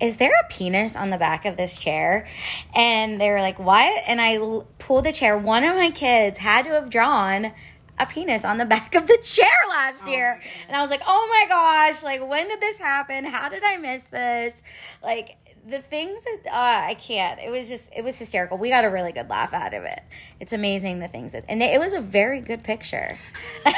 is 0.00 0.16
there 0.16 0.32
a 0.40 0.44
penis 0.48 0.96
on 0.96 1.10
the 1.10 1.18
back 1.18 1.44
of 1.44 1.56
this 1.56 1.76
chair? 1.78 2.26
And 2.74 3.20
they 3.20 3.30
were 3.30 3.40
like 3.40 3.58
what 3.58 4.02
and 4.06 4.20
i 4.20 4.34
l- 4.36 4.66
pulled 4.78 5.04
the 5.04 5.12
chair. 5.12 5.36
One 5.38 5.64
of 5.64 5.74
my 5.76 5.90
kids 5.90 6.38
had 6.38 6.64
to 6.64 6.70
have 6.72 6.90
drawn 6.90 7.52
a 7.98 8.06
penis 8.06 8.44
on 8.44 8.58
the 8.58 8.64
back 8.74 8.94
of 8.94 9.06
the 9.06 9.18
chair 9.22 9.46
last 9.68 10.04
year. 10.06 10.40
and 10.66 10.76
i 10.76 10.80
was 10.80 10.90
like 10.90 11.02
oh 11.06 11.28
my 11.30 11.46
gosh 11.48 12.02
like 12.02 12.26
when 12.28 12.48
did 12.48 12.60
this 12.60 12.78
happen? 12.78 13.24
How 13.24 13.48
did 13.48 13.62
i 13.64 13.76
miss 13.76 14.04
this? 14.04 14.62
Like 15.02 15.36
the 15.66 15.78
things 15.80 16.22
that 16.24 16.40
uh, 16.52 16.86
i 16.90 16.94
can't 16.94 17.40
it 17.40 17.50
was 17.50 17.68
just 17.68 17.90
it 17.96 18.02
was 18.04 18.18
hysterical. 18.18 18.58
We 18.58 18.68
got 18.70 18.84
a 18.84 18.88
really 18.90 19.12
good 19.12 19.30
laugh 19.30 19.52
out 19.54 19.72
of 19.74 19.84
it. 19.84 20.00
It's 20.40 20.52
amazing 20.52 20.98
the 20.98 21.08
things 21.08 21.32
that 21.32 21.44
and 21.48 21.62
it 21.62 21.78
was 21.80 21.92
a 21.94 22.00
very 22.00 22.40
good 22.40 22.62
picture. 22.64 23.18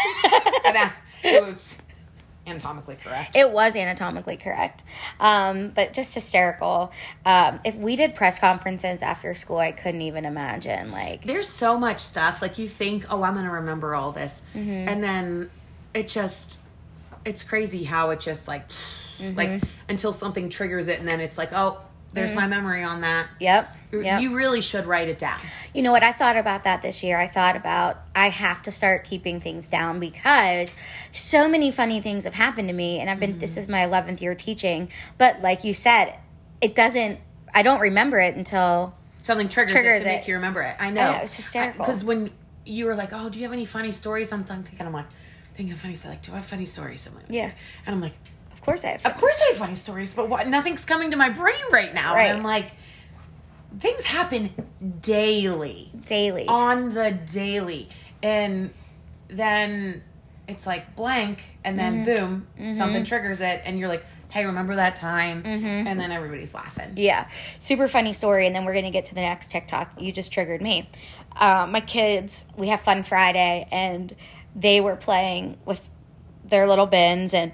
It 1.22 1.42
was 1.44 1.78
anatomically 2.56 2.96
correct. 2.96 3.36
It 3.36 3.50
was 3.50 3.74
anatomically 3.74 4.36
correct, 4.36 4.84
um, 5.20 5.70
but 5.70 5.92
just 5.92 6.14
hysterical. 6.14 6.92
Um, 7.24 7.60
if 7.64 7.74
we 7.74 7.96
did 7.96 8.14
press 8.14 8.38
conferences 8.38 9.02
after 9.02 9.34
school, 9.34 9.58
I 9.58 9.72
couldn't 9.72 10.02
even 10.02 10.24
imagine. 10.24 10.92
Like, 10.92 11.24
There's 11.26 11.48
so 11.48 11.78
much 11.78 12.00
stuff. 12.00 12.40
Like 12.40 12.58
you 12.58 12.68
think, 12.68 13.06
oh, 13.12 13.22
I'm 13.22 13.34
gonna 13.34 13.50
remember 13.50 13.94
all 13.94 14.12
this, 14.12 14.40
Mm-hmm. 14.54 14.88
and 14.88 15.02
then 15.02 15.50
it 15.94 16.08
just, 16.08 16.58
it's 17.24 17.42
crazy 17.42 17.84
how 17.84 18.10
it 18.10 18.20
just 18.20 18.46
like, 18.48 18.64
Mm-hmm. 19.18 19.36
like 19.38 19.62
until 19.88 20.12
something 20.12 20.48
triggers 20.50 20.88
it, 20.88 20.98
and 20.98 21.08
then 21.08 21.20
it's 21.20 21.38
like, 21.38 21.48
oh, 21.54 21.80
there's 22.12 22.34
my 22.34 22.46
memory 22.46 22.82
on 22.82 23.00
that. 23.02 23.26
yep, 23.40 23.68
Mm-hmm. 23.68 23.85
Yep. 24.02 24.20
You 24.20 24.34
really 24.34 24.60
should 24.60 24.86
write 24.86 25.08
it 25.08 25.18
down. 25.18 25.38
You 25.74 25.82
know 25.82 25.92
what? 25.92 26.02
I 26.02 26.12
thought 26.12 26.36
about 26.36 26.64
that 26.64 26.82
this 26.82 27.02
year. 27.02 27.18
I 27.18 27.28
thought 27.28 27.56
about 27.56 27.98
I 28.14 28.28
have 28.28 28.62
to 28.64 28.72
start 28.72 29.04
keeping 29.04 29.40
things 29.40 29.68
down 29.68 30.00
because 30.00 30.74
so 31.12 31.48
many 31.48 31.70
funny 31.70 32.00
things 32.00 32.24
have 32.24 32.34
happened 32.34 32.68
to 32.68 32.74
me, 32.74 33.00
and 33.00 33.10
I've 33.10 33.20
been. 33.20 33.38
This 33.38 33.52
mm-hmm. 33.52 33.60
is 33.60 33.68
my 33.68 33.84
eleventh 33.84 34.22
year 34.22 34.34
teaching, 34.34 34.90
but 35.18 35.42
like 35.42 35.64
you 35.64 35.74
said, 35.74 36.18
it 36.60 36.74
doesn't. 36.74 37.20
I 37.54 37.62
don't 37.62 37.80
remember 37.80 38.18
it 38.18 38.34
until 38.36 38.94
Something 39.26 39.48
triggers, 39.48 39.72
Triggers 39.72 40.02
it 40.02 40.04
to 40.04 40.10
it. 40.10 40.16
make 40.18 40.28
you 40.28 40.36
remember 40.36 40.62
it. 40.62 40.76
I 40.78 40.90
know. 40.90 41.10
know, 41.10 41.18
it's 41.18 41.34
hysterical. 41.34 41.84
Because 41.84 42.04
when 42.04 42.30
you 42.64 42.86
were 42.86 42.94
like, 42.94 43.12
oh, 43.12 43.28
do 43.28 43.40
you 43.40 43.44
have 43.44 43.52
any 43.52 43.66
funny 43.66 43.90
stories? 43.90 44.30
I'm 44.30 44.44
thinking, 44.44 44.86
I'm 44.86 44.92
like, 44.92 45.06
thinking 45.56 45.72
of 45.72 45.80
funny 45.80 45.96
stories. 45.96 46.14
Like, 46.14 46.22
do 46.22 46.30
I 46.30 46.36
have 46.36 46.46
funny 46.46 46.64
stories? 46.64 47.08
I'm 47.08 47.14
like, 47.16 47.24
Yeah. 47.28 47.50
And 47.86 47.94
I'm 47.96 48.00
like, 48.00 48.12
Of 48.52 48.60
course, 48.60 48.84
I 48.84 48.90
have. 48.90 49.04
Of 49.04 49.16
course 49.16 49.42
I 49.44 49.48
have 49.48 49.56
funny 49.56 49.74
stories, 49.74 50.14
but 50.14 50.28
what 50.28 50.46
nothing's 50.46 50.84
coming 50.84 51.10
to 51.10 51.16
my 51.16 51.30
brain 51.30 51.60
right 51.72 51.92
now. 51.92 52.14
Right. 52.14 52.26
And 52.26 52.38
I'm 52.38 52.44
like, 52.44 52.70
things 53.78 54.04
happen 54.04 54.50
daily. 55.00 55.90
daily. 56.04 56.46
On 56.48 56.94
the 56.94 57.12
daily. 57.32 57.88
And 58.22 58.72
then 59.28 60.02
it's 60.48 60.66
like 60.66 60.96
blank 60.96 61.44
and 61.64 61.78
then 61.78 62.04
mm-hmm. 62.04 62.04
boom, 62.04 62.46
mm-hmm. 62.58 62.78
something 62.78 63.04
triggers 63.04 63.40
it 63.40 63.62
and 63.64 63.78
you're 63.78 63.88
like, 63.88 64.04
hey, 64.30 64.44
remember 64.44 64.74
that 64.74 64.96
time? 64.96 65.42
Mm-hmm. 65.42 65.86
And 65.86 65.98
then 65.98 66.12
everybody's 66.12 66.54
laughing. 66.54 66.92
Yeah, 66.96 67.28
super 67.58 67.88
funny 67.88 68.12
story. 68.12 68.46
And 68.46 68.54
then 68.54 68.64
we're 68.64 68.74
gonna 68.74 68.90
get 68.90 69.04
to 69.06 69.14
the 69.14 69.20
next 69.20 69.50
TikTok. 69.50 70.00
You 70.00 70.12
just 70.12 70.32
triggered 70.32 70.62
me. 70.62 70.88
Uh, 71.36 71.66
my 71.68 71.80
kids, 71.80 72.46
we 72.56 72.68
have 72.68 72.80
Fun 72.80 73.02
Friday, 73.02 73.68
and 73.70 74.14
they 74.54 74.80
were 74.80 74.96
playing 74.96 75.58
with 75.64 75.90
their 76.44 76.66
little 76.66 76.86
bins, 76.86 77.34
and 77.34 77.52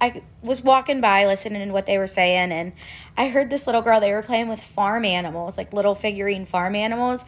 I 0.00 0.22
was 0.42 0.62
walking 0.62 1.00
by 1.00 1.26
listening 1.26 1.66
to 1.66 1.72
what 1.72 1.86
they 1.86 1.98
were 1.98 2.06
saying, 2.06 2.52
and 2.52 2.72
I 3.16 3.28
heard 3.28 3.50
this 3.50 3.66
little 3.66 3.82
girl. 3.82 4.00
They 4.00 4.12
were 4.12 4.22
playing 4.22 4.48
with 4.48 4.60
farm 4.60 5.04
animals, 5.04 5.56
like 5.56 5.72
little 5.72 5.94
figurine 5.94 6.46
farm 6.46 6.76
animals, 6.76 7.24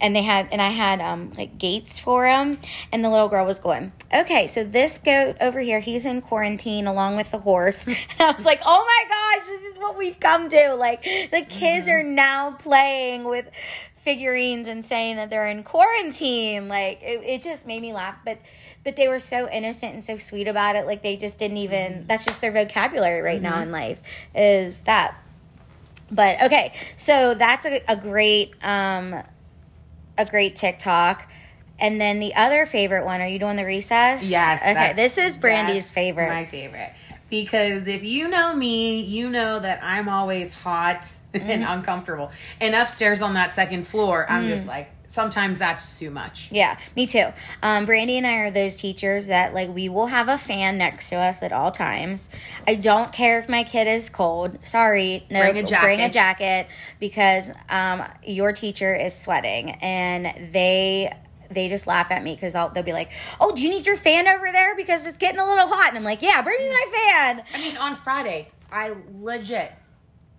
and 0.00 0.14
they 0.14 0.22
had 0.22 0.48
and 0.52 0.62
I 0.62 0.70
had 0.70 1.00
um 1.00 1.32
like 1.36 1.58
gates 1.58 1.98
for 1.98 2.24
them, 2.24 2.58
and 2.92 3.04
the 3.04 3.10
little 3.10 3.28
girl 3.28 3.44
was 3.44 3.58
going, 3.58 3.92
"Okay, 4.14 4.46
so 4.46 4.62
this 4.62 4.98
goat 4.98 5.36
over 5.40 5.60
here, 5.60 5.80
he's 5.80 6.04
in 6.04 6.22
quarantine 6.22 6.86
along 6.86 7.16
with 7.16 7.30
the 7.30 7.38
horse." 7.38 7.86
and 7.86 7.96
I 8.20 8.30
was 8.30 8.44
like, 8.46 8.62
"Oh 8.64 8.84
my 8.86 9.38
gosh, 9.38 9.46
this 9.48 9.72
is 9.72 9.78
what 9.78 9.98
we've 9.98 10.20
come 10.20 10.48
to!" 10.48 10.74
Like 10.74 11.02
the 11.02 11.44
kids 11.48 11.88
are 11.88 12.04
now 12.04 12.52
playing 12.52 13.24
with 13.24 13.50
figurines 14.02 14.66
and 14.66 14.84
saying 14.84 15.16
that 15.16 15.30
they're 15.30 15.46
in 15.46 15.62
quarantine. 15.62 16.68
Like 16.68 17.00
it, 17.02 17.22
it 17.24 17.42
just 17.42 17.66
made 17.66 17.80
me 17.80 17.92
laugh 17.92 18.16
but 18.24 18.38
but 18.84 18.96
they 18.96 19.06
were 19.06 19.20
so 19.20 19.48
innocent 19.48 19.94
and 19.94 20.04
so 20.04 20.18
sweet 20.18 20.48
about 20.48 20.74
it. 20.76 20.86
Like 20.86 21.02
they 21.02 21.16
just 21.16 21.38
didn't 21.38 21.58
even 21.58 22.04
that's 22.08 22.24
just 22.24 22.40
their 22.40 22.52
vocabulary 22.52 23.22
right 23.22 23.40
now 23.40 23.60
in 23.60 23.70
life 23.70 24.02
is 24.34 24.80
that. 24.80 25.16
But 26.10 26.42
okay 26.42 26.74
so 26.96 27.34
that's 27.34 27.64
a, 27.64 27.80
a 27.88 27.96
great 27.96 28.52
um 28.62 29.14
a 30.18 30.26
great 30.26 30.56
tiktok. 30.56 31.30
And 31.78 32.00
then 32.00 32.20
the 32.20 32.34
other 32.34 32.66
favorite 32.66 33.04
one 33.04 33.20
are 33.20 33.26
you 33.26 33.38
doing 33.38 33.56
the 33.56 33.64
recess? 33.64 34.28
Yes. 34.28 34.62
okay 34.62 34.94
this 34.94 35.16
is 35.16 35.38
brandy's 35.38 35.90
favorite. 35.90 36.28
My 36.28 36.44
favorite. 36.44 36.92
Because 37.32 37.86
if 37.86 38.04
you 38.04 38.28
know 38.28 38.54
me, 38.54 39.00
you 39.00 39.30
know 39.30 39.58
that 39.58 39.80
I'm 39.82 40.06
always 40.06 40.52
hot 40.52 41.08
Mm-hmm. 41.32 41.48
and 41.50 41.64
uncomfortable. 41.64 42.30
And 42.60 42.74
upstairs 42.74 43.22
on 43.22 43.32
that 43.34 43.54
second 43.54 43.86
floor, 43.86 44.26
I'm 44.28 44.44
Mm. 44.44 44.48
just 44.48 44.66
like, 44.66 44.90
sometimes 45.08 45.58
that's 45.58 45.98
too 45.98 46.10
much. 46.10 46.50
Yeah, 46.52 46.76
me 46.94 47.06
too. 47.06 47.24
Um, 47.62 47.86
Brandy 47.86 48.18
and 48.18 48.26
I 48.26 48.34
are 48.34 48.50
those 48.50 48.76
teachers 48.76 49.28
that 49.28 49.54
like 49.54 49.74
we 49.74 49.88
will 49.88 50.08
have 50.08 50.28
a 50.28 50.36
fan 50.36 50.76
next 50.76 51.08
to 51.08 51.16
us 51.16 51.42
at 51.42 51.50
all 51.50 51.70
times. 51.70 52.28
I 52.68 52.74
don't 52.74 53.14
care 53.14 53.38
if 53.38 53.48
my 53.48 53.64
kid 53.64 53.86
is 53.88 54.10
cold. 54.10 54.62
Sorry, 54.62 55.24
no, 55.30 55.40
Bring 55.40 55.56
a 55.56 55.62
jacket, 55.62 55.84
bring 55.86 56.00
a 56.02 56.10
jacket. 56.10 56.12
jacket 56.12 56.66
because 57.00 57.50
um, 57.70 58.04
your 58.22 58.52
teacher 58.52 58.94
is 58.94 59.14
sweating 59.14 59.70
and 59.80 60.52
they 60.52 61.14
they 61.54 61.68
just 61.68 61.86
laugh 61.86 62.10
at 62.10 62.22
me 62.22 62.34
because 62.34 62.52
they'll 62.52 62.82
be 62.82 62.92
like, 62.92 63.10
"Oh, 63.40 63.52
do 63.54 63.62
you 63.62 63.68
need 63.70 63.86
your 63.86 63.96
fan 63.96 64.26
over 64.28 64.46
there 64.52 64.74
because 64.76 65.06
it's 65.06 65.18
getting 65.18 65.40
a 65.40 65.46
little 65.46 65.66
hot?" 65.68 65.88
And 65.88 65.98
I'm 65.98 66.04
like, 66.04 66.22
"Yeah, 66.22 66.40
bring 66.42 66.58
me 66.58 66.68
my 66.68 66.86
fan." 66.92 67.44
I 67.54 67.58
mean, 67.58 67.76
on 67.76 67.94
Friday, 67.94 68.50
I 68.70 68.94
legit 69.20 69.72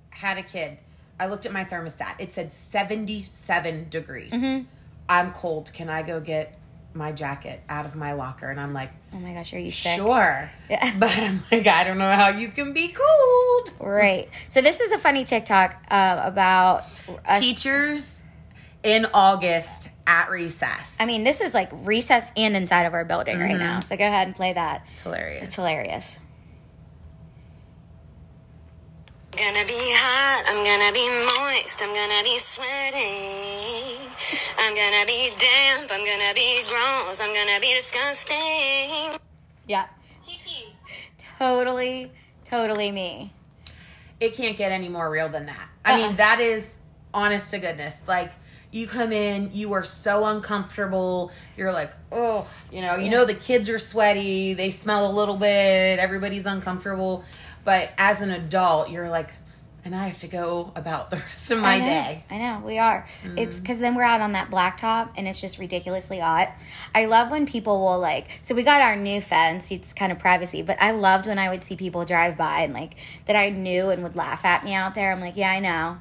had 0.10 0.38
a 0.38 0.44
kid. 0.44 0.78
I 1.20 1.28
looked 1.28 1.46
at 1.46 1.52
my 1.52 1.64
thermostat. 1.66 2.16
It 2.20 2.34
said 2.34 2.52
77 2.54 3.90
degrees. 3.90 4.32
Mm-hmm. 4.32 4.66
I'm 5.10 5.32
cold. 5.32 5.72
Can 5.74 5.90
I 5.90 6.02
go 6.02 6.20
get 6.20 6.60
my 6.94 7.12
jacket 7.12 7.62
out 7.70 7.86
of 7.86 7.96
my 7.96 8.14
locker? 8.14 8.50
And 8.50 8.60
I'm 8.60 8.74
like, 8.74 8.92
Oh 9.14 9.18
my 9.18 9.34
gosh, 9.34 9.54
are 9.54 9.60
you 9.60 9.72
sick? 9.72 9.98
sure. 9.98 10.50
Yeah. 10.70 10.94
But 11.00 11.18
I'm 11.18 11.44
like, 11.52 11.68
I 11.68 11.84
don't 11.84 11.98
know 11.98 12.12
how 12.12 12.30
you 12.30 12.50
can 12.50 12.74
be 12.74 12.90
cold. 12.90 13.74
Right. 13.80 14.30
So 14.50 14.62
this 14.62 14.80
is 14.80 14.92
a 14.92 14.98
funny 14.98 15.24
TikTok 15.24 15.76
uh, 15.90 16.22
about. 16.24 16.86
Us. 17.26 17.40
Teachers 17.40 18.23
in 18.84 19.06
August 19.14 19.90
at 20.06 20.30
recess. 20.30 20.98
I 21.00 21.06
mean, 21.06 21.24
this 21.24 21.40
is 21.42 21.54
like 21.54 21.70
recess 21.72 22.28
and 22.36 22.56
inside 22.56 22.84
of 22.86 22.94
our 22.94 23.06
building 23.06 23.40
right 23.40 23.58
now. 23.58 23.80
Mm-hmm. 23.80 23.88
So 23.88 23.96
go 23.98 24.06
ahead 24.06 24.28
and 24.28 24.36
play 24.36 24.54
that. 24.54 24.86
it's 24.92 25.02
hilarious. 25.02 25.44
It's 25.48 25.56
hilarious. 25.56 26.20
I'm 29.36 29.40
gonna 29.54 29.66
be 29.66 29.74
hot, 29.74 30.44
I'm 30.48 30.64
gonna 30.64 30.94
be 30.94 31.08
moist, 31.10 31.82
I'm 31.82 31.90
gonna 31.90 32.24
be 32.24 32.38
sweating. 32.38 33.98
I'm 34.60 34.76
gonna 34.76 35.06
be 35.08 35.32
damp, 35.40 35.90
I'm 35.92 36.06
gonna 36.06 36.34
be 36.36 36.62
gross, 36.70 37.20
I'm 37.20 37.34
gonna 37.34 37.60
be 37.60 37.74
disgusting. 37.74 39.20
Yeah. 39.68 39.86
Totally, 41.40 42.12
totally 42.46 42.92
me. 42.92 43.34
it 44.20 44.36
can't 44.36 44.56
get 44.56 44.72
any 44.72 44.88
more 44.88 45.10
real 45.10 45.28
than 45.30 45.48
that. 45.48 45.68
I 45.84 45.94
Uh-uh. 45.94 45.98
mean, 46.08 46.16
that 46.18 46.40
is 46.40 46.76
honest 47.14 47.50
to 47.52 47.60
goodness. 47.60 48.00
Like 48.08 48.32
you 48.74 48.88
come 48.88 49.12
in, 49.12 49.52
you 49.54 49.74
are 49.74 49.84
so 49.84 50.26
uncomfortable. 50.26 51.32
You're 51.56 51.72
like, 51.72 51.92
oh, 52.12 52.50
you 52.72 52.82
know, 52.82 52.96
you 52.96 53.10
know 53.10 53.24
the 53.24 53.36
kids 53.36 53.70
are 53.70 53.78
sweaty, 53.78 54.56
they 54.56 54.72
smell 54.72 55.10
a 55.10 55.14
little 55.14 55.38
bit, 55.38 56.00
everybody's 56.00 56.48
uncomfortable. 56.48 57.24
But 57.64 57.92
as 57.98 58.22
an 58.22 58.32
adult, 58.32 58.90
you're 58.90 59.10
like, 59.10 59.30
and 59.86 59.94
I 59.94 60.08
have 60.08 60.18
to 60.20 60.28
go 60.28 60.72
about 60.76 61.12
the 61.12 61.18
rest 61.18 61.52
of 61.52 61.60
my 61.60 61.76
I 61.76 61.80
know, 61.80 61.86
day. 61.86 62.26
I 62.32 62.38
know 62.38 62.62
we 62.66 62.80
are. 62.80 63.08
It's 63.38 63.60
mm. 63.60 63.62
because 63.62 63.80
then 63.80 63.96
we're 63.96 64.04
out 64.04 64.22
on 64.22 64.32
that 64.32 64.50
blacktop 64.50 65.10
and 65.18 65.28
it's 65.28 65.40
just 65.40 65.60
ridiculously 65.60 66.20
hot. 66.20 66.54
I 66.96 67.06
love 67.06 67.30
when 67.30 67.46
people 67.46 67.80
will 67.80 68.00
like. 68.00 68.40
So 68.42 68.56
we 68.56 68.64
got 68.64 68.82
our 68.82 68.96
new 68.96 69.22
fence. 69.22 69.72
It's 69.72 69.94
kind 69.94 70.12
of 70.12 70.20
privacy, 70.20 70.62
but 70.62 70.82
I 70.82 70.92
loved 70.92 71.28
when 71.28 71.38
I 71.38 71.50
would 71.50 71.64
see 71.64 71.76
people 71.76 72.06
drive 72.06 72.38
by 72.38 72.62
and 72.62 72.74
like 72.74 72.96
that 73.26 73.36
I 73.36 73.50
knew 73.50 73.90
and 73.90 74.02
would 74.04 74.16
laugh 74.16 74.46
at 74.46 74.64
me 74.64 74.74
out 74.74 74.96
there. 74.96 75.12
I'm 75.12 75.20
like, 75.20 75.38
yeah, 75.38 75.52
I 75.52 75.60
know. 75.60 76.00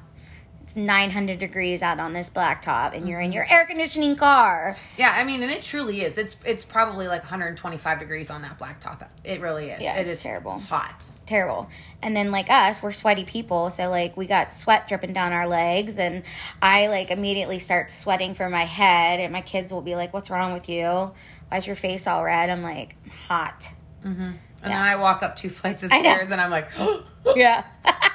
It's 0.63 0.77
900 0.77 1.39
degrees 1.39 1.81
out 1.81 1.99
on 1.99 2.13
this 2.13 2.29
blacktop, 2.29 2.95
and 2.95 3.07
you're 3.07 3.19
in 3.19 3.31
mm-hmm. 3.31 3.35
your 3.35 3.45
air 3.51 3.65
conditioning 3.65 4.15
car. 4.15 4.77
Yeah, 4.97 5.13
I 5.13 5.25
mean, 5.25 5.43
and 5.43 5.51
it 5.51 5.61
truly 5.61 6.01
is. 6.01 6.17
It's 6.17 6.37
it's 6.45 6.63
probably 6.63 7.07
like 7.07 7.21
125 7.21 7.99
degrees 7.99 8.29
on 8.29 8.43
that 8.43 8.57
blacktop. 8.57 9.05
It 9.25 9.41
really 9.41 9.71
is. 9.71 9.81
Yeah, 9.81 9.97
it 9.97 10.07
is 10.07 10.21
terrible. 10.21 10.59
hot. 10.59 11.03
terrible. 11.25 11.69
And 12.01 12.15
then 12.15 12.31
like 12.31 12.49
us, 12.49 12.81
we're 12.81 12.93
sweaty 12.93 13.25
people, 13.25 13.71
so 13.71 13.89
like 13.89 14.15
we 14.15 14.25
got 14.25 14.53
sweat 14.53 14.87
dripping 14.87 15.11
down 15.11 15.33
our 15.33 15.47
legs 15.47 15.99
and 15.99 16.23
I 16.61 16.87
like 16.87 17.11
immediately 17.11 17.59
start 17.59 17.91
sweating 17.91 18.33
from 18.33 18.53
my 18.53 18.63
head 18.63 19.19
and 19.19 19.33
my 19.33 19.41
kids 19.41 19.73
will 19.73 19.81
be 19.81 19.95
like, 19.95 20.13
"What's 20.13 20.29
wrong 20.29 20.53
with 20.53 20.69
you? 20.69 21.11
Why's 21.49 21.67
your 21.67 21.75
face 21.75 22.07
all 22.07 22.23
red?" 22.23 22.49
I'm 22.49 22.63
like, 22.63 22.95
"Hot." 23.27 23.73
Mm-hmm. 24.05 24.31
And 24.63 24.71
then 24.71 24.81
I 24.81 24.95
walk 24.95 25.23
up 25.23 25.35
two 25.35 25.49
flights 25.49 25.83
of 25.83 25.91
stairs, 25.91 26.31
and 26.31 26.39
I'm 26.39 26.49
like, 26.49 26.69
Yeah. 27.35 27.65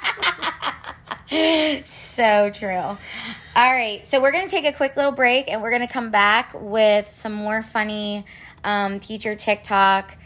so 1.85 2.49
true. 2.49 2.75
All 2.75 2.97
right, 3.55 4.05
so 4.07 4.19
we're 4.19 4.31
going 4.31 4.45
to 4.45 4.49
take 4.49 4.65
a 4.65 4.71
quick 4.71 4.95
little 4.95 5.11
break 5.11 5.49
and 5.51 5.61
we're 5.61 5.69
going 5.69 5.85
to 5.85 5.93
come 5.93 6.09
back 6.09 6.51
with 6.55 7.11
some 7.11 7.33
more 7.33 7.61
funny 7.61 8.25
um, 8.63 8.99
teacher 8.99 9.35
TikTok 9.35 10.17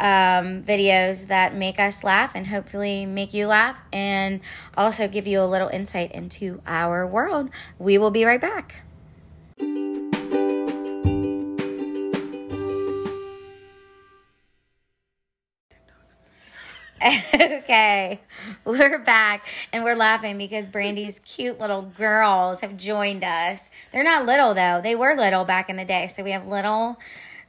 um, 0.00 0.62
videos 0.62 1.28
that 1.28 1.54
make 1.54 1.78
us 1.78 2.02
laugh 2.02 2.32
and 2.34 2.48
hopefully 2.48 3.06
make 3.06 3.34
you 3.34 3.46
laugh 3.46 3.78
and 3.92 4.40
also 4.76 5.06
give 5.06 5.26
you 5.26 5.40
a 5.40 5.46
little 5.46 5.68
insight 5.68 6.12
into 6.12 6.60
our 6.66 7.06
world. 7.06 7.50
We 7.78 7.98
will 7.98 8.10
be 8.10 8.24
right 8.24 8.40
back. 8.40 8.82
okay, 17.34 18.20
we're 18.64 18.98
back 18.98 19.46
and 19.72 19.84
we're 19.84 19.94
laughing 19.94 20.36
because 20.36 20.66
Brandy's 20.66 21.20
cute 21.20 21.60
little 21.60 21.82
girls 21.82 22.60
have 22.60 22.76
joined 22.76 23.22
us. 23.22 23.70
They're 23.92 24.02
not 24.02 24.26
little 24.26 24.52
though; 24.52 24.80
they 24.82 24.96
were 24.96 25.14
little 25.14 25.44
back 25.44 25.70
in 25.70 25.76
the 25.76 25.84
day. 25.84 26.08
So 26.08 26.24
we 26.24 26.32
have 26.32 26.46
little, 26.46 26.98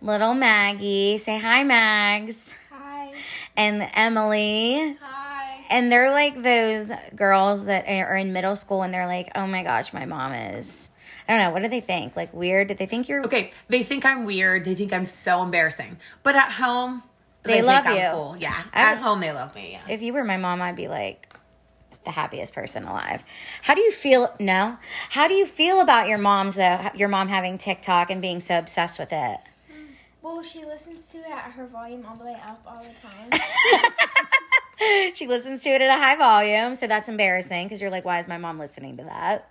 little 0.01 0.35
Maggie. 0.35 1.17
Say 1.17 1.39
hi, 1.39 1.63
Mags. 1.63 2.53
Hi. 2.71 3.13
And 3.57 3.89
Emily. 3.95 4.97
Hi. 5.01 5.65
And 5.71 5.91
they're 5.91 6.12
like 6.12 6.43
those 6.43 6.91
girls 7.15 7.65
that 7.65 7.88
are 7.88 8.17
in 8.17 8.33
middle 8.33 8.55
school 8.55 8.83
and 8.83 8.93
they're 8.93 9.07
like, 9.07 9.31
"Oh 9.35 9.47
my 9.47 9.63
gosh, 9.63 9.93
my 9.93 10.05
mom 10.05 10.33
is." 10.33 10.91
I 11.27 11.33
don't 11.33 11.41
know. 11.43 11.51
What 11.51 11.62
do 11.63 11.69
they 11.69 11.81
think? 11.81 12.15
Like 12.15 12.33
weird? 12.33 12.67
Did 12.67 12.77
they 12.77 12.88
think 12.88 13.09
you're 13.09 13.23
Okay, 13.23 13.51
they 13.67 13.81
think 13.81 14.05
I'm 14.05 14.25
weird. 14.25 14.65
They 14.65 14.75
think 14.75 14.93
I'm 14.93 15.05
so 15.05 15.41
embarrassing. 15.41 15.97
But 16.23 16.35
at 16.35 16.53
home, 16.53 17.03
They 17.43 17.54
think 17.54 17.65
love 17.65 17.86
I'm 17.88 17.95
you. 17.97 18.10
Cool. 18.12 18.38
Yeah, 18.39 18.63
I 18.73 18.91
at 18.93 18.97
home 18.99 19.19
they 19.21 19.32
love 19.32 19.56
me. 19.56 19.71
Yeah. 19.73 19.93
if 19.93 20.02
you 20.02 20.13
were 20.13 20.23
my 20.23 20.38
mom, 20.38 20.62
I'd 20.62 20.75
be 20.75 20.88
like 20.88 21.34
the 22.04 22.12
happiest 22.12 22.54
person 22.54 22.84
alive. 22.86 23.23
How 23.63 23.73
do 23.75 23.82
you 23.82 23.91
feel? 23.91 24.34
No. 24.39 24.78
How 25.12 25.28
do 25.28 25.34
you 25.34 25.45
feel 25.45 25.80
about 25.82 26.08
your 26.08 26.17
mom's 26.17 26.56
though? 26.56 26.89
Your 26.95 27.10
mom 27.10 27.28
having 27.30 27.58
TikTok 27.58 28.10
and 28.10 28.21
being 28.21 28.39
so 28.39 28.60
obsessed 28.60 28.99
with 28.99 29.12
it. 29.12 29.39
Well, 30.21 30.43
she 30.43 30.65
listens 30.65 31.08
to 31.08 31.17
it 31.19 31.32
at 31.32 31.52
her 31.54 31.65
volume 31.67 32.06
all 32.06 32.15
the 32.17 32.25
way 32.25 32.38
up 32.45 32.62
all 32.67 32.84
the 32.84 33.08
time. 33.08 33.41
She 35.13 35.28
listens 35.28 35.62
to 35.63 35.69
it 35.69 35.82
at 35.82 35.89
a 35.89 36.02
high 36.02 36.15
volume, 36.15 36.73
so 36.75 36.88
that's 36.88 37.10
embarrassing 37.10 37.65
because 37.67 37.82
you're 37.82 37.91
like, 37.91 38.06
why 38.06 38.19
is 38.19 38.30
my 38.30 38.38
mom 38.38 38.58
listening 38.58 38.95
to 38.97 39.04
that? 39.04 39.49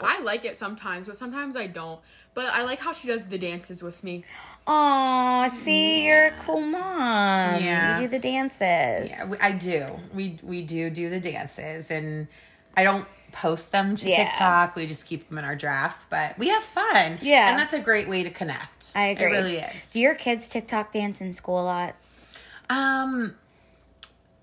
I 0.00 0.20
like 0.22 0.44
it 0.44 0.56
sometimes, 0.56 1.06
but 1.06 1.16
sometimes 1.16 1.56
I 1.56 1.66
don't. 1.66 2.00
But 2.34 2.46
I 2.46 2.62
like 2.62 2.78
how 2.78 2.92
she 2.92 3.08
does 3.08 3.22
the 3.24 3.38
dances 3.38 3.82
with 3.82 4.02
me. 4.04 4.24
Oh, 4.66 5.46
see, 5.48 6.04
you're 6.06 6.26
a 6.26 6.36
cool 6.40 6.60
mom. 6.60 7.62
Yeah. 7.62 8.00
You 8.00 8.06
do 8.06 8.10
the 8.10 8.18
dances. 8.18 9.10
Yeah, 9.10 9.28
we- 9.28 9.38
I 9.38 9.52
do. 9.52 9.98
We 10.14 10.38
we 10.42 10.62
do 10.62 10.90
do 10.90 11.08
the 11.10 11.20
dances, 11.20 11.90
and 11.90 12.28
I 12.76 12.84
don't 12.84 13.06
post 13.32 13.72
them 13.72 13.96
to 13.96 14.08
Yeah. 14.08 14.24
TikTok. 14.24 14.74
We 14.76 14.86
just 14.86 15.06
keep 15.06 15.28
them 15.28 15.38
in 15.38 15.44
our 15.44 15.56
drafts, 15.56 16.06
but 16.08 16.38
we 16.38 16.48
have 16.48 16.62
fun. 16.62 17.18
Yeah. 17.22 17.50
and 17.50 17.58
that's 17.58 17.72
a 17.72 17.80
great 17.80 18.08
way 18.08 18.22
to 18.22 18.30
connect. 18.30 18.92
I 18.94 19.06
agree. 19.06 19.26
It 19.26 19.36
really 19.36 19.56
is. 19.58 19.90
Do 19.90 20.00
your 20.00 20.14
kids 20.14 20.48
TikTok 20.48 20.92
dance 20.92 21.20
in 21.20 21.32
school 21.32 21.60
a 21.60 21.64
lot? 21.64 21.94
Um, 22.70 23.34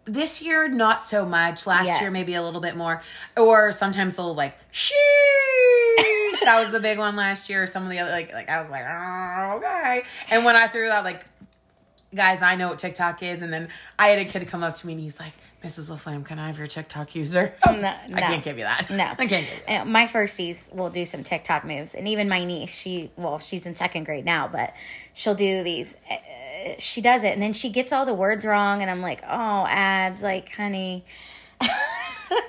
this 0.05 0.41
year 0.41 0.67
not 0.67 1.03
so 1.03 1.25
much. 1.25 1.65
Last 1.67 1.87
Yeah. 1.87 2.01
year 2.01 2.11
maybe 2.11 2.33
a 2.35 2.41
little 2.43 2.61
bit 2.61 2.75
more. 2.75 3.01
Or 3.35 3.71
sometimes 3.71 4.15
they'll 4.15 4.33
like 4.35 4.57
sheesh. 4.71 4.91
that 6.43 6.59
was 6.63 6.71
the 6.71 6.79
big 6.79 6.97
one 6.97 7.15
last 7.15 7.49
year. 7.49 7.65
Some 7.67 7.83
of 7.83 7.89
the 7.89 7.99
other 7.99 8.11
like 8.11 8.31
like 8.33 8.49
I 8.49 8.61
was 8.61 8.69
like 8.69 8.83
oh 8.87 9.57
okay. 9.57 10.03
And 10.29 10.45
when 10.45 10.55
I 10.55 10.67
threw 10.67 10.89
out 10.89 11.03
like 11.03 11.23
guys, 12.13 12.41
I 12.41 12.55
know 12.55 12.69
what 12.69 12.79
TikTok 12.79 13.21
is, 13.23 13.41
and 13.41 13.51
then 13.51 13.67
I 13.99 14.07
had 14.07 14.19
a 14.19 14.25
kid 14.25 14.47
come 14.47 14.63
up 14.63 14.75
to 14.75 14.87
me 14.87 14.93
and 14.93 15.01
he's 15.01 15.19
like. 15.19 15.33
Mrs. 15.65 15.89
LaFlamme, 15.89 16.23
can 16.23 16.37
I 16.37 16.47
have 16.47 16.57
your 16.59 16.67
TikTok 16.67 17.15
user? 17.15 17.55
I, 17.65 17.69
was 17.71 17.81
No, 17.81 17.93
like, 18.09 18.23
I 18.23 18.27
can't 18.27 18.43
give 18.43 18.57
you 18.57 18.65
that. 18.65 18.89
No, 18.89 19.03
I 19.17 19.25
can't 19.25 19.29
give 19.29 19.41
you 19.41 19.47
that. 19.67 19.81
And 19.81 19.91
My 19.91 20.05
firsties 20.05 20.73
will 20.73 20.89
do 20.89 21.05
some 21.05 21.23
TikTok 21.23 21.65
moves, 21.65 21.95
and 21.95 22.07
even 22.07 22.29
my 22.29 22.43
niece, 22.43 22.71
she 22.71 23.11
well, 23.15 23.39
she's 23.39 23.65
in 23.65 23.75
second 23.75 24.03
grade 24.03 24.25
now, 24.25 24.47
but 24.47 24.73
she'll 25.13 25.35
do 25.35 25.63
these. 25.63 25.97
Uh, 26.09 26.15
she 26.77 27.01
does 27.01 27.23
it, 27.23 27.33
and 27.33 27.41
then 27.41 27.53
she 27.53 27.69
gets 27.69 27.91
all 27.91 28.05
the 28.05 28.13
words 28.13 28.45
wrong, 28.45 28.81
and 28.81 28.91
I'm 28.91 29.01
like, 29.01 29.23
oh, 29.23 29.65
ads, 29.67 30.21
like, 30.23 30.53
honey, 30.53 31.03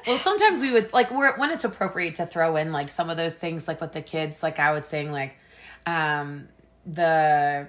Well, 0.07 0.17
sometimes 0.17 0.61
we 0.61 0.73
would 0.73 0.93
like 0.93 1.11
we're, 1.11 1.37
when 1.37 1.51
it's 1.51 1.65
appropriate 1.65 2.15
to 2.17 2.27
throw 2.27 2.57
in 2.57 2.73
like 2.73 2.89
some 2.89 3.11
of 3.11 3.17
those 3.17 3.35
things, 3.35 3.67
like 3.69 3.81
with 3.81 3.93
the 3.93 4.01
kids. 4.03 4.43
Like 4.43 4.59
I 4.59 4.73
would 4.73 4.87
sing 4.87 5.13
like 5.13 5.37
um 5.85 6.49
the 6.87 7.67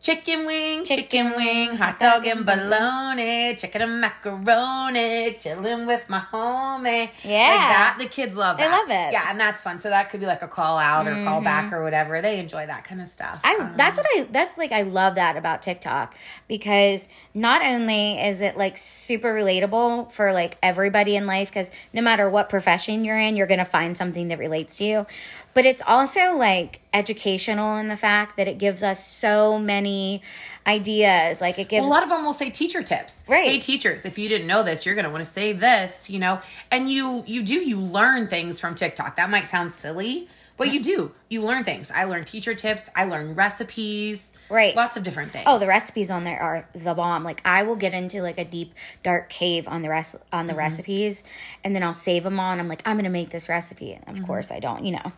chicken 0.00 0.46
wing, 0.46 0.84
chicken, 0.84 1.34
wing, 1.36 1.76
hot 1.76 2.00
dog 2.00 2.26
and 2.26 2.46
bologna, 2.46 3.54
chicken 3.54 3.82
and 3.82 4.00
macaroni, 4.00 5.34
chilling 5.34 5.86
with 5.86 6.08
my 6.08 6.20
homie. 6.32 7.10
Yeah. 7.22 7.38
like 7.48 7.70
that. 7.70 7.96
The 7.98 8.06
kids 8.06 8.34
love 8.36 8.56
They 8.56 8.64
that. 8.64 8.78
love 8.78 8.88
it. 8.90 9.12
Yeah, 9.12 9.30
and 9.30 9.38
that's 9.38 9.60
fun. 9.60 9.78
So 9.78 9.90
that 9.90 10.10
could 10.10 10.20
be 10.20 10.26
like 10.26 10.42
a 10.42 10.48
call 10.48 10.78
out 10.78 11.06
or 11.06 11.22
call 11.24 11.40
back 11.42 11.72
or 11.72 11.82
whatever. 11.82 12.22
They 12.22 12.38
enjoy 12.38 12.66
that 12.66 12.84
kind 12.84 13.00
of 13.00 13.08
stuff. 13.08 13.40
I 13.44 13.56
Um, 13.56 13.74
that's 13.76 13.98
what 13.98 14.06
I 14.16 14.26
that's 14.30 14.56
like 14.56 14.72
I 14.72 14.82
love 14.82 15.16
that 15.16 15.36
about 15.36 15.62
TikTok 15.62 16.14
because 16.48 17.08
not 17.34 17.62
only 17.62 18.18
is 18.20 18.40
it 18.40 18.56
like 18.56 18.76
super 18.78 19.34
relatable 19.34 20.10
for 20.12 20.32
like 20.32 20.56
everybody 20.62 21.14
in 21.16 21.26
life 21.26 21.48
because 21.50 21.70
no 21.92 22.02
matter 22.02 22.28
what 22.28 22.48
profession 22.48 23.04
you're 23.04 23.18
in, 23.18 23.36
you're 23.36 23.46
gonna 23.46 23.64
find 23.64 23.96
something 23.96 24.28
that 24.28 24.38
relates 24.38 24.76
to 24.76 24.84
you, 24.84 25.06
but 25.54 25.64
it's 25.66 25.82
also 25.86 26.36
like 26.36 26.80
educational 26.92 27.76
in 27.76 27.88
the 27.88 27.96
fact 27.96 28.36
that 28.36 28.48
it 28.48 28.58
gives 28.58 28.82
us 28.82 29.04
so 29.06 29.58
many 29.58 30.22
ideas. 30.66 31.40
Like 31.40 31.58
it 31.58 31.68
gives 31.68 31.86
a 31.86 31.88
lot 31.88 32.02
of 32.02 32.08
them 32.08 32.24
will 32.24 32.32
say 32.32 32.50
teacher 32.50 32.82
tips 32.82 33.24
Right. 33.28 33.44
hey 33.46 33.58
teachers 33.58 34.04
if 34.04 34.18
you 34.18 34.28
didn't 34.28 34.46
know 34.46 34.62
this 34.62 34.84
you're 34.84 34.94
going 34.94 35.04
to 35.04 35.10
want 35.10 35.24
to 35.24 35.30
save 35.30 35.60
this 35.60 36.10
you 36.10 36.18
know 36.18 36.40
and 36.70 36.90
you 36.90 37.24
you 37.26 37.42
do 37.42 37.54
you 37.54 37.78
learn 37.80 38.28
things 38.28 38.60
from 38.60 38.74
tiktok 38.74 39.16
that 39.16 39.30
might 39.30 39.48
sound 39.48 39.72
silly 39.72 40.28
but 40.56 40.72
you 40.72 40.82
do 40.82 41.12
you 41.30 41.42
learn 41.42 41.64
things 41.64 41.90
i 41.92 42.04
learn 42.04 42.24
teacher 42.24 42.54
tips 42.54 42.90
i 42.94 43.04
learn 43.04 43.34
recipes 43.34 44.34
Right. 44.50 44.74
lots 44.74 44.96
of 44.96 45.04
different 45.04 45.30
things 45.30 45.44
Oh, 45.46 45.60
the 45.60 45.68
recipes 45.68 46.10
on 46.10 46.24
there 46.24 46.42
are 46.42 46.68
the 46.74 46.92
bomb. 46.92 47.22
Like 47.22 47.40
I 47.44 47.62
will 47.62 47.76
get 47.76 47.94
into 47.94 48.20
like 48.20 48.36
a 48.36 48.44
deep 48.44 48.74
dark 49.04 49.30
cave 49.30 49.68
on 49.68 49.82
the 49.82 49.88
rest 49.88 50.16
on 50.16 50.40
Mm-hmm. 50.40 50.48
the 50.48 50.54
recipes, 50.56 51.22
and 51.62 51.72
then 51.72 51.84
I'll 51.84 51.92
save 51.92 52.24
them 52.24 52.40
all. 52.40 52.50
And 52.50 52.60
I'm 52.60 52.66
like, 52.66 52.82
I'm 52.84 52.96
gonna 52.96 53.10
make 53.10 53.30
this 53.30 53.48
recipe, 53.48 53.92
and 53.92 54.02
of 54.08 54.16
Mm-hmm. 54.16 54.24
course 54.26 54.50
I 54.50 54.58
don't, 54.58 54.84
you 54.84 54.90
know. 54.94 55.12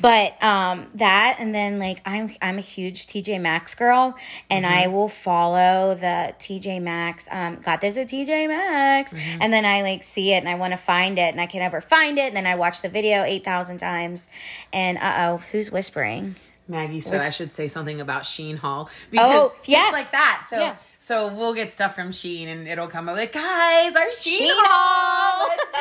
But 0.00 0.42
um, 0.42 0.86
that, 0.94 1.36
and 1.38 1.54
then 1.54 1.78
like 1.78 2.00
I'm 2.06 2.30
I'm 2.40 2.56
a 2.56 2.62
huge 2.62 3.06
TJ 3.08 3.38
Maxx 3.42 3.74
girl, 3.74 4.14
and 4.48 4.64
I 4.64 4.84
Mm-hmm. 4.84 4.92
will 4.94 5.08
follow 5.10 5.94
the 5.94 6.32
TJ 6.38 6.80
Maxx. 6.80 7.28
Um, 7.30 7.56
got 7.56 7.82
this 7.82 7.98
at 7.98 8.08
TJ 8.08 8.48
Maxx, 8.48 9.12
Mm-hmm. 9.12 9.42
and 9.42 9.52
then 9.52 9.66
I 9.66 9.82
like 9.82 10.02
see 10.02 10.32
it, 10.32 10.38
and 10.38 10.48
I 10.48 10.54
want 10.54 10.72
to 10.72 10.78
find 10.78 11.18
it, 11.18 11.32
and 11.32 11.42
I 11.42 11.46
can 11.46 11.60
never 11.60 11.82
find 11.82 12.16
it, 12.16 12.28
and 12.28 12.36
then 12.36 12.46
I 12.46 12.54
watch 12.54 12.80
the 12.80 12.88
video 12.88 13.22
eight 13.22 13.44
thousand 13.44 13.76
times, 13.78 14.30
and 14.72 14.96
uh 14.96 15.14
oh, 15.28 15.38
who's 15.58 15.72
whispering? 15.72 16.36
maggie 16.70 17.00
said 17.00 17.20
i 17.22 17.30
should 17.30 17.50
say 17.52 17.66
something 17.66 17.98
about 18.00 18.22
Shein 18.24 18.56
haul 18.58 18.90
because 19.10 19.50
Oh, 19.52 19.54
just 19.64 19.92
like 19.92 20.12
that 20.12 20.46
so 20.50 20.60
Yeah. 20.60 20.76
so 20.98 21.32
we'll 21.34 21.54
get 21.54 21.72
stuff 21.72 21.94
from 21.94 22.10
Shein 22.10 22.46
and 22.46 22.68
it'll 22.68 22.88
come 22.88 23.08
up 23.08 23.16
like 23.16 23.32
guys 23.32 23.96
our 23.96 24.06
Shein, 24.08 24.38
Shein 24.38 24.50
haul 24.52 25.48
haul." 25.48 25.48
let's 25.56 25.64
do 25.72 25.78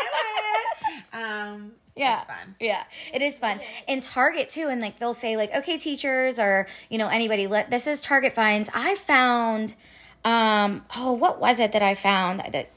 it 0.87 1.21
um 1.21 1.71
Yeah. 1.95 2.15
it's 2.15 2.25
fun 2.25 2.55
Yeah. 2.59 2.83
It 3.13 3.21
is 3.21 3.37
fun. 3.37 3.59
And 3.87 4.01
Target 4.01 4.49
too, 4.49 4.67
and 4.69 4.81
like 4.81 4.97
they'll 4.99 5.13
say 5.13 5.35
like, 5.35 5.53
okay, 5.53 5.77
teachers 5.77 6.39
or 6.39 6.67
you 6.89 6.97
know, 6.97 7.07
anybody, 7.09 7.47
let 7.47 7.69
this 7.69 7.85
is 7.87 8.01
Target 8.01 8.33
finds. 8.33 8.69
I 8.73 8.95
found 8.95 9.75
um 10.23 10.85
oh, 10.95 11.11
what 11.11 11.39
was 11.41 11.59
it 11.59 11.73
that 11.73 11.81
I 11.83 11.95
found 11.95 12.39
that 12.39 12.69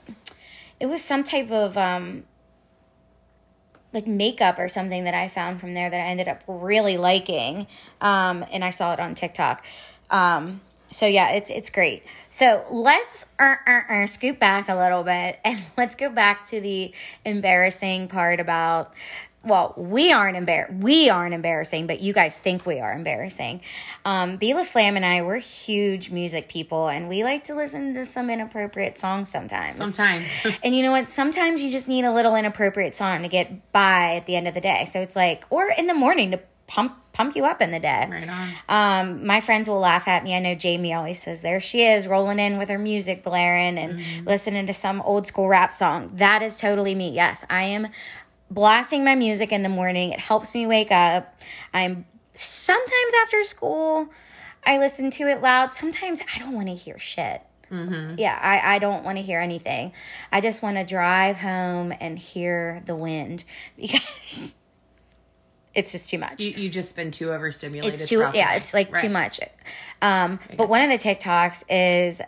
it 0.81 0.87
was 0.87 1.01
some 1.05 1.23
type 1.23 1.51
of 1.53 1.77
um 1.79 2.25
like 3.93 4.07
makeup 4.07 4.59
or 4.59 4.69
something 4.69 5.05
that 5.05 5.15
I 5.15 5.29
found 5.29 5.61
from 5.61 5.75
there 5.75 5.91
that 5.91 6.01
I 6.01 6.05
ended 6.05 6.29
up 6.29 6.43
really 6.47 6.97
liking. 6.97 7.67
Um 8.01 8.45
and 8.53 8.65
I 8.65 8.71
saw 8.71 8.93
it 8.93 9.01
on 9.01 9.15
TikTok. 9.15 9.65
Um 10.11 10.61
so 10.93 11.07
yeah, 11.07 11.31
it's 11.31 11.51
it's 11.51 11.71
great. 11.71 12.03
So 12.29 12.65
let's 12.71 13.25
uh, 13.39 13.57
uh, 13.67 13.81
uh, 13.89 14.33
back 14.39 14.69
a 14.69 14.75
little 14.75 15.03
bit 15.03 15.39
and 15.45 15.63
let's 15.77 15.95
go 15.95 16.11
back 16.11 16.49
to 16.49 16.61
the 16.61 16.93
embarrassing 17.25 18.09
part 18.09 18.41
about. 18.41 18.93
Well, 19.43 19.73
we 19.77 20.13
aren't 20.13 20.37
embar- 20.37 20.79
we 20.81 21.09
aren't 21.09 21.33
embarrassing, 21.33 21.87
but 21.87 22.01
you 22.01 22.13
guys 22.13 22.39
think 22.39 22.67
we 22.67 22.79
are 22.79 22.93
embarrassing. 22.93 23.63
Um, 24.05 24.37
B 24.37 24.53
LaFlamme 24.53 24.97
and 24.97 25.05
I, 25.05 25.23
we're 25.23 25.39
huge 25.39 26.11
music 26.11 26.49
people, 26.49 26.89
and 26.89 27.09
we 27.09 27.25
like 27.25 27.45
to 27.45 27.55
listen 27.55 27.95
to 27.95 28.05
some 28.05 28.29
inappropriate 28.29 28.99
songs 28.99 29.31
sometimes. 29.31 29.77
sometimes 29.77 30.47
And 30.63 30.77
you 30.77 30.83
know 30.83 30.91
what? 30.91 31.09
Sometimes 31.09 31.63
you 31.63 31.71
just 31.71 31.89
need 31.89 32.05
a 32.05 32.13
little 32.13 32.35
inappropriate 32.37 32.95
song 32.95 33.23
to 33.23 33.29
get 33.29 33.73
by 33.73 34.17
at 34.17 34.27
the 34.27 34.37
end 34.37 34.47
of 34.47 34.53
the 34.53 34.61
day. 34.61 34.85
So 34.85 35.01
it's 35.01 35.17
like, 35.17 35.45
or 35.49 35.71
in 35.77 35.87
the 35.87 35.95
morning 35.95 36.33
to 36.33 36.41
pump 36.67 36.97
pump 37.13 37.35
you 37.35 37.45
up 37.45 37.61
in 37.61 37.73
the 37.73 37.81
day. 37.81 38.07
right 38.09 38.29
on 38.29 39.03
Um, 39.03 39.27
my 39.27 39.41
friends 39.41 39.69
will 39.69 39.81
laugh 39.81 40.07
at 40.07 40.23
me. 40.23 40.37
I 40.37 40.39
know 40.39 40.55
Jamie 40.55 40.95
always 40.95 41.21
says, 41.21 41.43
"There 41.43 41.61
she 41.61 41.83
is, 41.83 42.07
rolling 42.07 42.39
in 42.39 42.57
with 42.57 42.69
her 42.69 42.79
music 42.79 43.25
blaring 43.25 43.77
and 43.77 44.01
listening 44.25 44.67
to 44.69 44.73
some 44.73 45.03
old 45.03 45.27
school 45.27 45.49
rap 45.49 45.75
song." 45.75 46.13
That 46.15 46.41
is 46.41 46.57
totally 46.57 46.95
me. 46.95 47.11
Yes, 47.11 47.45
I 47.51 47.63
am 47.65 47.89
blasting 48.51 49.05
my 49.05 49.15
music 49.15 49.53
in 49.53 49.63
the 49.63 49.69
morning. 49.69 50.13
It 50.13 50.21
helps 50.21 50.55
me 50.55 50.67
wake 50.67 50.91
up. 50.91 51.39
I'm 51.73 52.05
sometimes 52.35 53.13
after 53.23 53.45
school, 53.45 54.09
I 54.67 54.79
listen 54.79 55.11
to 55.13 55.25
it 55.29 55.41
loud. 55.43 55.73
Sometimes 55.73 56.21
I 56.35 56.39
don't 56.39 56.53
want 56.55 56.69
to 56.69 56.75
hear 56.75 56.99
shit. 56.99 57.43
Yeah, 57.73 58.37
I, 58.43 58.75
I 58.75 58.79
don't 58.81 59.05
want 59.05 59.19
to 59.19 59.23
hear 59.23 59.39
anything. 59.39 59.93
I 60.33 60.41
just 60.41 60.61
want 60.61 60.77
to 60.79 60.85
drive 60.85 61.37
home 61.37 61.93
and 62.01 62.19
hear 62.19 62.83
the 62.85 62.97
wind 62.97 63.45
because 63.77 64.57
it's 65.73 65.93
just 65.93 66.11
too 66.11 66.19
much. 66.19 66.41
You, 66.41 66.51
you 66.51 66.69
just 66.69 66.97
been 66.97 67.13
too 67.13 67.31
overstimulated. 67.33 67.95
it's 67.95 68.09
too 68.09 68.29
yeah 68.35 68.55
it's 68.57 68.75
like 68.75 68.93
too 69.01 69.09
much 69.09 69.39
um 70.03 70.41
but 70.57 70.69
one 70.69 70.81
of 70.83 70.91
the 70.91 70.99
tiktoks 70.99 71.63
is 71.71 72.21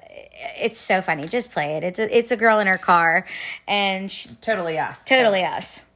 it's 0.60 0.78
so 0.78 1.02
funny 1.02 1.26
just 1.26 1.50
play 1.50 1.76
it 1.76 1.82
it's 1.82 1.98
a, 1.98 2.16
it's 2.16 2.30
a 2.30 2.36
girl 2.36 2.60
in 2.60 2.68
her 2.68 2.78
car 2.78 3.26
and 3.66 4.12
she's 4.12 4.36
Totally 4.36 4.78
us. 4.78 5.04
totally 5.04 5.42
us 5.42 5.86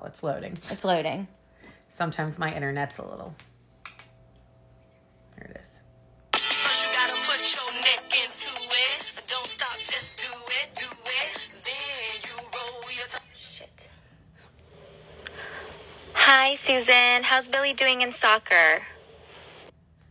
Well, 0.00 0.08
it's 0.08 0.22
loading. 0.22 0.56
it's 0.70 0.82
loading 0.82 1.28
Sometimes 1.90 2.38
my 2.38 2.54
internet's 2.54 2.96
a 2.96 3.02
little. 3.02 3.34
There 5.36 5.50
it 5.50 5.60
is. 5.60 5.82
First 6.32 6.86
you 6.86 6.96
gotta 6.96 7.16
put 7.16 7.54
your 7.54 7.70
neck 7.82 8.04
into 8.06 8.50
it. 8.64 9.12
Don't 9.28 9.44
stop, 9.44 9.76
just 9.76 10.22
do 10.22 10.32
it, 10.32 10.74
do 10.74 10.86
it. 10.86 11.56
Then 11.64 12.16
you 12.24 12.36
roll 12.38 12.92
your 12.96 13.06
tongue. 13.08 13.20
Shit. 13.34 13.90
Hi, 16.14 16.54
Susan. 16.54 17.22
How's 17.22 17.48
Billy 17.48 17.74
doing 17.74 18.00
in 18.00 18.10
soccer? 18.10 18.80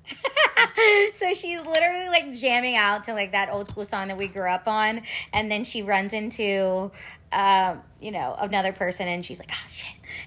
so 1.13 1.33
she's 1.33 1.61
literally 1.65 2.09
like 2.09 2.31
jamming 2.33 2.75
out 2.75 3.05
to 3.05 3.13
like 3.13 3.31
that 3.31 3.49
old 3.49 3.69
school 3.69 3.85
song 3.85 4.09
that 4.09 4.17
we 4.17 4.27
grew 4.27 4.49
up 4.49 4.67
on 4.67 5.01
and 5.33 5.51
then 5.51 5.63
she 5.63 5.81
runs 5.81 6.13
into 6.13 6.91
um 7.31 7.81
you 7.99 8.11
know 8.11 8.35
another 8.39 8.71
person 8.71 9.07
and 9.07 9.25
she's 9.25 9.39
like 9.39 9.51
oh 9.51 9.67
shit 9.67 9.78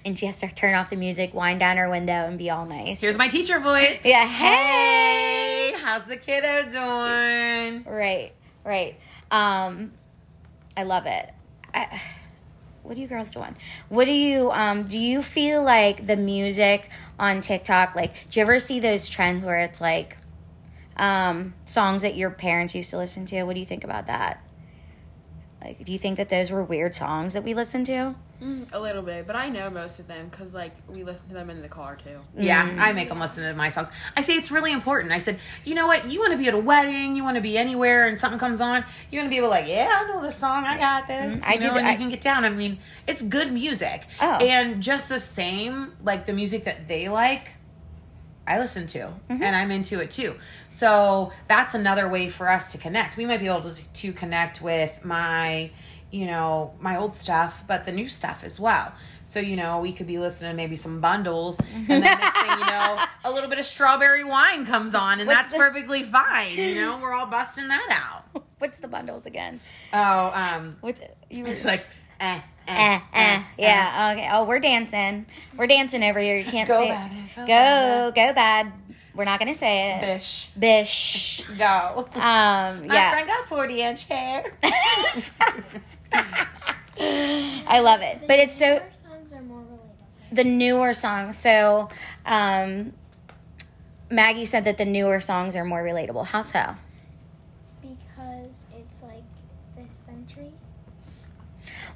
and 0.05 0.17
she 0.19 0.25
has 0.25 0.39
to 0.39 0.47
turn 0.47 0.75
off 0.75 0.89
the 0.89 0.95
music 0.95 1.33
wind 1.33 1.59
down 1.59 1.77
her 1.77 1.89
window 1.89 2.13
and 2.27 2.37
be 2.37 2.49
all 2.49 2.65
nice 2.65 2.99
Here's 3.01 3.17
my 3.17 3.27
teacher 3.27 3.59
voice. 3.59 3.99
yeah 4.03 4.25
Hey, 4.25 5.73
how's 5.81 6.03
the 6.05 6.17
kiddo 6.17 6.63
doing? 6.69 7.83
Right, 7.85 8.31
right. 8.63 8.99
Um, 9.31 9.91
I 10.77 10.83
love 10.83 11.05
it. 11.05 11.29
I, 11.73 12.01
what 12.83 12.97
are 12.97 12.99
you 12.99 13.07
girls 13.07 13.31
doing? 13.31 13.55
What 13.89 14.05
do 14.05 14.11
you 14.11 14.51
um 14.51 14.83
do 14.83 14.99
you 14.99 15.21
feel 15.23 15.63
like 15.63 16.05
the 16.05 16.17
music 16.17 16.89
on 17.17 17.39
TikTok 17.41 17.95
like 17.95 18.29
do 18.29 18.39
you 18.39 18.41
ever 18.41 18.59
see 18.59 18.79
those 18.81 19.07
trends 19.07 19.43
where 19.43 19.59
it's 19.59 19.79
like 19.79 20.17
um 20.97 21.53
songs 21.65 22.01
that 22.01 22.15
your 22.17 22.29
parents 22.29 22.75
used 22.75 22.89
to 22.89 22.97
listen 22.97 23.25
to? 23.27 23.43
What 23.43 23.53
do 23.53 23.61
you 23.61 23.65
think 23.65 23.83
about 23.85 24.07
that? 24.07 24.42
Like 25.63 25.85
do 25.85 25.91
you 25.93 25.97
think 25.99 26.17
that 26.17 26.29
those 26.29 26.51
were 26.51 26.63
weird 26.63 26.93
songs 26.93 27.33
that 27.33 27.43
we 27.43 27.53
listened 27.53 27.85
to? 27.85 28.15
Mm, 28.41 28.67
a 28.73 28.79
little 28.81 29.01
bit, 29.01 29.25
but 29.25 29.37
I 29.37 29.47
know 29.47 29.69
most 29.69 29.99
of 29.99 30.07
them 30.07 30.27
because 30.29 30.53
like 30.53 30.73
we 30.89 31.03
listen 31.05 31.29
to 31.29 31.33
them 31.35 31.49
in 31.49 31.61
the 31.61 31.69
car 31.69 31.95
too. 31.95 32.19
Yeah, 32.37 32.67
Mm. 32.67 32.79
I 32.79 32.91
make 32.91 33.07
them 33.07 33.19
listen 33.21 33.43
to 33.43 33.53
my 33.53 33.69
songs. 33.69 33.87
I 34.17 34.21
say 34.21 34.33
it's 34.35 34.51
really 34.51 34.73
important. 34.73 35.13
I 35.13 35.19
said, 35.19 35.39
you 35.63 35.75
know 35.75 35.87
what? 35.87 36.09
You 36.11 36.19
want 36.19 36.33
to 36.33 36.37
be 36.37 36.49
at 36.49 36.53
a 36.53 36.57
wedding, 36.57 37.15
you 37.15 37.23
want 37.23 37.35
to 37.35 37.41
be 37.41 37.57
anywhere, 37.57 38.05
and 38.07 38.19
something 38.19 38.39
comes 38.39 38.59
on, 38.59 38.83
you're 39.09 39.21
gonna 39.21 39.29
be 39.29 39.37
able 39.37 39.47
to 39.47 39.51
like, 39.51 39.67
yeah, 39.69 40.01
I 40.03 40.07
know 40.09 40.21
this 40.21 40.35
song, 40.35 40.65
I 40.65 40.77
got 40.77 41.07
this. 41.07 41.33
Mm-hmm. 41.35 41.43
I 41.49 41.53
you 41.53 41.59
do 41.61 41.67
know, 41.67 41.73
that- 41.75 41.79
and 41.79 41.87
I- 41.87 41.91
you 41.93 41.97
can 41.99 42.09
get 42.09 42.19
down. 42.21 42.43
I 42.43 42.49
mean, 42.49 42.79
it's 43.07 43.21
good 43.21 43.53
music, 43.53 44.03
Oh. 44.21 44.35
and 44.41 44.83
just 44.83 45.07
the 45.07 45.19
same, 45.21 45.93
like 46.03 46.25
the 46.25 46.33
music 46.33 46.65
that 46.65 46.89
they 46.89 47.07
like. 47.07 47.51
I 48.45 48.59
listen 48.59 48.87
to 48.87 48.99
Mm-hmm. 49.29 49.41
and 49.43 49.55
I'm 49.55 49.71
into 49.71 49.99
it 50.01 50.11
too. 50.11 50.35
So 50.67 51.31
that's 51.47 51.73
another 51.73 52.09
way 52.09 52.29
for 52.29 52.49
us 52.49 52.71
to 52.73 52.77
connect. 52.77 53.15
We 53.17 53.25
might 53.25 53.39
be 53.39 53.47
able 53.47 53.61
to, 53.69 53.93
to 53.93 54.13
connect 54.13 54.61
with 54.61 55.03
my, 55.05 55.71
you 56.11 56.25
know, 56.25 56.73
my 56.79 56.97
old 56.97 57.15
stuff, 57.15 57.63
but 57.67 57.85
the 57.85 57.91
new 57.91 58.09
stuff 58.09 58.43
as 58.43 58.59
well. 58.59 58.93
So, 59.23 59.39
you 59.39 59.55
know, 59.55 59.79
we 59.79 59.93
could 59.93 60.07
be 60.07 60.19
listening 60.19 60.51
to 60.51 60.57
maybe 60.57 60.75
some 60.75 60.99
bundles 60.99 61.59
and 61.73 61.87
then 61.87 62.01
next 62.01 62.33
thing 62.37 62.49
you 62.59 62.65
know, 62.65 63.03
a 63.23 63.31
little 63.31 63.49
bit 63.49 63.57
of 63.59 63.65
strawberry 63.65 64.23
wine 64.25 64.65
comes 64.65 64.93
on 64.93 65.19
and 65.21 65.27
What's 65.27 65.39
that's 65.43 65.53
the- 65.53 65.59
perfectly 65.59 66.03
fine. 66.03 66.57
You 66.57 66.75
know, 66.75 66.99
we're 67.01 67.13
all 67.13 67.27
busting 67.27 67.67
that 67.69 67.87
out. 68.35 68.43
What's 68.59 68.79
the 68.79 68.87
bundles 68.89 69.25
again? 69.25 69.59
Oh, 69.93 70.31
um, 70.33 70.75
What 70.81 70.97
you 71.29 71.43
were 71.45 71.49
it's 71.51 71.63
like, 71.65 71.85
eh, 72.19 72.41
Eh, 72.67 72.99
eh, 73.13 73.43
yeah. 73.57 74.13
Okay. 74.13 74.29
Oh, 74.31 74.45
we're 74.45 74.59
dancing. 74.59 75.25
We're 75.57 75.67
dancing 75.67 76.03
over 76.03 76.19
here. 76.19 76.37
You 76.37 76.45
can't 76.45 76.67
Go 76.67 76.79
say 76.79 76.89
bad, 76.89 77.11
it. 77.11 77.35
go 77.35 77.45
Go, 77.45 78.11
go 78.15 78.33
bad. 78.33 78.71
We're 79.13 79.25
not 79.25 79.39
gonna 79.39 79.53
say 79.53 79.91
it. 79.97 80.01
bish, 80.01 80.49
Bish. 80.57 81.41
go. 81.57 82.07
Um. 82.15 82.87
My 82.87 82.93
Yeah. 82.93 83.11
friend 83.11 83.27
got 83.27 83.47
40 83.47 83.81
inch 83.81 84.07
hair. 84.07 84.53
I 87.67 87.79
love 87.79 88.01
it, 88.01 88.19
but 88.27 88.39
it's 88.39 88.55
so 88.57 88.81
songs 88.93 89.31
are 89.33 89.41
more 89.41 89.63
the 90.31 90.43
newer 90.43 90.93
songs. 90.93 91.37
So, 91.37 91.89
um, 92.25 92.93
Maggie 94.09 94.45
said 94.45 94.65
that 94.65 94.77
the 94.77 94.85
newer 94.85 95.21
songs 95.21 95.55
are 95.55 95.65
more 95.65 95.83
relatable. 95.83 96.25
How 96.27 96.41
so? 96.41 96.75
Because 97.81 98.65
it's 98.75 99.01
like 99.03 99.23
this 99.75 99.91
century. 100.05 100.51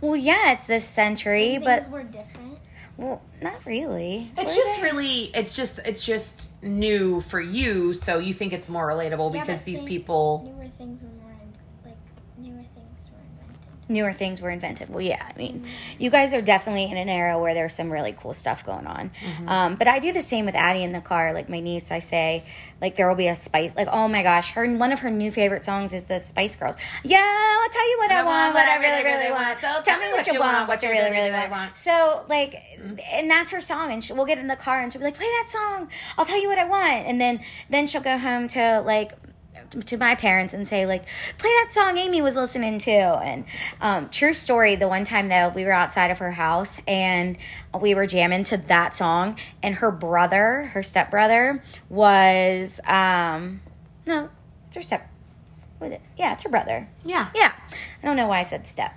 Well, 0.01 0.15
yeah, 0.15 0.51
it's 0.53 0.67
this 0.67 0.87
century, 0.87 1.53
Things 1.53 1.63
but 1.65 1.89
were 1.89 2.03
different. 2.03 2.59
well, 2.97 3.21
not 3.41 3.65
really. 3.65 4.31
It's 4.37 4.55
Were 4.55 4.63
just 4.63 4.77
they? 4.81 4.83
really, 4.83 5.31
it's 5.33 5.55
just, 5.55 5.79
it's 5.79 6.05
just 6.05 6.51
new 6.61 7.21
for 7.21 7.41
you, 7.41 7.93
so 7.93 8.19
you 8.19 8.33
think 8.33 8.53
it's 8.53 8.69
more 8.69 8.87
relatable 8.87 9.33
Yeah, 9.33 9.41
because 9.41 9.61
these 9.63 9.79
think 9.79 9.89
people. 9.89 10.53
Newer 10.55 10.69
things 10.77 11.01
were 11.01 11.09
more 11.09 11.31
in, 11.31 11.89
like 11.89 11.97
newer 12.37 12.63
things 12.75 13.09
were 13.11 13.19
invented. 13.19 13.76
Newer 13.89 14.13
things 14.13 14.41
were 14.41 14.49
invented. 14.49 14.89
Well, 14.89 15.01
yeah, 15.01 15.31
I 15.33 15.37
mean, 15.37 15.65
you 15.97 16.09
guys 16.09 16.33
are 16.33 16.41
definitely 16.41 16.85
in 16.85 16.97
an 16.97 17.09
era 17.09 17.39
where 17.39 17.53
there's 17.53 17.73
some 17.73 17.91
really 17.91 18.15
cool 18.17 18.33
stuff 18.33 18.65
going 18.65 18.87
on. 18.87 19.11
Um, 19.47 19.75
but 19.75 19.87
I 19.87 19.99
do 19.99 20.11
the 20.11 20.21
same 20.21 20.45
with 20.45 20.55
Addie 20.55 20.83
in 20.83 20.91
the 20.91 21.01
car. 21.01 21.33
Like 21.33 21.49
my 21.49 21.59
niece, 21.59 21.91
I 21.91 21.99
say, 21.99 22.43
like 22.81 22.95
there 22.95 23.07
will 23.07 23.15
be 23.15 23.27
a 23.27 23.35
Spice. 23.35 23.75
Like 23.75 23.87
oh 23.91 24.07
my 24.07 24.23
gosh, 24.23 24.51
her 24.51 24.67
one 24.75 24.91
of 24.91 24.99
her 24.99 25.09
new 25.09 25.31
favorite 25.31 25.65
songs 25.65 25.93
is 25.93 26.05
the 26.05 26.19
Spice 26.19 26.55
Girls. 26.55 26.75
Yeah, 27.03 27.17
I'll 27.17 27.69
tell 27.69 27.89
you 27.89 27.97
what 27.99 28.11
I, 28.11 28.23
want, 28.23 28.53
what 28.53 28.65
I 28.65 28.77
really, 28.77 29.03
really 29.03 29.31
want. 29.31 29.59
So 29.59 29.81
tell 29.83 29.99
me 29.99 30.11
what 30.11 30.27
you 30.27 30.39
want, 30.39 30.67
what 30.67 30.81
you 30.83 30.89
really, 30.89 31.11
really 31.11 31.49
want. 31.49 31.77
So 31.77 32.25
like, 32.29 32.61
and 33.11 33.29
that's 33.29 33.51
her 33.51 33.61
song, 33.61 33.91
and 33.91 34.03
she, 34.03 34.13
we'll 34.13 34.25
get 34.25 34.37
in 34.37 34.47
the 34.47 34.55
car 34.55 34.81
and 34.81 34.91
she'll 34.91 34.99
be 34.99 35.05
like, 35.05 35.17
play 35.17 35.25
that 35.25 35.47
song. 35.49 35.89
I'll 36.17 36.25
tell 36.25 36.41
you 36.41 36.47
what 36.47 36.57
I 36.57 36.65
want, 36.65 37.07
and 37.07 37.19
then 37.19 37.39
then 37.69 37.87
she'll 37.87 38.01
go 38.01 38.17
home 38.17 38.47
to 38.49 38.81
like 38.81 39.13
to 39.71 39.97
my 39.97 40.15
parents 40.15 40.53
and 40.53 40.67
say 40.67 40.85
like 40.85 41.03
play 41.37 41.49
that 41.61 41.69
song 41.71 41.97
amy 41.97 42.21
was 42.21 42.35
listening 42.35 42.79
to. 42.79 42.91
And 42.91 43.45
um, 43.81 44.09
true 44.09 44.33
story 44.33 44.75
the 44.75 44.87
one 44.87 45.03
time 45.03 45.29
though 45.29 45.49
we 45.49 45.63
were 45.63 45.71
outside 45.71 46.11
of 46.11 46.19
her 46.19 46.31
house 46.31 46.81
and 46.87 47.37
we 47.79 47.93
were 47.93 48.07
jamming 48.07 48.43
to 48.45 48.57
that 48.57 48.95
song 48.95 49.37
and 49.61 49.75
her 49.75 49.91
brother 49.91 50.71
her 50.73 50.83
stepbrother 50.83 51.61
was 51.89 52.79
um 52.85 53.61
no 54.05 54.29
it's 54.67 54.75
her 54.75 54.81
step 54.81 55.09
it, 55.81 56.01
yeah 56.17 56.33
it's 56.33 56.43
her 56.43 56.49
brother. 56.49 56.89
Yeah. 57.05 57.29
yeah. 57.35 57.53
I 58.01 58.05
don't 58.05 58.15
know 58.15 58.27
why 58.27 58.39
i 58.39 58.43
said 58.43 58.65
step 58.67 58.93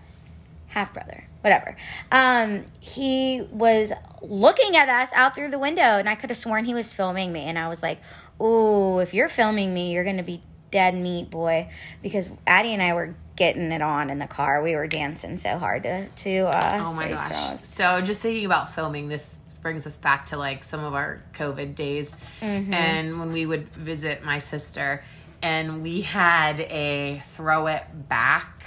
half 0.69 0.95
brother 0.95 1.27
whatever. 1.41 1.77
Um 2.13 2.67
he 2.79 3.43
was 3.51 3.93
looking 4.23 4.77
at 4.77 4.89
us 4.89 5.11
out 5.15 5.35
through 5.35 5.51
the 5.51 5.59
window 5.59 5.83
and 5.83 6.09
i 6.09 6.15
could 6.15 6.31
have 6.31 6.37
sworn 6.37 6.65
he 6.67 6.75
was 6.75 6.93
filming 6.93 7.33
me 7.33 7.41
and 7.41 7.59
i 7.59 7.67
was 7.69 7.83
like 7.83 7.99
oh 8.39 8.99
if 8.99 9.15
you're 9.15 9.31
filming 9.31 9.73
me 9.73 9.93
you're 9.93 10.05
gonna 10.05 10.23
be 10.23 10.43
dead 10.71 10.95
meat 10.95 11.31
boy 11.31 11.69
because 12.03 12.31
addie 12.47 12.73
and 12.73 12.83
i 12.83 12.93
were 12.93 13.15
getting 13.37 13.73
it 13.73 13.81
on 13.81 14.11
in 14.11 14.19
the 14.19 14.27
car 14.27 14.63
we 14.63 14.77
were 14.77 14.87
dancing 14.87 15.37
so 15.37 15.57
hard 15.57 15.83
to 15.83 16.07
to 16.11 16.41
uh 16.41 16.85
Oh 16.87 16.95
my 16.95 17.09
gosh. 17.09 17.33
Girls. 17.33 17.65
So 17.65 18.01
just 18.01 18.21
thinking 18.21 18.45
about 18.45 18.75
filming, 18.75 19.09
this 19.09 19.39
brings 19.63 19.87
us 19.87 19.99
back 19.99 20.27
to 20.27 20.37
like 20.37 20.65
some 20.65 20.83
of 20.83 20.95
our 20.95 21.23
COVID 21.35 21.75
days. 21.75 22.17
Mm-hmm. 22.41 22.73
And 22.73 23.19
when 23.21 23.33
we 23.33 23.47
would 23.47 23.69
visit 23.75 24.25
my 24.25 24.39
sister, 24.39 25.03
and 25.43 25.83
we 25.83 26.03
had 26.03 26.61
a 26.61 27.23
throw 27.33 27.67
it 27.69 27.85
back 28.09 28.65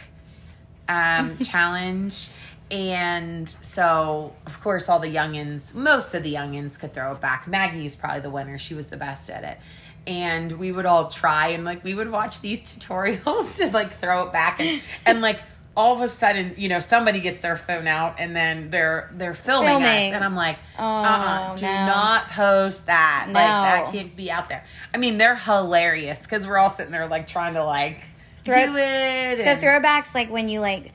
um, 0.87 1.37
challenge. 1.43 2.29
And 2.71 3.47
so, 3.47 4.33
of 4.47 4.59
course, 4.63 4.89
all 4.89 4.97
the 4.97 5.13
youngins, 5.13 5.75
most 5.75 6.15
of 6.15 6.23
the 6.23 6.33
youngins 6.33 6.79
could 6.79 6.93
throw 6.93 7.11
it 7.11 7.21
back. 7.21 7.47
Maggie's 7.47 7.95
probably 7.95 8.21
the 8.21 8.31
winner. 8.31 8.57
She 8.57 8.73
was 8.73 8.87
the 8.87 8.97
best 8.97 9.29
at 9.29 9.43
it. 9.43 9.59
And 10.05 10.53
we 10.59 10.71
would 10.71 10.85
all 10.85 11.07
try 11.09 11.49
and 11.49 11.63
like 11.63 11.83
we 11.83 11.93
would 11.95 12.11
watch 12.11 12.41
these 12.41 12.59
tutorials 12.79 13.57
to 13.57 13.71
like 13.71 13.93
throw 13.99 14.27
it 14.27 14.33
back 14.33 14.59
and, 14.59 14.81
and 15.05 15.21
like 15.21 15.39
all 15.75 15.95
of 15.95 16.01
a 16.01 16.09
sudden, 16.09 16.53
you 16.57 16.69
know, 16.69 16.79
somebody 16.79 17.19
gets 17.19 17.39
their 17.39 17.57
phone 17.57 17.87
out 17.87 18.19
and 18.19 18.35
then 18.35 18.69
they're 18.69 19.09
they're 19.15 19.33
filming, 19.33 19.69
Filming. 19.69 19.87
us. 19.87 20.13
And 20.13 20.23
I'm 20.23 20.35
like, 20.35 20.57
Oh, 20.77 20.83
uh-uh, 20.83 21.55
do 21.55 21.65
no. 21.65 21.85
not 21.87 22.29
post 22.29 22.85
that. 22.87 23.25
Like 23.27 23.33
that 23.35 23.91
can't 23.91 24.15
be 24.15 24.29
out 24.29 24.49
there. 24.49 24.63
I 24.93 24.97
mean, 24.97 25.17
they're 25.17 25.35
hilarious 25.35 26.21
because 26.21 26.45
we're 26.45 26.57
all 26.59 26.69
sitting 26.69 26.91
there 26.91 27.07
like 27.07 27.25
trying 27.27 27.53
to 27.55 27.63
like 27.63 28.03
Throw- 28.45 28.53
do 28.67 28.73
it. 28.77 29.39
so 29.39 29.49
and- 29.51 29.61
throwbacks 29.61 30.13
like 30.13 30.29
when 30.29 30.47
you 30.49 30.59
like 30.59 30.91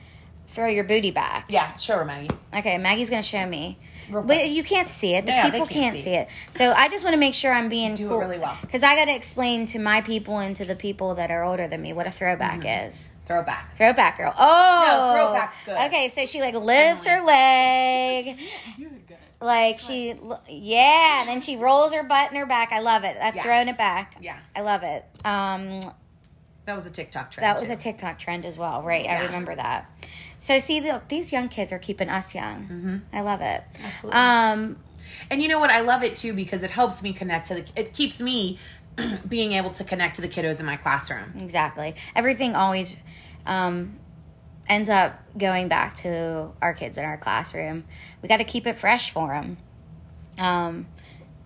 throw 0.49 0.67
your 0.67 0.83
booty 0.83 1.11
back 1.11 1.45
Yeah, 1.49 1.75
show 1.77 1.97
her, 1.97 2.05
Maggie. 2.05 2.29
Okay, 2.55 2.77
Maggie's 2.77 3.09
gonna 3.09 3.21
show 3.23 3.45
me. 3.45 3.77
But 4.11 4.49
you 4.49 4.63
can't 4.63 4.87
see 4.89 5.15
it. 5.15 5.25
The 5.25 5.31
Yeah, 5.31 5.45
people 5.49 5.67
can't 5.67 5.69
can't, 5.69 5.95
see 5.95 6.01
see 6.03 6.15
it. 6.15 6.27
So 6.51 6.71
I 6.71 6.89
just 6.89 7.03
want 7.03 7.13
to 7.13 7.19
make 7.19 7.33
sure 7.33 7.53
I'm 7.53 7.69
being 7.69 7.95
do 7.95 8.11
it 8.13 8.17
really 8.17 8.39
well. 8.39 8.57
Because 8.61 8.83
I 8.83 8.95
got 8.95 9.05
to 9.05 9.15
explain 9.15 9.65
to 9.67 9.79
my 9.79 10.01
people 10.01 10.37
and 10.39 10.55
to 10.57 10.65
the 10.65 10.75
people 10.75 11.15
that 11.15 11.31
are 11.31 11.43
older 11.43 11.67
than 11.67 11.81
me 11.81 11.93
what 11.93 12.07
a 12.07 12.11
throwback 12.11 12.61
Mm-hmm. 12.61 12.87
is. 12.87 13.09
Throwback. 13.25 13.77
Throwback 13.77 14.17
girl. 14.17 14.33
Oh, 14.37 14.85
No, 14.87 15.13
throwback, 15.15 15.53
good. 15.65 15.77
Okay, 15.87 16.09
so 16.09 16.25
she 16.25 16.41
like 16.41 16.55
lifts 16.55 17.05
her 17.05 17.23
leg, 17.23 18.39
like 19.41 19.77
she, 19.79 20.15
yeah, 20.49 21.19
and 21.21 21.29
then 21.29 21.39
she 21.39 21.55
rolls 21.55 21.93
her 21.93 22.01
butt 22.03 22.31
in 22.31 22.37
her 22.37 22.47
back. 22.47 22.71
I 22.71 22.79
love 22.79 23.03
it. 23.03 23.15
I've 23.21 23.35
Yeah. 23.35 23.43
thrown 23.43 23.69
it 23.69 23.77
back. 23.77 24.15
Yeah. 24.19 24.37
I 24.55 24.61
love 24.61 24.81
it. 24.83 25.05
Um, 25.23 25.79
That 26.65 26.73
was 26.75 26.87
a 26.87 26.91
TikTok 26.91 27.29
trend. 27.31 27.45
that 27.45 27.59
was 27.59 27.67
too. 27.67 27.73
a 27.73 27.77
TikTok 27.77 28.17
trend 28.17 28.45
as 28.45 28.57
well, 28.57 28.81
right? 28.81 29.07
I 29.07 29.25
remember 29.25 29.53
that. 29.55 29.89
So 30.39 30.57
see, 30.59 30.79
look, 30.81 31.07
these 31.09 31.31
young 31.31 31.49
kids 31.49 31.71
are 31.71 31.79
keeping 31.79 32.09
us 32.09 32.33
young. 32.33 32.63
Mm-hmm. 32.63 32.97
I 33.13 33.21
love 33.21 33.41
it. 33.41 33.61
Absolutely. 33.83 34.19
Um, 34.19 34.77
And 35.29 35.41
you 35.41 35.47
know 35.49 35.59
what? 35.59 35.69
I 35.69 35.81
love 35.81 36.01
it 36.03 36.15
too 36.15 36.33
because 36.33 36.63
it 36.63 36.71
helps 36.71 37.03
me 37.03 37.13
connect 37.13 37.47
to 37.49 37.55
the. 37.55 37.65
It 37.75 37.93
keeps 37.93 38.21
me 38.21 38.57
being 39.27 39.51
able 39.53 39.69
to 39.71 39.83
connect 39.83 40.15
to 40.15 40.21
the 40.21 40.27
kiddos 40.29 40.59
in 40.59 40.65
my 40.65 40.75
classroom. 40.77 41.33
exactly. 41.39 41.93
Everything 42.15 42.55
always 42.55 42.95
um, 43.45 43.99
ends 44.67 44.89
up 44.89 45.19
going 45.37 45.67
back 45.67 45.95
to 45.97 46.51
our 46.61 46.73
kids 46.73 46.97
in 46.97 47.03
our 47.05 47.17
classroom. 47.17 47.83
We 48.21 48.29
got 48.29 48.37
to 48.37 48.43
keep 48.45 48.65
it 48.65 48.77
fresh 48.77 49.11
for 49.11 49.27
them. 49.29 49.57
Um, 50.37 50.87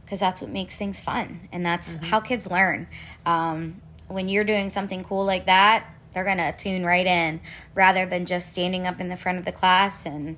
because 0.06 0.20
that's 0.20 0.42
what 0.42 0.52
makes 0.52 0.76
things 0.76 1.00
fun 1.00 1.48
and 1.52 1.66
that's 1.66 1.96
how 1.96 2.20
kids 2.20 2.52
learn 2.52 2.88
um, 3.26 3.82
when 4.08 4.28
you're 4.30 4.44
doing 4.44 4.70
something 4.70 5.04
cool 5.04 5.26
like 5.26 5.48
that 5.48 5.88
they're 6.14 6.24
gonna 6.24 6.54
tune 6.58 6.86
right 6.86 7.06
in 7.06 7.40
rather 7.76 8.06
than 8.06 8.26
just 8.26 8.52
standing 8.52 8.88
up 8.88 9.00
in 9.00 9.10
the 9.10 9.18
front 9.18 9.38
of 9.38 9.46
the 9.46 9.52
class 9.52 10.06
and 10.06 10.38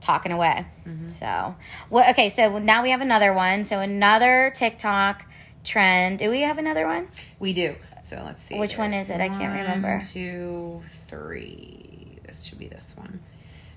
talking 0.00 0.32
away 0.32 0.66
so 1.08 1.54
what 1.88 2.10
okay 2.10 2.28
so 2.28 2.58
now 2.58 2.82
we 2.82 2.90
have 2.90 3.00
another 3.00 3.32
one 3.32 3.64
so 3.64 3.80
another 3.80 4.52
tiktok 4.54 5.24
trend 5.64 6.18
do 6.18 6.30
we 6.30 6.40
have 6.40 6.58
another 6.58 6.86
one 6.86 7.08
We 7.38 7.52
do. 7.52 7.76
So 8.02 8.22
let's 8.24 8.42
see. 8.42 8.58
Which 8.58 8.76
one 8.76 8.92
is 8.92 9.08
it? 9.08 9.20
I 9.20 9.28
can't 9.28 9.58
remember. 9.58 9.92
One, 9.92 10.00
two, 10.00 10.82
three. 11.08 12.18
This 12.26 12.44
should 12.44 12.58
be 12.58 12.68
this 12.68 12.94
one. 12.98 13.20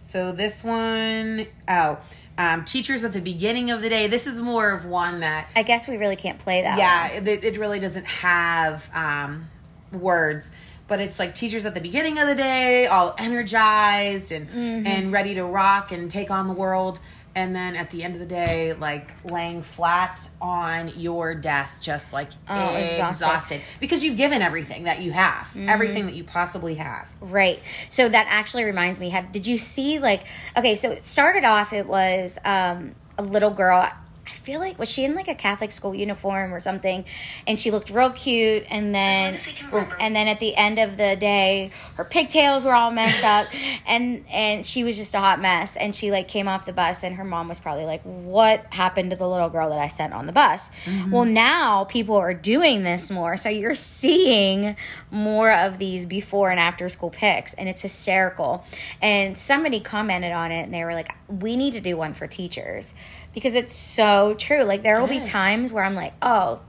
So 0.02 0.34
this 0.34 0.66
one, 0.66 1.48
oh, 1.70 1.98
um, 2.38 2.66
teachers 2.66 3.06
at 3.06 3.14
the 3.14 3.22
beginning 3.22 3.72
of 3.72 3.82
the 3.82 3.88
day. 3.88 4.08
This 4.08 4.28
is 4.28 4.42
more 4.42 4.72
of 4.72 4.86
one 4.86 5.22
that 5.22 5.50
i 5.56 5.64
guess 5.64 5.88
we 5.88 5.96
really 5.96 6.18
can't 6.18 6.40
play 6.40 6.62
that 6.62 6.78
yeah, 6.78 7.18
one. 7.20 7.28
it, 7.28 7.44
it 7.44 7.58
really 7.58 7.80
doesn't 7.80 8.06
have 8.06 8.90
um, 8.94 9.50
words, 9.94 10.52
but 10.88 11.00
it's 11.00 11.20
like 11.20 11.36
teachers 11.36 11.66
at 11.66 11.76
the 11.76 11.82
beginning 11.82 12.18
of 12.20 12.28
the 12.28 12.36
day, 12.36 12.88
all 12.88 13.14
energized 13.18 14.32
and 14.32 14.48
Mm-hmm. 14.50 14.88
and 14.88 15.12
ready 15.12 15.34
to 15.36 15.44
rock 15.44 15.92
and 15.92 16.10
take 16.10 16.32
on 16.32 16.48
the 16.48 16.54
world, 16.54 17.00
and 17.36 17.56
then 17.56 17.76
at 17.76 17.92
the 17.92 18.04
end 18.04 18.14
of 18.16 18.20
the 18.20 18.26
day, 18.26 18.74
like 18.74 19.12
laying 19.30 19.62
flat 19.62 20.20
on 20.42 20.92
your 20.98 21.36
desk, 21.36 21.82
just 21.82 22.12
like 22.14 22.30
Oh, 22.50 22.76
exhausted. 22.76 23.26
exhausted. 23.26 23.62
because 23.80 24.04
you've 24.04 24.18
given 24.18 24.42
everything 24.42 24.84
that 24.84 25.02
you 25.02 25.12
have, 25.12 25.46
Mm-hmm. 25.48 25.70
everything 25.70 26.06
that 26.08 26.16
you 26.16 26.24
possibly 26.24 26.76
have. 26.76 27.14
Right. 27.22 27.60
So 27.90 28.08
that 28.10 28.26
actually 28.30 28.64
reminds 28.64 29.00
me. 29.00 29.10
Have 29.10 29.32
did 29.32 29.46
you 29.46 29.58
see 29.58 30.00
like 30.00 30.26
okay? 30.58 30.76
So 30.76 30.92
it 30.92 31.06
started 31.06 31.44
off. 31.44 31.74
It 31.74 31.86
was 31.88 32.40
um, 32.46 32.96
a 33.18 33.24
little 33.24 33.52
girl. 33.52 33.90
I 34.28 34.36
feel 34.36 34.60
like 34.60 34.78
was 34.78 34.90
she 34.90 35.06
in 35.06 35.16
like 35.16 35.28
a 35.28 35.36
Catholic 35.36 35.72
school 35.72 35.96
uniform 35.96 36.54
or 36.54 36.60
something, 36.60 37.06
and 37.46 37.58
she 37.58 37.72
looked 37.72 37.90
real 37.90 38.10
cute. 38.10 38.66
And 38.70 38.94
then 38.94 39.36
as 39.36 39.48
we 39.48 39.54
can 39.54 39.72
remember. 39.72 39.96
and 40.00 40.16
then 40.16 40.28
at 40.28 40.40
the 40.40 40.56
end 40.56 40.80
of 40.80 40.98
the 40.98 41.16
day, 41.16 41.72
her 41.96 42.04
pigtails 42.04 42.64
were 42.64 42.74
all 42.74 42.92
messed 42.92 43.24
up, 43.24 43.48
and 43.88 44.26
and 44.32 44.66
she 44.66 44.84
was 44.84 44.98
just 44.98 45.14
a 45.16 45.20
hot 45.20 45.40
mess. 45.40 45.76
And 45.76 45.96
she 45.96 46.12
like 46.12 46.28
came 46.28 46.48
off 46.48 46.66
the 46.66 46.74
bus, 46.74 47.04
and 47.04 47.16
her 47.16 47.24
mom 47.24 47.48
was 47.48 47.60
probably 47.60 47.86
like, 47.86 48.02
"What 48.04 48.66
happened 48.72 49.12
to 49.12 49.18
the 49.18 49.28
little 49.28 49.50
girl 49.50 49.70
that 49.70 49.80
I 49.80 49.88
sent 49.88 50.14
on 50.14 50.26
the 50.26 50.34
bus?" 50.34 50.70
Mm-hmm. 50.86 51.12
Well, 51.12 51.26
now 51.26 51.86
people 51.86 52.16
are 52.16 52.34
doing 52.34 52.84
this 52.84 53.10
more, 53.10 53.38
so 53.38 53.50
you're 53.50 53.76
seeing 53.76 54.76
more 55.10 55.52
of 55.52 55.78
these 55.78 56.06
before 56.06 56.52
and 56.52 56.60
after 56.60 56.90
school 56.90 57.10
pics, 57.10 57.54
and 57.54 57.70
it's 57.70 57.82
hysterical. 57.82 58.66
And 59.02 59.38
somebody 59.38 59.80
commented 59.80 60.32
on 60.32 60.52
it, 60.52 60.64
and 60.64 60.74
they 60.74 60.84
were 60.84 60.94
like, 60.94 61.12
"We 61.28 61.56
need 61.56 61.74
to 61.74 61.82
do 61.82 61.96
one 61.96 62.14
for 62.14 62.28
teachers." 62.28 62.94
Because 63.38 63.54
it's 63.54 63.76
so 63.76 64.34
true. 64.34 64.64
Like 64.64 64.82
there 64.82 65.00
will 65.00 65.08
be 65.08 65.20
times 65.22 65.72
where 65.72 65.84
I'm 65.84 65.94
like, 65.94 66.14
"Oh, 66.24 66.60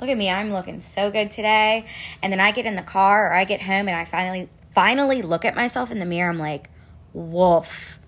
look 0.00 0.08
at 0.08 0.16
me 0.16 0.30
i'm 0.30 0.50
looking 0.50 0.80
so 0.80 1.10
good 1.10 1.30
today. 1.30 1.84
And 2.22 2.32
then 2.32 2.40
i 2.40 2.50
get 2.50 2.64
in 2.64 2.76
the 2.76 2.82
car 2.82 3.28
or 3.28 3.34
i 3.34 3.44
get 3.44 3.60
home 3.60 3.88
and 3.88 3.96
i 3.96 4.06
finally 4.06 4.48
finally 4.70 5.20
look 5.20 5.44
at 5.44 5.54
myself 5.54 5.90
in 5.90 5.98
the 5.98 6.06
mirror. 6.06 6.30
I'm 6.30 6.38
like 6.38 6.70
woof, 7.12 7.98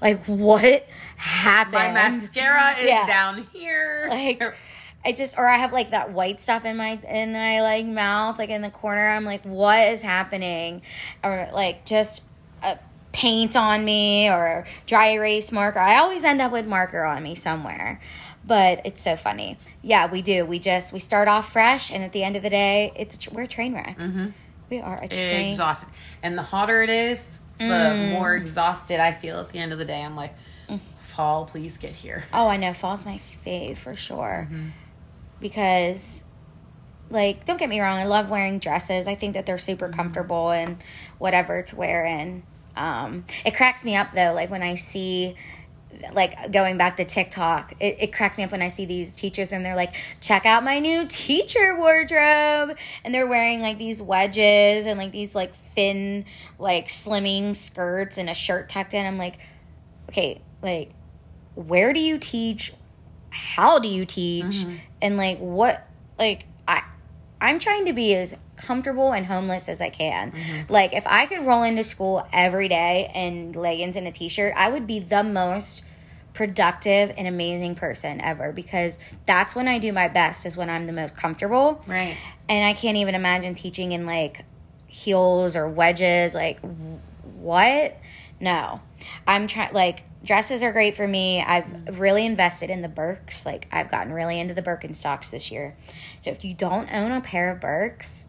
like 0.00 0.24
what 0.24 0.86
happened? 1.16 1.74
My 1.74 1.92
mascara 1.92 2.76
is 2.78 2.86
Yeah. 2.86 3.06
down 3.06 3.46
here. 3.52 4.06
like 4.08 4.42
i 5.04 5.12
just 5.12 5.36
or 5.36 5.46
i 5.46 5.56
have 5.58 5.72
like 5.72 5.90
that 5.90 6.12
white 6.12 6.40
stuff 6.40 6.64
in 6.64 6.78
my 6.78 6.98
in 7.08 7.32
my 7.32 7.60
like 7.60 7.84
mouth 7.84 8.38
like 8.38 8.48
in 8.50 8.62
the 8.62 8.70
corner. 8.70 9.08
I'm 9.10 9.26
like 9.26 9.44
what 9.44 9.86
is 9.92 10.00
happening? 10.00 10.80
Or 11.22 11.50
like 11.52 11.84
just 11.84 12.24
a 12.62 12.78
paint 13.12 13.56
on 13.56 13.84
me 13.84 14.28
or 14.28 14.64
dry 14.86 15.10
erase 15.10 15.50
marker 15.50 15.78
i 15.80 15.96
always 15.98 16.22
end 16.24 16.40
up 16.40 16.52
with 16.52 16.66
marker 16.66 17.02
on 17.04 17.22
me 17.22 17.34
somewhere 17.34 18.00
but 18.44 18.80
it's 18.84 19.02
so 19.02 19.16
funny 19.16 19.58
yeah 19.82 20.06
we 20.10 20.22
do 20.22 20.44
we 20.44 20.58
just 20.58 20.92
we 20.92 20.98
start 21.00 21.26
off 21.26 21.52
fresh 21.52 21.90
and 21.92 22.04
at 22.04 22.12
the 22.12 22.22
end 22.22 22.36
of 22.36 22.42
the 22.42 22.50
day 22.50 22.92
it's 22.94 23.16
a 23.16 23.18
tr- 23.18 23.30
we're 23.30 23.42
a 23.42 23.48
train 23.48 23.74
wreck 23.74 23.98
mm-hmm. 23.98 24.28
we 24.70 24.78
are 24.80 25.02
a 25.02 25.08
train 25.08 25.50
exhausted. 25.50 25.88
And 26.22 26.38
the 26.38 26.42
hotter 26.42 26.82
it 26.82 26.90
is, 26.90 27.40
the 27.58 27.64
Mm. 27.64 28.12
more 28.12 28.34
exhausted 28.36 29.00
I 29.00 29.12
feel 29.12 29.38
at 29.38 29.50
the 29.50 29.58
end 29.58 29.72
of 29.72 29.78
the 29.78 29.84
day. 29.84 30.02
I'm 30.02 30.16
like, 30.16 30.34
fall, 31.02 31.44
please 31.44 31.76
get 31.76 31.94
here. 31.96 32.24
Oh, 32.32 32.46
I 32.46 32.56
know. 32.56 32.72
Fall's 32.72 33.04
my 33.04 33.20
fave 33.44 33.76
for 33.76 33.96
sure. 33.96 34.48
Because, 35.40 36.24
like, 37.10 37.44
don't 37.44 37.58
get 37.58 37.68
me 37.68 37.80
wrong, 37.80 37.98
I 37.98 38.04
love 38.06 38.30
wearing 38.30 38.58
dresses. 38.58 39.06
I 39.06 39.14
think 39.14 39.34
that 39.34 39.44
they're 39.46 39.58
super 39.58 39.88
comfortable 39.88 40.50
and 40.50 40.78
whatever 41.18 41.62
to 41.62 41.76
wear 41.76 42.04
in. 42.04 42.42
Um, 42.80 43.24
it 43.44 43.54
cracks 43.54 43.84
me 43.84 43.94
up 43.94 44.14
though, 44.14 44.32
like 44.32 44.50
when 44.50 44.62
I 44.62 44.74
see 44.74 45.36
like 46.14 46.50
going 46.50 46.78
back 46.78 46.96
to 46.96 47.04
TikTok, 47.04 47.74
it, 47.78 47.96
it 48.00 48.12
cracks 48.12 48.38
me 48.38 48.44
up 48.44 48.52
when 48.52 48.62
I 48.62 48.68
see 48.68 48.86
these 48.86 49.14
teachers 49.14 49.52
and 49.52 49.64
they're 49.64 49.76
like, 49.76 49.94
check 50.20 50.46
out 50.46 50.64
my 50.64 50.78
new 50.78 51.06
teacher 51.06 51.76
wardrobe. 51.76 52.76
And 53.04 53.14
they're 53.14 53.26
wearing 53.26 53.60
like 53.60 53.78
these 53.78 54.00
wedges 54.00 54.86
and 54.86 54.98
like 54.98 55.12
these 55.12 55.34
like 55.34 55.54
thin, 55.54 56.24
like 56.58 56.88
slimming 56.88 57.54
skirts 57.54 58.16
and 58.16 58.30
a 58.30 58.34
shirt 58.34 58.68
tucked 58.68 58.94
in. 58.94 59.04
I'm 59.04 59.18
like, 59.18 59.38
okay, 60.08 60.40
like, 60.62 60.92
where 61.54 61.92
do 61.92 62.00
you 62.00 62.16
teach? 62.18 62.72
How 63.30 63.78
do 63.78 63.88
you 63.88 64.06
teach? 64.06 64.64
And 65.02 65.16
like, 65.16 65.38
what, 65.38 65.86
like, 66.18 66.46
I, 66.66 66.82
I'm 67.40 67.58
trying 67.58 67.84
to 67.86 67.92
be 67.92 68.14
as 68.14 68.34
comfortable 68.60 69.12
and 69.12 69.26
homeless 69.26 69.68
as 69.68 69.80
I 69.80 69.90
can. 69.90 70.32
Mm-hmm. 70.32 70.72
Like, 70.72 70.94
if 70.94 71.06
I 71.06 71.26
could 71.26 71.44
roll 71.44 71.62
into 71.62 71.84
school 71.84 72.26
every 72.32 72.68
day 72.68 73.10
in 73.14 73.52
leggings 73.52 73.96
and 73.96 74.06
a 74.06 74.12
t 74.12 74.28
shirt, 74.28 74.54
I 74.56 74.68
would 74.68 74.86
be 74.86 74.98
the 74.98 75.22
most 75.24 75.84
productive 76.32 77.12
and 77.18 77.26
amazing 77.26 77.74
person 77.74 78.20
ever 78.20 78.52
because 78.52 78.98
that's 79.26 79.54
when 79.54 79.66
I 79.66 79.78
do 79.78 79.92
my 79.92 80.08
best, 80.08 80.46
is 80.46 80.56
when 80.56 80.70
I'm 80.70 80.86
the 80.86 80.92
most 80.92 81.16
comfortable. 81.16 81.82
Right. 81.86 82.16
And 82.48 82.64
I 82.64 82.72
can't 82.72 82.96
even 82.96 83.14
imagine 83.14 83.54
teaching 83.54 83.92
in 83.92 84.06
like 84.06 84.44
heels 84.86 85.56
or 85.56 85.68
wedges. 85.68 86.34
Like, 86.34 86.60
what? 87.38 87.96
No. 88.40 88.80
I'm 89.26 89.46
trying, 89.46 89.72
like, 89.72 90.04
dresses 90.24 90.62
are 90.62 90.72
great 90.72 90.96
for 90.96 91.06
me. 91.06 91.42
I've 91.42 91.64
mm-hmm. 91.64 92.00
really 92.00 92.26
invested 92.26 92.70
in 92.70 92.82
the 92.82 92.88
Birks. 92.88 93.46
Like, 93.46 93.68
I've 93.72 93.90
gotten 93.90 94.12
really 94.12 94.38
into 94.38 94.54
the 94.54 94.62
Birkenstocks 94.62 95.30
this 95.30 95.50
year. 95.50 95.74
So 96.20 96.30
if 96.30 96.44
you 96.44 96.54
don't 96.54 96.92
own 96.92 97.12
a 97.12 97.20
pair 97.20 97.50
of 97.50 97.60
Birks, 97.60 98.28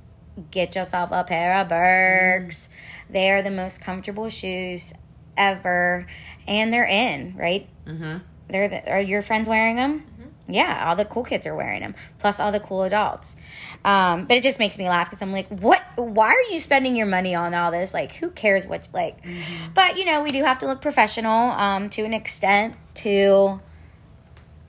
get 0.52 0.76
yourself 0.76 1.10
a 1.12 1.24
pair 1.24 1.60
of 1.60 1.70
Birks. 1.70 2.70
They 3.10 3.32
are 3.32 3.42
the 3.42 3.52
most 3.52 3.82
comfortable 3.82 4.30
shoes 4.30 4.94
ever. 5.38 6.08
And 6.48 6.74
they're 6.74 6.88
in, 6.88 7.36
right? 7.38 7.68
Mm-hmm. 7.86 8.18
They're 8.50 8.68
the, 8.68 8.92
are 8.92 9.02
your 9.02 9.22
friends 9.22 9.48
wearing 9.48 9.76
them? 9.76 10.06
Yeah, 10.48 10.86
all 10.86 10.98
the 10.98 11.06
cool 11.06 11.24
kids 11.24 11.48
are 11.48 11.56
wearing 11.56 11.80
them, 11.80 11.96
plus 12.20 12.38
all 12.38 12.52
the 12.52 12.60
cool 12.60 12.84
adults. 12.84 13.38
Um, 13.86 14.26
but 14.26 14.36
it 14.36 14.44
just 14.44 14.60
makes 14.60 14.78
me 14.78 14.90
laugh 14.90 15.08
because 15.08 15.22
I'm 15.22 15.32
like, 15.32 15.48
what? 15.48 15.82
Why 15.96 16.28
are 16.28 16.54
you 16.54 16.60
spending 16.60 16.98
your 16.98 17.06
money 17.06 17.34
on 17.34 17.54
all 17.54 17.72
this? 17.72 17.94
Like, 17.94 18.14
who 18.14 18.32
cares 18.32 18.68
what? 18.68 18.90
Like, 18.92 19.24
but 19.74 19.98
you 19.98 20.04
know, 20.04 20.22
we 20.22 20.32
do 20.32 20.44
have 20.44 20.60
to 20.60 20.68
look 20.68 20.82
professional 20.82 21.52
um, 21.52 21.90
to 21.92 22.04
an 22.04 22.14
extent 22.14 22.76
to, 22.96 23.62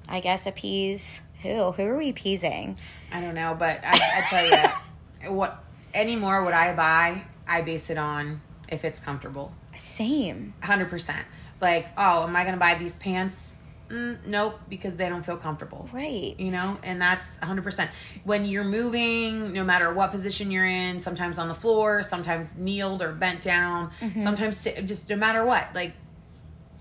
I 0.08 0.20
guess, 0.20 0.46
appease 0.46 1.22
who? 1.42 1.72
Who 1.72 1.82
are 1.82 1.96
we 1.96 2.08
appeasing? 2.08 2.78
I 3.12 3.20
don't 3.20 3.34
know, 3.34 3.56
but 3.58 3.80
I, 3.82 3.90
I 3.92 4.20
tell 4.28 4.46
you, 4.46 4.72
what 5.28 5.62
anymore 5.94 6.42
what 6.44 6.54
I 6.54 6.72
buy, 6.74 7.22
I 7.46 7.62
base 7.62 7.90
it 7.90 7.98
on 7.98 8.40
if 8.68 8.84
it's 8.84 9.00
comfortable. 9.00 9.52
Same. 9.76 10.54
Hundred 10.62 10.88
percent. 10.90 11.26
Like, 11.60 11.86
oh, 11.96 12.24
am 12.24 12.34
I 12.36 12.44
gonna 12.44 12.56
buy 12.56 12.74
these 12.74 12.98
pants? 12.98 13.58
Mm, 13.88 14.26
nope, 14.26 14.58
because 14.70 14.96
they 14.96 15.08
don't 15.08 15.24
feel 15.24 15.36
comfortable. 15.36 15.86
Right. 15.92 16.34
You 16.38 16.50
know, 16.50 16.78
and 16.82 16.98
that's 17.00 17.36
100%. 17.38 17.88
When 18.24 18.46
you're 18.46 18.64
moving, 18.64 19.52
no 19.52 19.64
matter 19.64 19.92
what 19.92 20.10
position 20.12 20.50
you're 20.50 20.64
in, 20.64 20.98
sometimes 20.98 21.38
on 21.38 21.48
the 21.48 21.54
floor, 21.54 22.02
sometimes 22.02 22.56
kneeled 22.56 23.02
or 23.02 23.12
bent 23.12 23.42
down, 23.42 23.90
Mm-hmm. 24.00 24.22
sometimes 24.22 24.56
sit, 24.56 24.86
just 24.86 25.10
no 25.10 25.16
matter 25.16 25.44
what, 25.44 25.68
like, 25.74 25.92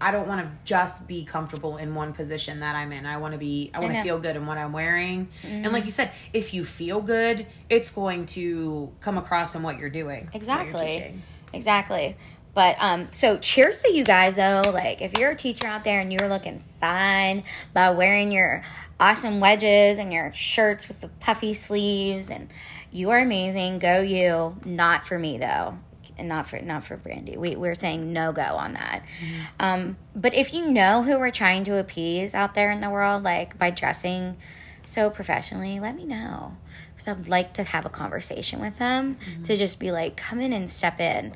I 0.02 0.12
don't 0.12 0.28
want 0.28 0.42
to 0.42 0.52
just 0.66 1.08
be 1.08 1.24
comfortable 1.24 1.78
in 1.78 1.94
one 1.94 2.14
position 2.14 2.60
that 2.62 2.76
I'm 2.76 2.92
in. 2.92 3.06
I 3.06 3.18
want 3.18 3.34
to 3.34 3.38
be, 3.38 3.72
I 3.74 3.80
want. 3.80 3.92
Mm-hmm. 3.92 4.02
to 4.02 4.04
feel 4.04 4.20
good 4.20 4.36
in 4.36 4.46
what 4.46 4.58
I'm 4.58 4.74
wearing. 4.74 5.30
And 5.44 5.72
like 5.72 5.86
you 5.86 5.92
said, 5.92 6.12
if 6.34 6.54
you 6.54 6.66
feel 6.66 7.02
good, 7.02 7.46
it's 7.70 7.92
going 7.92 8.26
to 8.28 8.92
come 9.00 9.18
across 9.18 9.56
in 9.56 9.64
what 9.64 9.78
you're 9.78 9.90
doing. 9.90 10.30
what 10.32 10.34
you're 10.34 10.42
Exactly. 10.42 11.22
Exactly. 11.54 12.18
But 12.54 12.76
um 12.80 13.08
so 13.12 13.38
cheers 13.38 13.82
to 13.84 13.94
you 13.94 14.04
guys 14.04 14.36
though. 14.36 14.62
Like 14.74 15.02
if 15.02 15.18
you're 15.18 15.32
a 15.32 15.36
teacher 15.36 15.68
out 15.68 15.84
there 15.84 16.02
and 16.02 16.12
you're 16.12 16.28
looking 16.28 16.64
fine 16.82 17.44
by 17.74 17.92
wearing 17.92 18.32
your 18.32 18.64
awesome 19.00 19.40
wedges 19.40 19.98
and 19.98 20.12
your 20.12 20.34
shirts 20.34 20.88
with 20.88 21.02
the 21.02 21.08
puffy 21.08 21.54
sleeves 21.54 22.30
and 22.30 22.50
you 22.92 23.10
are 23.10 23.20
amazing, 23.20 23.80
go 23.80 24.02
you. 24.02 24.58
Not 24.66 25.08
for 25.08 25.18
me 25.18 25.38
though. 25.38 25.78
And 26.22 26.30
not 26.30 26.48
for 26.48 26.60
not 26.60 26.84
for 26.84 26.96
Brandy. 26.96 27.36
We 27.36 27.56
we're 27.56 27.76
saying 27.76 28.14
no 28.14 28.32
go 28.32 28.44
on 28.44 28.74
that. 28.74 29.02
Mm-hmm. 29.02 29.42
Um, 29.60 29.98
but 30.16 30.36
if 30.36 30.54
you 30.54 30.70
know 30.70 31.02
who 31.02 31.18
we're 31.18 31.32
trying 31.32 31.64
to 31.66 31.78
appease 31.78 32.36
out 32.36 32.54
there 32.54 32.70
in 32.72 32.80
the 32.80 32.92
world, 32.92 33.24
like 33.24 33.58
by 33.58 33.72
dressing 33.72 34.38
so 34.86 35.10
professionally, 35.10 35.80
let 35.80 35.96
me 35.96 36.06
know 36.06 36.58
because 36.92 37.08
I'd 37.08 37.28
like 37.28 37.54
to 37.54 37.64
have 37.64 37.86
a 37.86 37.90
conversation 37.90 38.62
with 38.62 38.78
them 38.78 39.16
mm-hmm. 39.16 39.44
to 39.44 39.58
just 39.58 39.80
be 39.80 39.92
like, 39.92 40.16
come 40.16 40.40
in 40.40 40.54
and 40.54 40.70
step 40.70 41.00
in, 41.00 41.34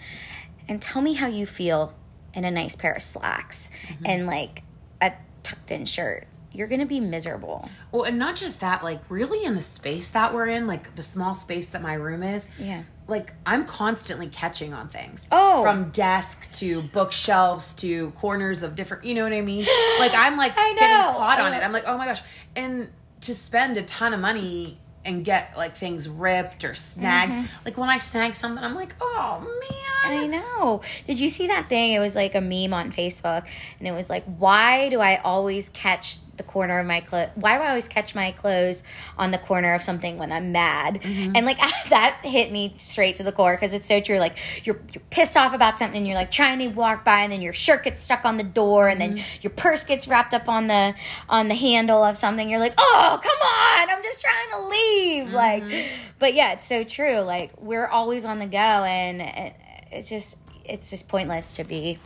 and 0.68 0.80
tell 0.82 1.02
me 1.02 1.14
how 1.14 1.28
you 1.28 1.48
feel 1.48 1.96
in 2.36 2.46
a 2.46 2.52
nice 2.52 2.76
pair 2.76 2.94
of 2.94 3.02
slacks 3.02 3.72
mm-hmm. 3.88 4.06
and 4.06 4.28
like 4.28 4.62
a 5.02 5.14
tucked 5.42 5.72
in 5.72 5.88
shirt. 5.88 6.28
You're 6.52 6.68
gonna 6.68 6.86
be 6.86 7.00
miserable. 7.00 7.70
Well, 7.92 8.04
and 8.04 8.20
not 8.20 8.36
just 8.36 8.60
that, 8.60 8.84
like 8.84 9.02
really 9.10 9.44
in 9.44 9.56
the 9.56 9.64
space 9.64 10.10
that 10.10 10.32
we're 10.32 10.48
in, 10.48 10.68
like 10.68 10.96
the 10.96 11.04
small 11.04 11.34
space 11.34 11.68
that 11.70 11.82
my 11.82 11.96
room 11.96 12.22
is. 12.22 12.48
Yeah. 12.60 12.84
Like 13.08 13.34
I'm 13.46 13.66
constantly 13.66 14.28
catching 14.28 14.74
on 14.74 14.88
things. 14.88 15.26
Oh. 15.32 15.62
From 15.62 15.90
desk 15.92 16.54
to 16.56 16.82
bookshelves 16.82 17.74
to 17.76 18.12
corners 18.12 18.64
of 18.64 18.76
different, 18.76 19.06
you 19.06 19.14
know 19.14 19.24
what 19.24 19.34
I 19.34 19.42
mean? 19.42 19.66
Like 20.00 20.14
I'm 20.14 20.38
like 20.38 20.54
I 20.58 20.72
know. 20.74 20.80
getting 20.80 21.16
caught 21.16 21.40
on 21.40 21.54
it. 21.54 21.64
I'm 21.64 21.72
like, 21.72 21.86
"Oh 21.88 21.98
my 21.98 22.06
gosh." 22.06 22.22
And 22.56 22.90
to 23.22 23.34
spend 23.34 23.78
a 23.78 23.84
ton 23.84 24.14
of 24.14 24.20
money 24.20 24.78
and 25.06 25.24
get 25.24 25.56
like 25.56 25.78
things 25.78 26.10
ripped 26.10 26.66
or 26.66 26.76
snagged. 26.76 27.32
Mm-hmm. 27.32 27.46
Like 27.64 27.78
when 27.78 27.90
I 27.90 27.98
snag 28.00 28.36
something, 28.36 28.64
I'm 28.64 28.76
like, 28.76 28.96
"Oh 29.00 29.40
man." 29.42 30.22
I 30.22 30.28
know. 30.28 30.82
Did 31.08 31.20
you 31.20 31.30
see 31.30 31.48
that 31.48 31.70
thing? 31.70 31.94
It 31.94 32.00
was 32.00 32.16
like 32.16 32.36
a 32.36 32.42
meme 32.42 32.74
on 32.74 32.92
Facebook, 32.92 33.46
and 33.80 33.88
it 33.88 33.92
was 33.92 34.10
like, 34.10 34.24
"Why 34.26 34.90
do 34.90 35.00
I 35.00 35.16
always 35.18 35.70
catch 35.70 36.18
the 36.38 36.44
corner 36.44 36.80
of 36.80 36.86
my 36.86 37.00
clothes? 37.00 37.30
Why 37.36 37.58
do 37.58 37.64
I 37.64 37.70
always 37.70 37.88
catch 37.88 38.16
my 38.16 38.32
clothes 38.32 38.84
on 39.18 39.32
the 39.32 39.38
corner 39.38 39.74
of 39.74 39.82
something 39.82 40.18
when 40.18 40.32
I'm 40.32 40.52
mad?" 40.52 41.02
Mm-hmm. 41.02 41.34
And 41.36 41.46
like 41.46 41.58
that 41.90 42.20
hit 42.24 42.52
me 42.52 42.76
straight 42.78 43.16
to 43.18 43.24
the 43.24 43.32
core 43.32 43.56
because 43.56 43.74
it's 43.74 43.88
so 43.88 44.02
true. 44.02 44.18
Like 44.18 44.38
you're 44.66 44.80
you're 44.94 45.04
pissed 45.10 45.38
off 45.38 45.54
about 45.54 45.80
something, 45.80 45.98
and 45.98 46.08
you're 46.08 46.16
like 46.16 46.32
trying 46.32 46.60
to 46.60 46.68
walk 46.68 47.06
by, 47.06 47.22
and 47.22 47.32
then 47.32 47.42
your 47.42 47.54
shirt 47.54 47.84
gets 47.84 48.02
stuck 48.02 48.26
on 48.26 48.38
the 48.38 48.44
door, 48.44 48.88
and 48.88 49.00
then 49.00 49.18
mm-hmm. 49.18 49.40
your 49.42 49.52
purse 49.52 49.84
gets 49.84 50.08
wrapped 50.08 50.34
up 50.34 50.50
on 50.50 50.68
the 50.68 50.96
on 51.30 51.48
the 51.48 51.56
handle 51.56 52.04
of 52.04 52.18
something. 52.18 52.50
You're 52.50 52.60
like, 52.60 52.76
"Oh, 52.78 53.20
come 53.22 53.38
on! 53.42 53.90
I'm 53.90 54.04
just 54.04 54.22
trying 54.22 54.52
to 54.52 54.68
leave." 54.68 55.34
Like, 55.34 55.64
mm-hmm. 55.64 55.96
but 56.20 56.34
yeah, 56.34 56.54
it's 56.54 56.66
so 56.66 56.84
true. 56.84 57.20
Like 57.20 57.52
we're 57.60 57.88
always 57.88 58.26
on 58.26 58.40
the 58.40 58.48
go, 58.48 58.58
and 58.58 59.22
it, 59.22 59.56
it's 59.92 60.10
just 60.10 60.38
it's 60.64 60.90
just 60.90 61.08
pointless 61.08 61.54
to 61.54 61.64
be 61.64 62.00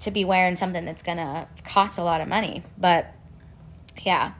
to 0.00 0.10
be 0.10 0.24
wearing 0.24 0.56
something 0.56 0.84
that's 0.84 1.02
gonna 1.02 1.48
cost 1.64 1.98
a 1.98 2.02
lot 2.02 2.20
of 2.20 2.28
money. 2.28 2.62
But 2.78 3.12
yeah. 4.04 4.32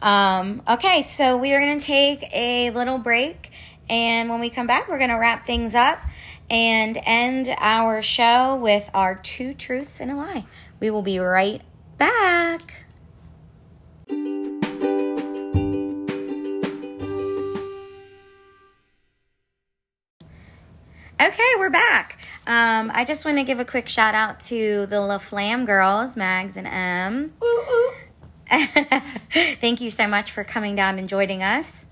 Um, 0.00 0.62
okay, 0.68 1.02
so 1.02 1.36
we 1.36 1.52
are 1.54 1.60
gonna 1.60 1.80
take 1.80 2.24
a 2.32 2.70
little 2.70 2.98
break, 2.98 3.50
and 3.88 4.28
when 4.28 4.40
we 4.40 4.50
come 4.50 4.66
back, 4.66 4.88
we're 4.88 4.98
gonna 4.98 5.18
wrap 5.18 5.46
things 5.46 5.74
up 5.74 5.98
and 6.50 6.98
end 7.04 7.54
our 7.58 8.02
show 8.02 8.56
with 8.56 8.88
our 8.94 9.14
two 9.16 9.54
truths 9.54 10.00
and 10.00 10.10
a 10.10 10.16
lie. 10.16 10.46
We 10.80 10.90
will 10.90 11.02
be 11.02 11.18
right 11.18 11.62
back. 11.98 12.86
Okay, 21.20 21.52
we're 21.58 21.68
back. 21.68 22.18
Um, 22.46 22.92
I 22.94 23.04
just 23.04 23.24
want 23.24 23.38
to 23.38 23.44
give 23.44 23.58
a 23.58 23.64
quick 23.64 23.88
shout 23.88 24.14
out 24.14 24.40
to 24.40 24.86
the 24.86 24.96
LaFlamme 24.96 25.66
girls, 25.66 26.16
Mags 26.16 26.56
and 26.56 26.66
M. 26.66 27.34
Thank 29.60 29.80
you 29.80 29.90
so 29.90 30.06
much 30.08 30.30
for 30.30 30.44
coming 30.44 30.74
down 30.74 30.98
and 30.98 31.08
joining 31.08 31.42
us. 31.42 31.86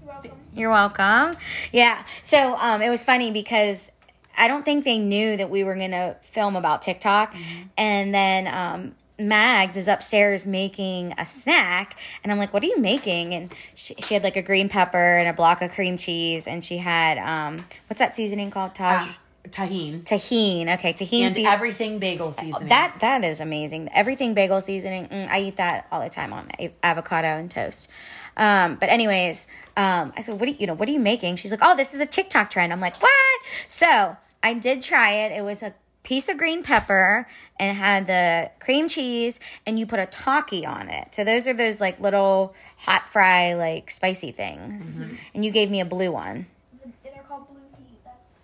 You're 0.00 0.08
welcome. 0.08 0.30
You're 0.54 0.70
welcome. 0.70 1.40
Yeah. 1.72 2.04
So 2.22 2.56
um, 2.56 2.80
it 2.82 2.88
was 2.88 3.02
funny 3.02 3.30
because 3.30 3.90
I 4.38 4.48
don't 4.48 4.64
think 4.64 4.84
they 4.84 4.98
knew 4.98 5.36
that 5.36 5.50
we 5.50 5.64
were 5.64 5.74
going 5.74 5.90
to 5.92 6.16
film 6.22 6.56
about 6.56 6.82
TikTok. 6.82 7.34
And 7.76 8.14
then 8.14 8.46
um, 8.46 8.94
Mags 9.18 9.76
is 9.76 9.88
upstairs 9.88 10.46
making 10.46 11.14
a 11.18 11.26
snack. 11.26 11.98
And 12.22 12.30
I'm 12.30 12.38
like, 12.38 12.52
what 12.52 12.62
are 12.62 12.66
you 12.66 12.78
making? 12.78 13.34
And 13.34 13.54
she, 13.74 13.94
she 13.94 14.14
had 14.14 14.22
like 14.22 14.36
a 14.36 14.42
green 14.42 14.68
pepper 14.68 15.16
and 15.16 15.28
a 15.28 15.32
block 15.32 15.62
of 15.62 15.72
cream 15.72 15.96
cheese. 15.96 16.46
And 16.46 16.64
she 16.64 16.78
had, 16.78 17.18
um, 17.18 17.64
what's 17.88 17.98
that 17.98 18.14
seasoning 18.14 18.50
called? 18.50 18.74
Taj? 18.74 19.02
Ah, 19.08 19.18
Tajín 19.50 20.02
Tajín. 20.04 20.72
Okay. 20.74 20.92
Tajín 20.92 21.22
and 21.22 21.32
seasoning. 21.34 21.46
everything 21.46 21.98
bagel 21.98 22.32
seasoning. 22.32 22.68
That 22.68 22.96
that 23.00 23.24
is 23.24 23.40
amazing. 23.40 23.88
Everything 23.92 24.34
bagel 24.34 24.60
seasoning. 24.60 25.08
Mm, 25.08 25.28
I 25.28 25.40
eat 25.40 25.56
that 25.56 25.86
all 25.90 26.00
the 26.00 26.10
time 26.10 26.32
on 26.32 26.48
avocado 26.82 27.28
and 27.28 27.50
toast. 27.50 27.88
Um, 28.36 28.76
but 28.76 28.88
anyways, 28.90 29.48
um, 29.76 30.12
I 30.16 30.20
said, 30.20 30.38
"What 30.38 30.48
are 30.48 30.52
you, 30.52 30.58
you 30.60 30.66
know? 30.66 30.74
What 30.74 30.88
are 30.88 30.92
you 30.92 31.00
making?" 31.00 31.36
She's 31.36 31.50
like, 31.50 31.60
"Oh, 31.62 31.74
this 31.76 31.94
is 31.94 32.00
a 32.00 32.06
TikTok 32.06 32.50
trend." 32.50 32.72
I'm 32.72 32.80
like, 32.80 33.00
"What?" 33.02 33.40
So 33.68 34.16
I 34.42 34.54
did 34.54 34.82
try 34.82 35.12
it. 35.12 35.32
It 35.32 35.42
was 35.42 35.62
a 35.62 35.72
piece 36.02 36.28
of 36.28 36.38
green 36.38 36.62
pepper 36.62 37.26
and 37.58 37.76
had 37.76 38.06
the 38.06 38.50
cream 38.60 38.88
cheese, 38.88 39.40
and 39.66 39.78
you 39.78 39.86
put 39.86 39.98
a 39.98 40.06
Taki 40.06 40.64
on 40.64 40.88
it. 40.88 41.14
So 41.14 41.24
those 41.24 41.48
are 41.48 41.54
those 41.54 41.80
like 41.80 41.98
little 41.98 42.54
hot 42.78 43.08
fry 43.08 43.54
like 43.54 43.90
spicy 43.90 44.30
things. 44.30 45.00
And 45.34 45.44
you 45.44 45.50
gave 45.50 45.68
me 45.70 45.80
a 45.80 45.84
blue 45.84 46.12
one, 46.12 46.46
The, 46.84 46.90
they're 47.02 47.22
called 47.26 47.46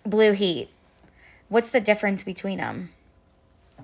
blue 0.04 0.32
heat. 0.32 0.68
That's, 1.52 1.52
blue 1.52 1.52
heat. 1.52 1.54
What's 1.54 1.70
the 1.70 1.80
difference 1.80 2.22
between 2.24 2.58
them? 2.58 2.90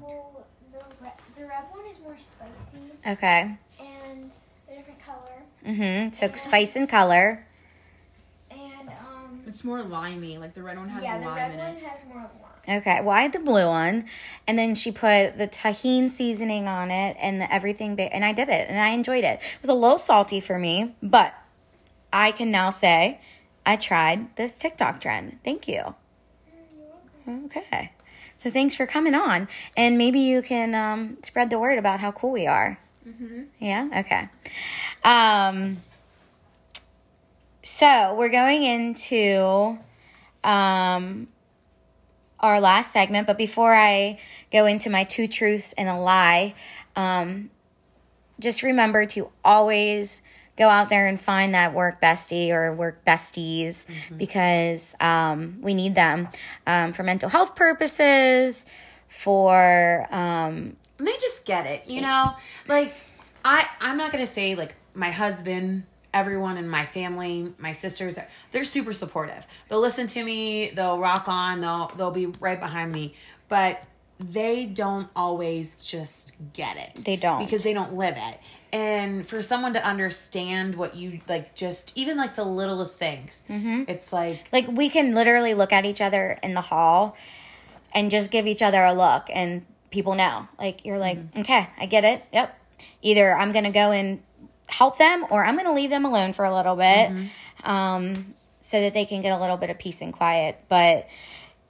well, 0.01 0.45
the 0.73 0.79
red, 1.05 1.13
the 1.37 1.45
red 1.47 1.65
one 1.71 1.87
is 1.87 1.99
more 2.01 2.17
spicy 2.19 2.79
Okay. 3.07 3.57
and 3.81 4.31
a 4.71 4.75
different 4.77 5.01
color. 5.01 5.43
Mm-hmm. 5.67 6.13
So 6.13 6.31
spice 6.35 6.77
and 6.77 6.89
color. 6.89 7.47
And 8.51 8.89
um, 8.89 9.43
It's 9.47 9.65
more 9.65 9.83
limey. 9.83 10.39
Like 10.39 10.55
the 10.55 10.63
red 10.63 10.79
one 10.79 10.89
has 10.89 11.03
yeah, 11.03 11.19
the 11.19 11.27
lime 11.27 11.37
red 11.37 11.51
in 11.53 11.59
one 11.59 11.69
it. 11.69 11.83
has 11.83 12.05
more 12.07 12.17
lime. 12.17 12.79
Okay. 12.81 13.01
Well, 13.01 13.17
I 13.17 13.23
had 13.23 13.33
the 13.33 13.39
blue 13.41 13.67
one, 13.67 14.05
and 14.47 14.59
then 14.59 14.75
she 14.75 14.93
put 14.93 15.39
the 15.39 15.49
Tajín 15.49 16.11
seasoning 16.11 16.69
on 16.69 16.91
it 16.91 17.17
and 17.19 17.41
the 17.41 17.51
everything, 17.53 17.97
ba- 17.97 18.13
and 18.15 18.25
I 18.27 18.33
did 18.33 18.49
it, 18.51 18.69
and 18.69 18.79
I 18.79 18.89
enjoyed 18.91 19.25
it. 19.25 19.41
It 19.41 19.59
was 19.63 19.71
a 19.71 19.75
little 19.75 19.97
salty 19.97 20.39
for 20.41 20.59
me, 20.59 20.95
but 21.03 21.33
I 22.13 22.31
can 22.31 22.51
now 22.51 22.69
say 22.71 23.21
I 23.65 23.77
tried 23.77 24.37
this 24.37 24.59
TikTok 24.59 25.01
trend. 25.01 25.39
Thank 25.45 25.67
you. 25.67 25.95
Okay. 27.29 27.93
So 28.37 28.51
thanks 28.51 28.77
for 28.77 28.87
coming 28.87 29.15
on, 29.15 29.49
and 29.77 29.99
maybe 29.99 30.21
you 30.21 30.43
can 30.43 30.75
um, 30.75 31.19
spread 31.23 31.51
the 31.51 31.59
word 31.59 31.77
about 31.77 32.01
how 32.01 32.13
cool 32.13 32.31
we 32.31 32.47
are. 32.47 32.79
Yeah. 33.59 33.89
Okay. 33.97 34.29
Um. 35.05 35.79
So 37.63 38.15
we're 38.15 38.31
going 38.31 38.63
into 38.63 39.79
um 40.45 41.29
our 42.41 42.61
last 42.61 42.93
segment, 42.93 43.27
but 43.27 43.37
before 43.37 43.75
I 43.75 44.19
go 44.53 44.67
into 44.67 44.89
my 44.91 45.05
two 45.05 45.27
truths 45.27 45.73
and 45.73 45.89
a 45.89 45.97
lie, 45.99 46.55
um, 46.95 47.51
just 48.39 48.63
remember 48.63 49.07
to 49.07 49.31
always 49.45 50.23
go 50.59 50.69
out 50.69 50.89
there 50.89 51.07
and 51.07 51.21
find 51.21 51.55
that 51.55 51.73
work 51.73 52.03
bestie 52.03 52.51
or 52.51 52.75
work 52.75 53.05
besties 53.05 53.87
because 54.17 54.95
um, 55.01 55.59
we 55.63 55.73
need 55.73 55.95
them 55.95 56.29
um, 56.67 56.93
for 56.93 57.05
mental 57.05 57.29
health 57.29 57.55
purposes, 57.55 58.67
for 59.07 60.07
um, 60.11 60.77
and 60.99 61.07
they 61.07 61.13
just 61.13 61.45
get 61.45 61.65
it 61.67 61.85
you 61.87 62.01
know? 62.01 62.35
Like 62.67 62.95
i 63.45 63.67
i'm 63.81 63.97
not 63.97 64.11
gonna 64.11 64.27
say 64.27 64.57
like 64.57 64.75
my 64.95 65.11
husband 65.13 65.85
everyone 66.13 66.57
in 66.57 66.69
my 66.69 66.85
family 66.85 67.53
my 67.59 67.71
sisters 67.71 68.19
they're 68.51 68.65
super 68.65 68.93
supportive. 68.93 69.47
They'll 69.69 69.81
listen 69.81 70.07
to 70.09 70.25
me 70.25 70.71
they'll 70.71 70.99
rock 70.99 71.29
on 71.29 71.61
they'll 71.61 71.93
they'll 71.97 72.11
be 72.11 72.27
right 72.27 72.59
behind 72.59 72.93
me 72.93 73.15
but 73.49 73.85
they 74.19 74.67
don't 74.67 75.09
always 75.15 75.85
just 75.85 76.33
get 76.53 76.77
it. 76.77 77.05
They 77.05 77.15
don't. 77.15 77.45
because 77.45 77.63
they 77.63 77.73
don't 77.73 77.95
live 77.95 78.17
it 78.17 78.41
and 78.73 79.27
for 79.29 79.41
someone 79.43 79.73
to 79.75 79.85
understand 79.87 80.75
what 80.75 80.95
you 80.97 81.21
like 81.29 81.55
just 81.55 81.93
even 81.97 82.17
like 82.17 82.35
the 82.35 82.45
littlest 82.45 82.99
things 82.99 83.43
Mm-hmm. 83.49 83.85
it's 83.89 84.13
like 84.13 84.47
like 84.53 84.67
we 84.69 84.89
can 84.89 85.15
literally 85.15 85.55
look 85.55 85.73
at 85.73 85.85
each 85.87 86.01
other 86.01 86.39
in 86.43 86.55
the 86.55 86.61
hall 86.61 87.17
and 87.95 88.11
just 88.11 88.31
give 88.31 88.47
each 88.47 88.61
other 88.63 88.83
a 88.85 88.93
look 88.93 89.29
and 89.33 89.65
people 89.91 90.15
know. 90.15 90.47
Like 90.59 90.85
you're 90.85 90.99
like 90.99 91.19
okay 91.37 91.69
i 91.79 91.87
get 91.87 92.05
it. 92.05 92.23
Yep. 92.33 92.59
Either 93.03 93.35
i'm 93.35 93.53
gonna 93.53 93.71
go 93.71 93.91
and 93.91 94.21
help 94.69 94.99
them 94.99 95.25
or 95.31 95.45
i'm 95.47 95.57
gonna 95.57 95.73
leave 95.73 95.89
them 95.91 96.05
alone 96.05 96.35
for 96.35 96.45
a 96.45 96.55
little 96.55 96.77
bit 96.77 97.11
um, 97.65 98.35
so 98.61 98.81
that 98.83 98.93
they 98.93 99.05
can 99.07 99.23
get 99.23 99.31
a 99.37 99.41
little 99.41 99.57
bit 99.57 99.71
of 99.71 99.79
peace 99.79 100.03
and 100.03 100.13
quiet. 100.13 100.61
But 100.69 101.09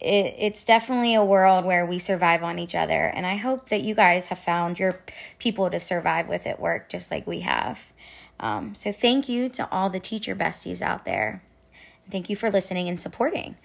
it, 0.00 0.34
it's 0.38 0.62
definitely 0.64 1.14
a 1.14 1.24
world 1.24 1.64
where 1.64 1.84
we 1.84 1.98
survive 1.98 2.42
on 2.42 2.58
each 2.58 2.74
other 2.74 3.04
and 3.04 3.26
i 3.26 3.36
hope 3.36 3.68
that 3.68 3.82
you 3.82 3.94
guys 3.94 4.28
have 4.28 4.38
found 4.38 4.78
your 4.78 5.00
people 5.38 5.68
to 5.70 5.80
survive 5.80 6.28
with 6.28 6.46
at 6.46 6.60
work 6.60 6.88
just 6.88 7.10
like 7.10 7.26
we 7.26 7.40
have 7.40 7.80
um, 8.40 8.74
so 8.74 8.92
thank 8.92 9.28
you 9.28 9.48
to 9.48 9.68
all 9.72 9.90
the 9.90 9.98
teacher 10.00 10.34
besties 10.36 10.80
out 10.82 11.04
there 11.04 11.42
Thank 12.10 12.30
you 12.30 12.36
for 12.36 12.50
listening 12.50 12.88
and 12.88 12.98
supporting. 12.98 13.56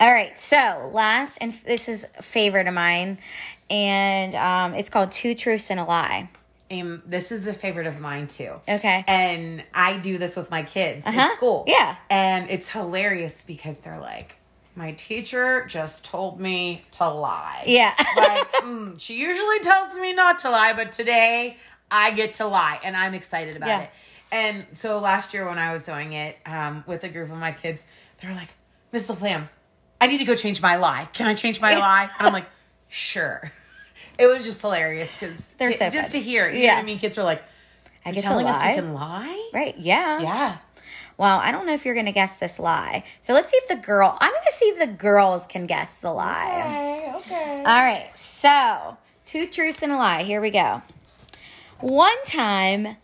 All 0.00 0.10
right, 0.10 0.36
so 0.40 0.90
last, 0.92 1.38
and 1.40 1.54
this 1.64 1.88
is 1.88 2.08
a 2.18 2.22
favorite 2.22 2.66
of 2.66 2.74
mine, 2.74 3.18
and 3.70 4.34
um, 4.34 4.74
it's 4.74 4.90
called 4.90 5.12
Two 5.12 5.36
Truths 5.36 5.70
and 5.70 5.78
a 5.78 5.84
Lie. 5.84 6.28
um, 6.72 7.04
this 7.06 7.30
is 7.30 7.46
a 7.46 7.54
favorite 7.54 7.86
of 7.86 8.00
mine 8.00 8.26
too 8.26 8.54
Okay. 8.68 9.04
and 9.06 9.62
I 9.72 9.98
do 9.98 10.18
this 10.18 10.34
with 10.34 10.50
my 10.50 10.64
kids 10.64 11.06
Uh-huh. 11.06 11.20
in 11.20 11.30
school. 11.36 11.64
Yeah. 11.68 11.94
And 12.10 12.50
it's 12.50 12.68
hilarious 12.68 13.44
because 13.44 13.76
they're 13.76 14.00
like, 14.00 14.38
my 14.76 14.92
teacher 14.92 15.64
just 15.66 16.04
told 16.04 16.40
me 16.40 16.82
to 16.92 17.08
lie. 17.08 17.62
Yeah. 17.66 17.94
like, 18.16 18.52
mm, 18.54 18.98
she 19.00 19.16
usually 19.20 19.60
tells 19.60 19.96
me 19.98 20.12
not 20.12 20.40
to 20.40 20.50
lie, 20.50 20.72
but 20.74 20.92
today 20.92 21.56
I 21.90 22.10
get 22.12 22.34
to 22.34 22.46
lie, 22.46 22.80
and 22.84 22.96
I'm 22.96 23.14
excited 23.14 23.56
about 23.56 23.68
Yeah. 23.68 23.80
it. 23.82 23.90
And 24.32 24.66
so 24.72 24.98
last 24.98 25.32
year 25.32 25.46
when 25.48 25.58
I 25.58 25.72
was 25.72 25.84
doing 25.84 26.12
it 26.12 26.36
um, 26.44 26.82
with 26.86 27.04
a 27.04 27.08
group 27.08 27.30
of 27.30 27.36
my 27.38 27.52
kids, 27.52 27.84
they 28.20 28.26
were 28.28 28.34
like, 28.34 28.48
Miss 28.90 29.08
Flam, 29.10 29.48
I 30.00 30.06
need 30.08 30.18
to 30.18 30.24
go 30.24 30.34
change 30.34 30.60
my 30.60 30.76
lie. 30.76 31.08
Can 31.12 31.26
I 31.28 31.34
change 31.34 31.60
my 31.60 31.74
lie? 31.76 32.10
And 32.18 32.26
I'm 32.26 32.32
like, 32.32 32.46
sure. 32.88 33.52
It 34.16 34.26
was 34.28 34.44
just 34.44 34.60
hilarious 34.60 35.12
because 35.12 35.36
They're 35.58 35.72
so 35.72 35.90
just 35.90 36.12
good. 36.12 36.18
to 36.18 36.20
hear, 36.20 36.46
you 36.48 36.58
know 36.58 36.64
Yeah. 36.64 36.74
what 36.76 36.82
I 36.82 36.84
mean? 36.84 36.98
Kids 37.00 37.18
are 37.18 37.24
like, 37.24 37.42
I 38.04 38.10
"You're 38.10 38.14
get 38.14 38.20
to 38.22 38.26
telling 38.28 38.46
us 38.46 38.60
lie?" 38.60 38.68
we 38.70 38.74
can 38.76 38.94
lie? 38.94 39.50
Right. 39.52 39.74
Yeah. 39.76 40.20
Yeah. 40.20 40.56
Well, 41.16 41.38
I 41.38 41.52
don't 41.52 41.66
know 41.66 41.74
if 41.74 41.84
you're 41.84 41.94
going 41.94 42.06
to 42.06 42.12
guess 42.12 42.36
this 42.36 42.58
lie. 42.58 43.04
So 43.20 43.32
let's 43.32 43.50
see 43.50 43.56
if 43.58 43.68
the 43.68 43.76
girl, 43.76 44.18
I'm 44.20 44.32
going 44.32 44.42
to 44.46 44.52
see 44.52 44.66
if 44.66 44.78
the 44.78 44.86
girls 44.86 45.46
can 45.46 45.66
guess 45.66 46.00
the 46.00 46.12
lie. 46.12 47.16
Okay, 47.16 47.16
okay. 47.18 47.58
All 47.58 47.64
right. 47.64 48.10
So, 48.16 48.96
two 49.24 49.46
truths 49.46 49.82
and 49.82 49.92
a 49.92 49.96
lie. 49.96 50.24
Here 50.24 50.40
we 50.40 50.50
go. 50.50 50.82
One 51.80 52.22
time 52.24 52.96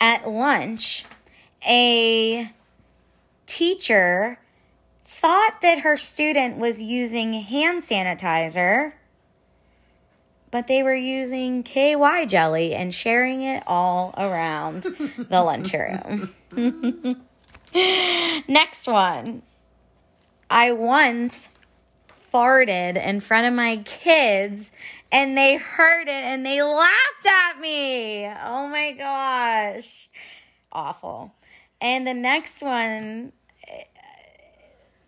at 0.00 0.28
lunch, 0.28 1.04
a 1.66 2.52
teacher 3.46 4.38
thought 5.04 5.58
that 5.62 5.80
her 5.80 5.96
student 5.96 6.58
was 6.58 6.82
using 6.82 7.32
hand 7.32 7.82
sanitizer, 7.82 8.92
but 10.50 10.66
they 10.68 10.82
were 10.82 10.94
using 10.94 11.62
KY 11.62 12.26
jelly 12.26 12.74
and 12.74 12.94
sharing 12.94 13.42
it 13.42 13.62
all 13.66 14.14
around 14.16 14.82
the 14.82 15.42
lunchroom. 15.42 16.34
Next 18.48 18.86
one. 18.86 19.42
I 20.48 20.72
once 20.72 21.48
farted 22.32 22.96
in 22.96 23.20
front 23.20 23.46
of 23.46 23.54
my 23.54 23.78
kids 23.84 24.72
and 25.12 25.36
they 25.36 25.56
heard 25.56 26.08
it 26.08 26.10
and 26.10 26.44
they 26.44 26.62
laughed 26.62 27.26
at 27.26 27.60
me. 27.60 28.26
Oh 28.26 28.68
my 28.68 28.92
gosh. 28.92 30.08
Awful. 30.72 31.34
And 31.80 32.06
the 32.06 32.14
next 32.14 32.62
one 32.62 33.32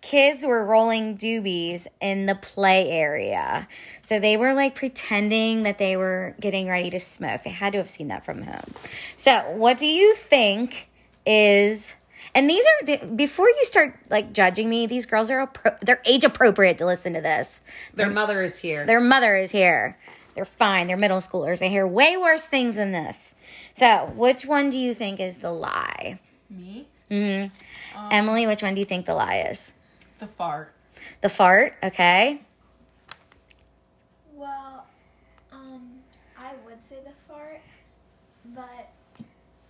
kids 0.09 0.45
were 0.45 0.65
rolling 0.65 1.19
doobies 1.19 1.87
in 2.01 2.25
the 2.25 2.35
play 2.35 2.89
area. 2.89 3.69
So 4.01 4.19
they 4.19 4.39
were 4.39 4.55
like 4.55 4.75
pretending 4.75 5.65
that 5.65 5.79
they 5.79 5.97
were 5.97 6.35
getting 6.41 6.67
ready 6.67 6.89
to 6.91 7.01
smoke. 7.01 7.43
They 7.45 7.51
had 7.51 7.73
to 7.73 7.79
have 7.79 7.91
seen 7.91 8.09
that 8.09 8.25
from 8.25 8.43
home. 8.43 8.75
So, 9.17 9.41
what 9.51 9.77
do 9.77 9.87
you 9.87 10.15
think 10.15 10.89
is 11.27 11.95
and 12.35 12.49
these 12.49 12.65
are 12.65 12.87
the, 12.87 13.07
before 13.15 13.49
you 13.49 13.65
start 13.65 13.99
like 14.11 14.33
judging 14.33 14.69
me, 14.69 14.87
these 14.87 15.07
girls 15.07 15.31
are 15.31 15.47
appro- 15.47 15.79
they're 15.81 16.03
age 16.07 16.25
appropriate 16.25 16.79
to 16.79 16.87
listen 16.87 17.13
to 17.15 17.21
this. 17.21 17.61
Their 17.95 18.11
mother 18.11 18.43
is 18.43 18.59
here. 18.59 18.85
Their 18.87 19.01
mother 19.01 19.37
is 19.37 19.51
here. 19.51 19.99
They're 20.35 20.45
fine. 20.45 20.87
They're 20.87 20.97
middle 20.97 21.19
schoolers. 21.19 21.59
They 21.59 21.69
hear 21.69 21.87
way 21.87 22.17
worse 22.17 22.47
things 22.47 22.77
than 22.77 22.93
this. 22.93 23.35
So, 23.75 24.13
which 24.15 24.45
one 24.47 24.71
do 24.71 24.79
you 24.79 24.95
think 24.95 25.19
is 25.19 25.39
the 25.39 25.51
lie? 25.51 26.21
Me? 26.49 26.87
Emily, 28.11 28.47
which 28.47 28.63
one 28.63 28.75
do 28.75 28.81
you 28.81 28.85
think 28.85 29.07
the 29.07 29.15
lie 29.15 29.47
is? 29.51 29.75
The 30.21 30.27
fart. 30.27 30.75
The 31.23 31.29
fart, 31.29 31.75
okay? 31.83 32.43
Well, 34.35 34.87
um, 35.53 36.01
I 36.39 36.53
would 36.65 36.85
say 36.85 36.97
the 37.05 37.13
fart, 37.27 37.61
but 38.55 38.91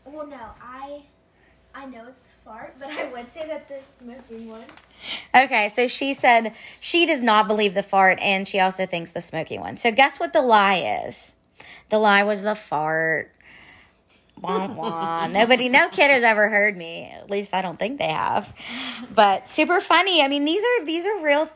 well, 0.05 0.27
no, 0.27 0.51
I 0.61 1.03
I 1.75 1.87
know 1.87 2.07
it's 2.09 2.28
fart, 2.49 2.77
but 2.79 2.89
I 2.89 3.05
would 3.13 3.31
say 3.31 3.47
that 3.47 3.69
the 3.69 3.81
smoking 3.99 4.49
one. 4.49 4.65
Okay, 5.35 5.69
so 5.69 5.87
she 5.87 6.15
said 6.15 6.55
she 6.81 7.05
does 7.05 7.21
not 7.21 7.47
believe 7.47 7.75
the 7.75 7.83
fart 7.83 8.19
and 8.21 8.49
she 8.49 8.59
also 8.59 8.87
thinks 8.87 9.11
the 9.11 9.21
smoky 9.21 9.59
one. 9.59 9.77
So, 9.77 9.93
guess 9.93 10.19
what 10.19 10.33
the 10.33 10.41
lie 10.41 11.03
is? 11.07 11.35
The 11.91 11.99
lie 11.99 12.25
was 12.25 12.43
the 12.43 12.55
fart. 12.55 13.33
Wah, 14.41 14.67
wah. 14.67 15.27
Nobody, 15.31 15.69
no 15.69 15.89
kid 15.89 16.11
has 16.11 16.23
ever 16.23 16.49
heard 16.49 16.77
me. 16.77 17.13
At 17.15 17.31
least 17.31 17.53
I 17.53 17.61
don't 17.61 17.79
think 17.79 17.99
they 17.99 18.09
have. 18.09 18.55
But 19.15 19.49
super 19.49 19.81
funny. 19.81 20.23
I 20.23 20.29
mean, 20.29 20.45
these 20.45 20.65
are 20.65 20.87
these 20.87 21.07
are 21.07 21.23
real. 21.23 21.51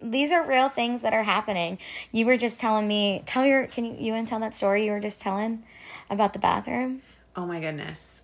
These 0.00 0.32
are 0.32 0.46
real 0.46 0.68
things 0.68 1.02
that 1.02 1.12
are 1.12 1.22
happening. 1.22 1.78
You 2.10 2.26
were 2.26 2.36
just 2.36 2.58
telling 2.58 2.88
me. 2.88 3.22
Tell 3.26 3.44
your. 3.44 3.66
Can 3.66 3.84
you 3.84 3.96
you 3.98 4.12
want 4.12 4.28
to 4.28 4.30
tell 4.30 4.40
that 4.40 4.54
story 4.54 4.86
you 4.86 4.92
were 4.92 5.00
just 5.00 5.20
telling 5.20 5.64
about 6.08 6.32
the 6.32 6.38
bathroom? 6.38 7.02
oh 7.36 7.46
my 7.46 7.58
goodness. 7.58 8.22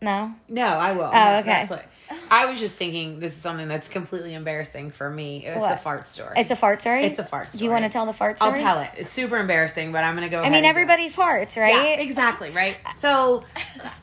No. 0.00 0.32
No, 0.48 0.64
I 0.64 0.92
will. 0.92 1.04
Oh, 1.04 1.10
No, 1.12 1.36
okay. 1.38 1.46
That's 1.46 1.70
what 1.70 1.84
I 2.30 2.46
was 2.46 2.60
just 2.60 2.76
thinking. 2.76 3.18
This 3.20 3.34
is 3.34 3.40
something 3.40 3.66
that's 3.68 3.88
completely 3.88 4.32
embarrassing 4.34 4.92
for 4.92 5.10
me. 5.10 5.44
It's 5.44 5.68
a 5.68 5.76
fart 5.76 6.06
story. 6.06 6.34
It's 6.36 6.50
a 6.52 6.56
fart 6.56 6.80
story. 6.80 7.04
It's 7.04 7.18
a 7.18 7.24
fart 7.24 7.48
story. 7.48 7.58
Do 7.58 7.64
you 7.64 7.70
want 7.70 7.84
to 7.84 7.90
tell 7.90 8.06
the 8.06 8.12
fart 8.12 8.38
story? 8.38 8.52
I'll 8.52 8.56
tell 8.60 8.80
it. 8.80 8.90
It's 8.96 9.10
super 9.12 9.36
embarrassing, 9.36 9.90
but 9.92 10.04
I'm 10.04 10.14
gonna 10.14 10.28
go. 10.28 10.42
I 10.42 10.50
mean, 10.50 10.64
everybody 10.64 11.10
farts, 11.10 11.60
right? 11.60 11.74
Yeah, 11.96 12.00
exactly, 12.02 12.50
right? 12.52 12.76
So 12.94 13.42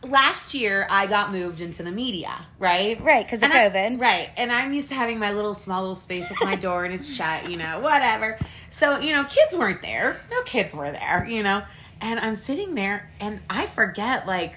last 0.04 0.54
year 0.54 0.86
I 0.90 1.08
got 1.08 1.32
moved 1.32 1.62
into 1.62 1.82
the 1.84 1.92
media, 1.92 2.46
right? 2.60 3.02
Right, 3.02 3.26
because 3.26 3.42
of 3.42 3.52
And 3.52 3.54
I- 3.54 3.70
COVID. 3.70 4.02
right. 4.02 4.30
And 4.38 4.52
I'm 4.52 4.74
used 4.74 4.90
to 4.90 4.96
having 4.96 5.18
my 5.18 5.32
little 5.32 5.54
small 5.54 5.82
little 5.82 5.96
space 5.96 6.30
with 6.30 6.40
my 6.44 6.56
door 6.56 6.84
and 6.86 6.94
it's 6.94 7.12
shut, 7.12 7.50
you 7.50 7.58
know, 7.58 7.80
whatever. 7.80 8.38
So, 8.70 9.00
you 9.00 9.14
know, 9.14 9.24
kids 9.24 9.56
weren't 9.56 9.82
there. 9.82 10.20
No 10.30 10.42
kids 10.44 10.74
were 10.76 10.92
there, 10.92 11.26
you 11.30 11.42
know. 11.44 11.64
And 12.02 12.20
I'm 12.20 12.36
sitting 12.36 12.76
there 12.76 13.10
and 13.22 13.40
I 13.50 13.66
forget, 13.68 14.28
like, 14.28 14.56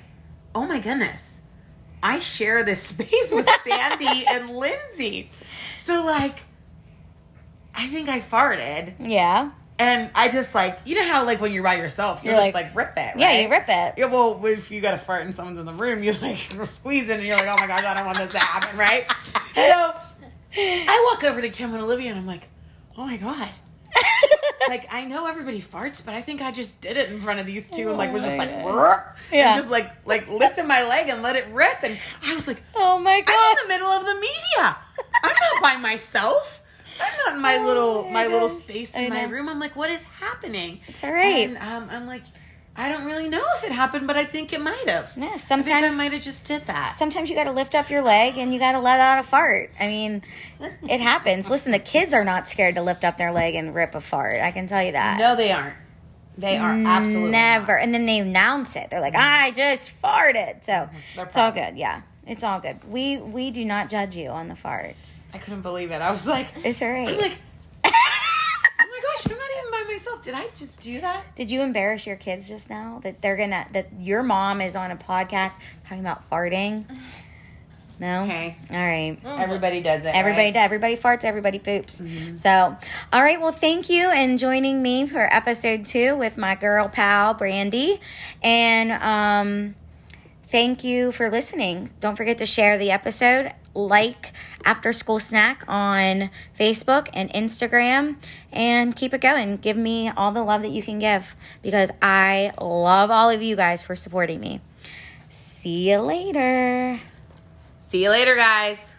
oh 0.54 0.66
my 0.66 0.78
goodness. 0.78 1.40
I 2.02 2.18
share 2.20 2.62
this 2.64 2.82
space 2.94 3.30
with 3.32 3.48
Sandy 3.66 4.24
and 4.28 4.50
Lindsay. 4.50 5.30
So 5.76 6.04
like 6.04 6.40
I 7.74 7.86
think 7.86 8.08
I 8.08 8.20
farted 8.20 8.94
Yeah. 8.98 9.50
and 9.78 10.10
I 10.14 10.28
just 10.28 10.54
like 10.54 10.78
you 10.84 10.96
know 10.96 11.04
how 11.06 11.24
like 11.24 11.40
when 11.40 11.52
you're 11.52 11.62
by 11.64 11.74
yourself, 11.76 12.22
you're, 12.24 12.34
You're 12.34 12.42
just 12.44 12.54
like- 12.54 12.66
like, 12.66 12.76
rip 12.76 12.92
it. 12.96 13.18
Yeah, 13.18 13.40
you 13.40 13.48
rip 13.50 13.68
it. 13.68 13.94
Yeah, 13.96 14.06
well, 14.06 14.40
if 14.46 14.70
you 14.70 14.80
got 14.80 14.94
a 14.94 14.98
fart 14.98 15.24
and 15.26 15.34
someone's 15.34 15.60
in 15.60 15.66
the 15.66 15.72
room, 15.72 16.02
you're 16.02 16.14
like 16.14 16.38
squeeze 16.66 17.08
it 17.08 17.18
and 17.18 17.26
you're 17.26 17.36
like, 17.36 17.48
oh 17.48 17.56
my 17.56 17.66
god, 17.66 17.84
I 17.84 17.94
don't 17.94 18.06
want 18.06 18.18
this 18.18 18.30
to 18.30 18.38
happen, 18.38 18.78
right? 18.78 19.06
So 19.54 19.92
I 20.56 21.10
walk 21.12 21.24
over 21.24 21.40
to 21.42 21.48
Kim 21.50 21.74
and 21.74 21.82
Olivia 21.82 22.10
and 22.10 22.18
I'm 22.18 22.26
like, 22.26 22.48
oh 22.96 23.04
my 23.04 23.16
god. 23.16 23.50
like 24.68 24.92
I 24.92 25.04
know 25.04 25.26
everybody 25.26 25.60
farts, 25.60 26.04
but 26.04 26.14
I 26.14 26.22
think 26.22 26.40
I 26.42 26.50
just 26.50 26.80
did 26.80 26.96
it 26.96 27.10
in 27.10 27.20
front 27.20 27.40
of 27.40 27.46
these 27.46 27.66
two 27.70 27.88
and 27.88 27.98
like 27.98 28.12
was 28.12 28.22
just 28.22 28.38
like, 28.38 28.50
Yeah. 28.50 29.54
and 29.54 29.56
just 29.62 29.70
like 29.70 29.90
like 30.06 30.28
lifted 30.28 30.64
my 30.66 30.82
leg 30.86 31.08
and 31.08 31.22
let 31.22 31.36
it 31.36 31.46
rip, 31.52 31.82
and 31.82 31.98
I 32.24 32.34
was 32.34 32.46
like, 32.46 32.62
Oh 32.74 32.98
my 32.98 33.20
god, 33.20 33.34
I'm 33.36 33.56
in 33.56 33.62
the 33.68 33.74
middle 33.74 33.88
of 33.88 34.04
the 34.04 34.14
media. 34.14 34.76
I'm 35.24 35.32
not 35.52 35.62
by 35.62 35.76
myself. 35.76 36.62
I'm 37.00 37.12
not 37.26 37.36
in 37.36 37.42
my 37.42 37.56
Oh 37.60 37.64
little 37.66 38.04
my 38.04 38.10
my, 38.10 38.26
little 38.26 38.48
space 38.48 38.96
in 38.96 39.08
my 39.08 39.24
room. 39.24 39.48
I'm 39.48 39.60
like, 39.60 39.76
what 39.76 39.88
is 39.90 40.02
happening? 40.04 40.80
It's 40.88 41.04
all 41.04 41.12
right. 41.12 41.48
And 41.48 41.56
um, 41.58 41.88
I'm 41.90 42.06
like, 42.06 42.24
I 42.78 42.88
don't 42.88 43.04
really 43.04 43.28
know 43.28 43.42
if 43.56 43.64
it 43.64 43.72
happened, 43.72 44.06
but 44.06 44.16
I 44.16 44.24
think 44.24 44.52
it 44.52 44.60
might 44.60 44.88
have. 44.88 45.12
Yeah, 45.16 45.26
I 45.26 45.32
I 45.32 45.36
sometimes 45.36 45.96
might 45.96 46.12
have 46.12 46.22
just 46.22 46.44
did 46.44 46.66
that. 46.66 46.94
sometimes 46.94 47.28
you 47.28 47.34
got 47.34 47.44
to 47.44 47.52
lift 47.52 47.74
up 47.74 47.90
your 47.90 48.02
leg 48.02 48.38
and 48.38 48.52
you 48.54 48.60
got 48.60 48.72
to 48.72 48.78
let 48.78 49.00
out 49.00 49.18
a 49.18 49.24
fart. 49.24 49.72
I 49.80 49.88
mean, 49.88 50.22
it 50.88 51.00
happens. 51.00 51.50
Listen, 51.50 51.72
the 51.72 51.80
kids 51.80 52.14
are 52.14 52.24
not 52.24 52.46
scared 52.46 52.76
to 52.76 52.82
lift 52.82 53.04
up 53.04 53.18
their 53.18 53.32
leg 53.32 53.56
and 53.56 53.74
rip 53.74 53.96
a 53.96 54.00
fart. 54.00 54.40
I 54.40 54.52
can 54.52 54.68
tell 54.68 54.82
you 54.82 54.92
that. 54.92 55.18
no, 55.18 55.34
they 55.34 55.50
aren't. 55.50 55.74
They 56.38 56.56
are 56.56 56.72
absolutely 56.72 57.32
Never. 57.32 57.72
not. 57.72 57.82
And 57.82 57.92
then 57.92 58.06
they 58.06 58.20
announce 58.20 58.76
it. 58.76 58.90
They're 58.90 59.00
like, 59.00 59.14
mm-hmm. 59.14 59.44
"I 59.44 59.50
just 59.50 60.00
farted." 60.00 60.64
So 60.64 60.72
mm-hmm. 60.72 61.20
it's 61.20 61.36
all 61.36 61.50
good. 61.50 61.76
Yeah, 61.76 62.02
it's 62.28 62.44
all 62.44 62.60
good. 62.60 62.84
We 62.84 63.16
we 63.16 63.50
do 63.50 63.64
not 63.64 63.90
judge 63.90 64.14
you 64.14 64.28
on 64.28 64.46
the 64.46 64.54
farts. 64.54 65.24
I 65.34 65.38
couldn't 65.38 65.62
believe 65.62 65.90
it. 65.90 66.00
I 66.00 66.12
was 66.12 66.28
like, 66.28 66.46
It's 66.62 66.80
all 66.80 66.88
right. 66.90 67.08
I'm 67.08 67.18
like, 67.18 67.38
gosh, 69.70 69.74
I'm 69.74 69.80
not 69.80 69.80
even 69.80 69.86
by 69.86 69.92
myself. 69.92 70.22
Did 70.22 70.34
I 70.34 70.48
just 70.54 70.80
do 70.80 71.00
that? 71.00 71.36
Did 71.36 71.50
you 71.50 71.62
embarrass 71.62 72.06
your 72.06 72.16
kids 72.16 72.48
just 72.48 72.70
now 72.70 73.00
that 73.02 73.22
they're 73.22 73.36
gonna 73.36 73.66
that 73.72 73.88
your 73.98 74.22
mom 74.22 74.60
is 74.60 74.76
on 74.76 74.90
a 74.90 74.96
podcast 74.96 75.58
talking 75.84 76.00
about 76.00 76.28
farting? 76.30 76.84
No. 78.00 78.22
Okay. 78.24 78.56
All 78.70 78.76
right. 78.76 79.18
Everybody 79.24 79.80
does 79.80 80.04
it. 80.04 80.14
Everybody, 80.14 80.44
right? 80.44 80.54
does. 80.54 80.64
everybody 80.64 80.96
farts, 80.96 81.24
everybody 81.24 81.58
poops. 81.58 82.00
So, 82.36 82.76
all 83.12 83.22
right. 83.22 83.40
Well, 83.40 83.50
thank 83.50 83.90
you 83.90 84.08
and 84.08 84.38
joining 84.38 84.82
me 84.82 85.06
for 85.08 85.32
episode 85.34 85.84
two 85.84 86.14
with 86.16 86.36
my 86.36 86.54
girl 86.54 86.88
pal 86.88 87.34
Brandy, 87.34 88.00
and 88.40 88.92
um, 88.92 89.74
thank 90.46 90.84
you 90.84 91.10
for 91.10 91.28
listening. 91.28 91.90
Don't 92.00 92.14
forget 92.14 92.38
to 92.38 92.46
share 92.46 92.78
the 92.78 92.92
episode, 92.92 93.52
like 93.78 94.32
After 94.64 94.92
School 94.92 95.20
Snack 95.20 95.64
on 95.68 96.30
Facebook 96.58 97.08
and 97.14 97.30
Instagram, 97.32 98.16
and 98.52 98.96
keep 98.96 99.14
it 99.14 99.20
going. 99.20 99.56
Give 99.58 99.76
me 99.76 100.10
all 100.10 100.32
the 100.32 100.42
love 100.42 100.62
that 100.62 100.70
you 100.70 100.82
can 100.82 100.98
give 100.98 101.36
because 101.62 101.90
I 102.02 102.52
love 102.60 103.10
all 103.10 103.30
of 103.30 103.40
you 103.40 103.56
guys 103.56 103.82
for 103.82 103.94
supporting 103.94 104.40
me. 104.40 104.60
See 105.30 105.90
you 105.90 105.98
later. 106.00 107.00
See 107.78 108.02
you 108.02 108.10
later, 108.10 108.34
guys. 108.34 108.96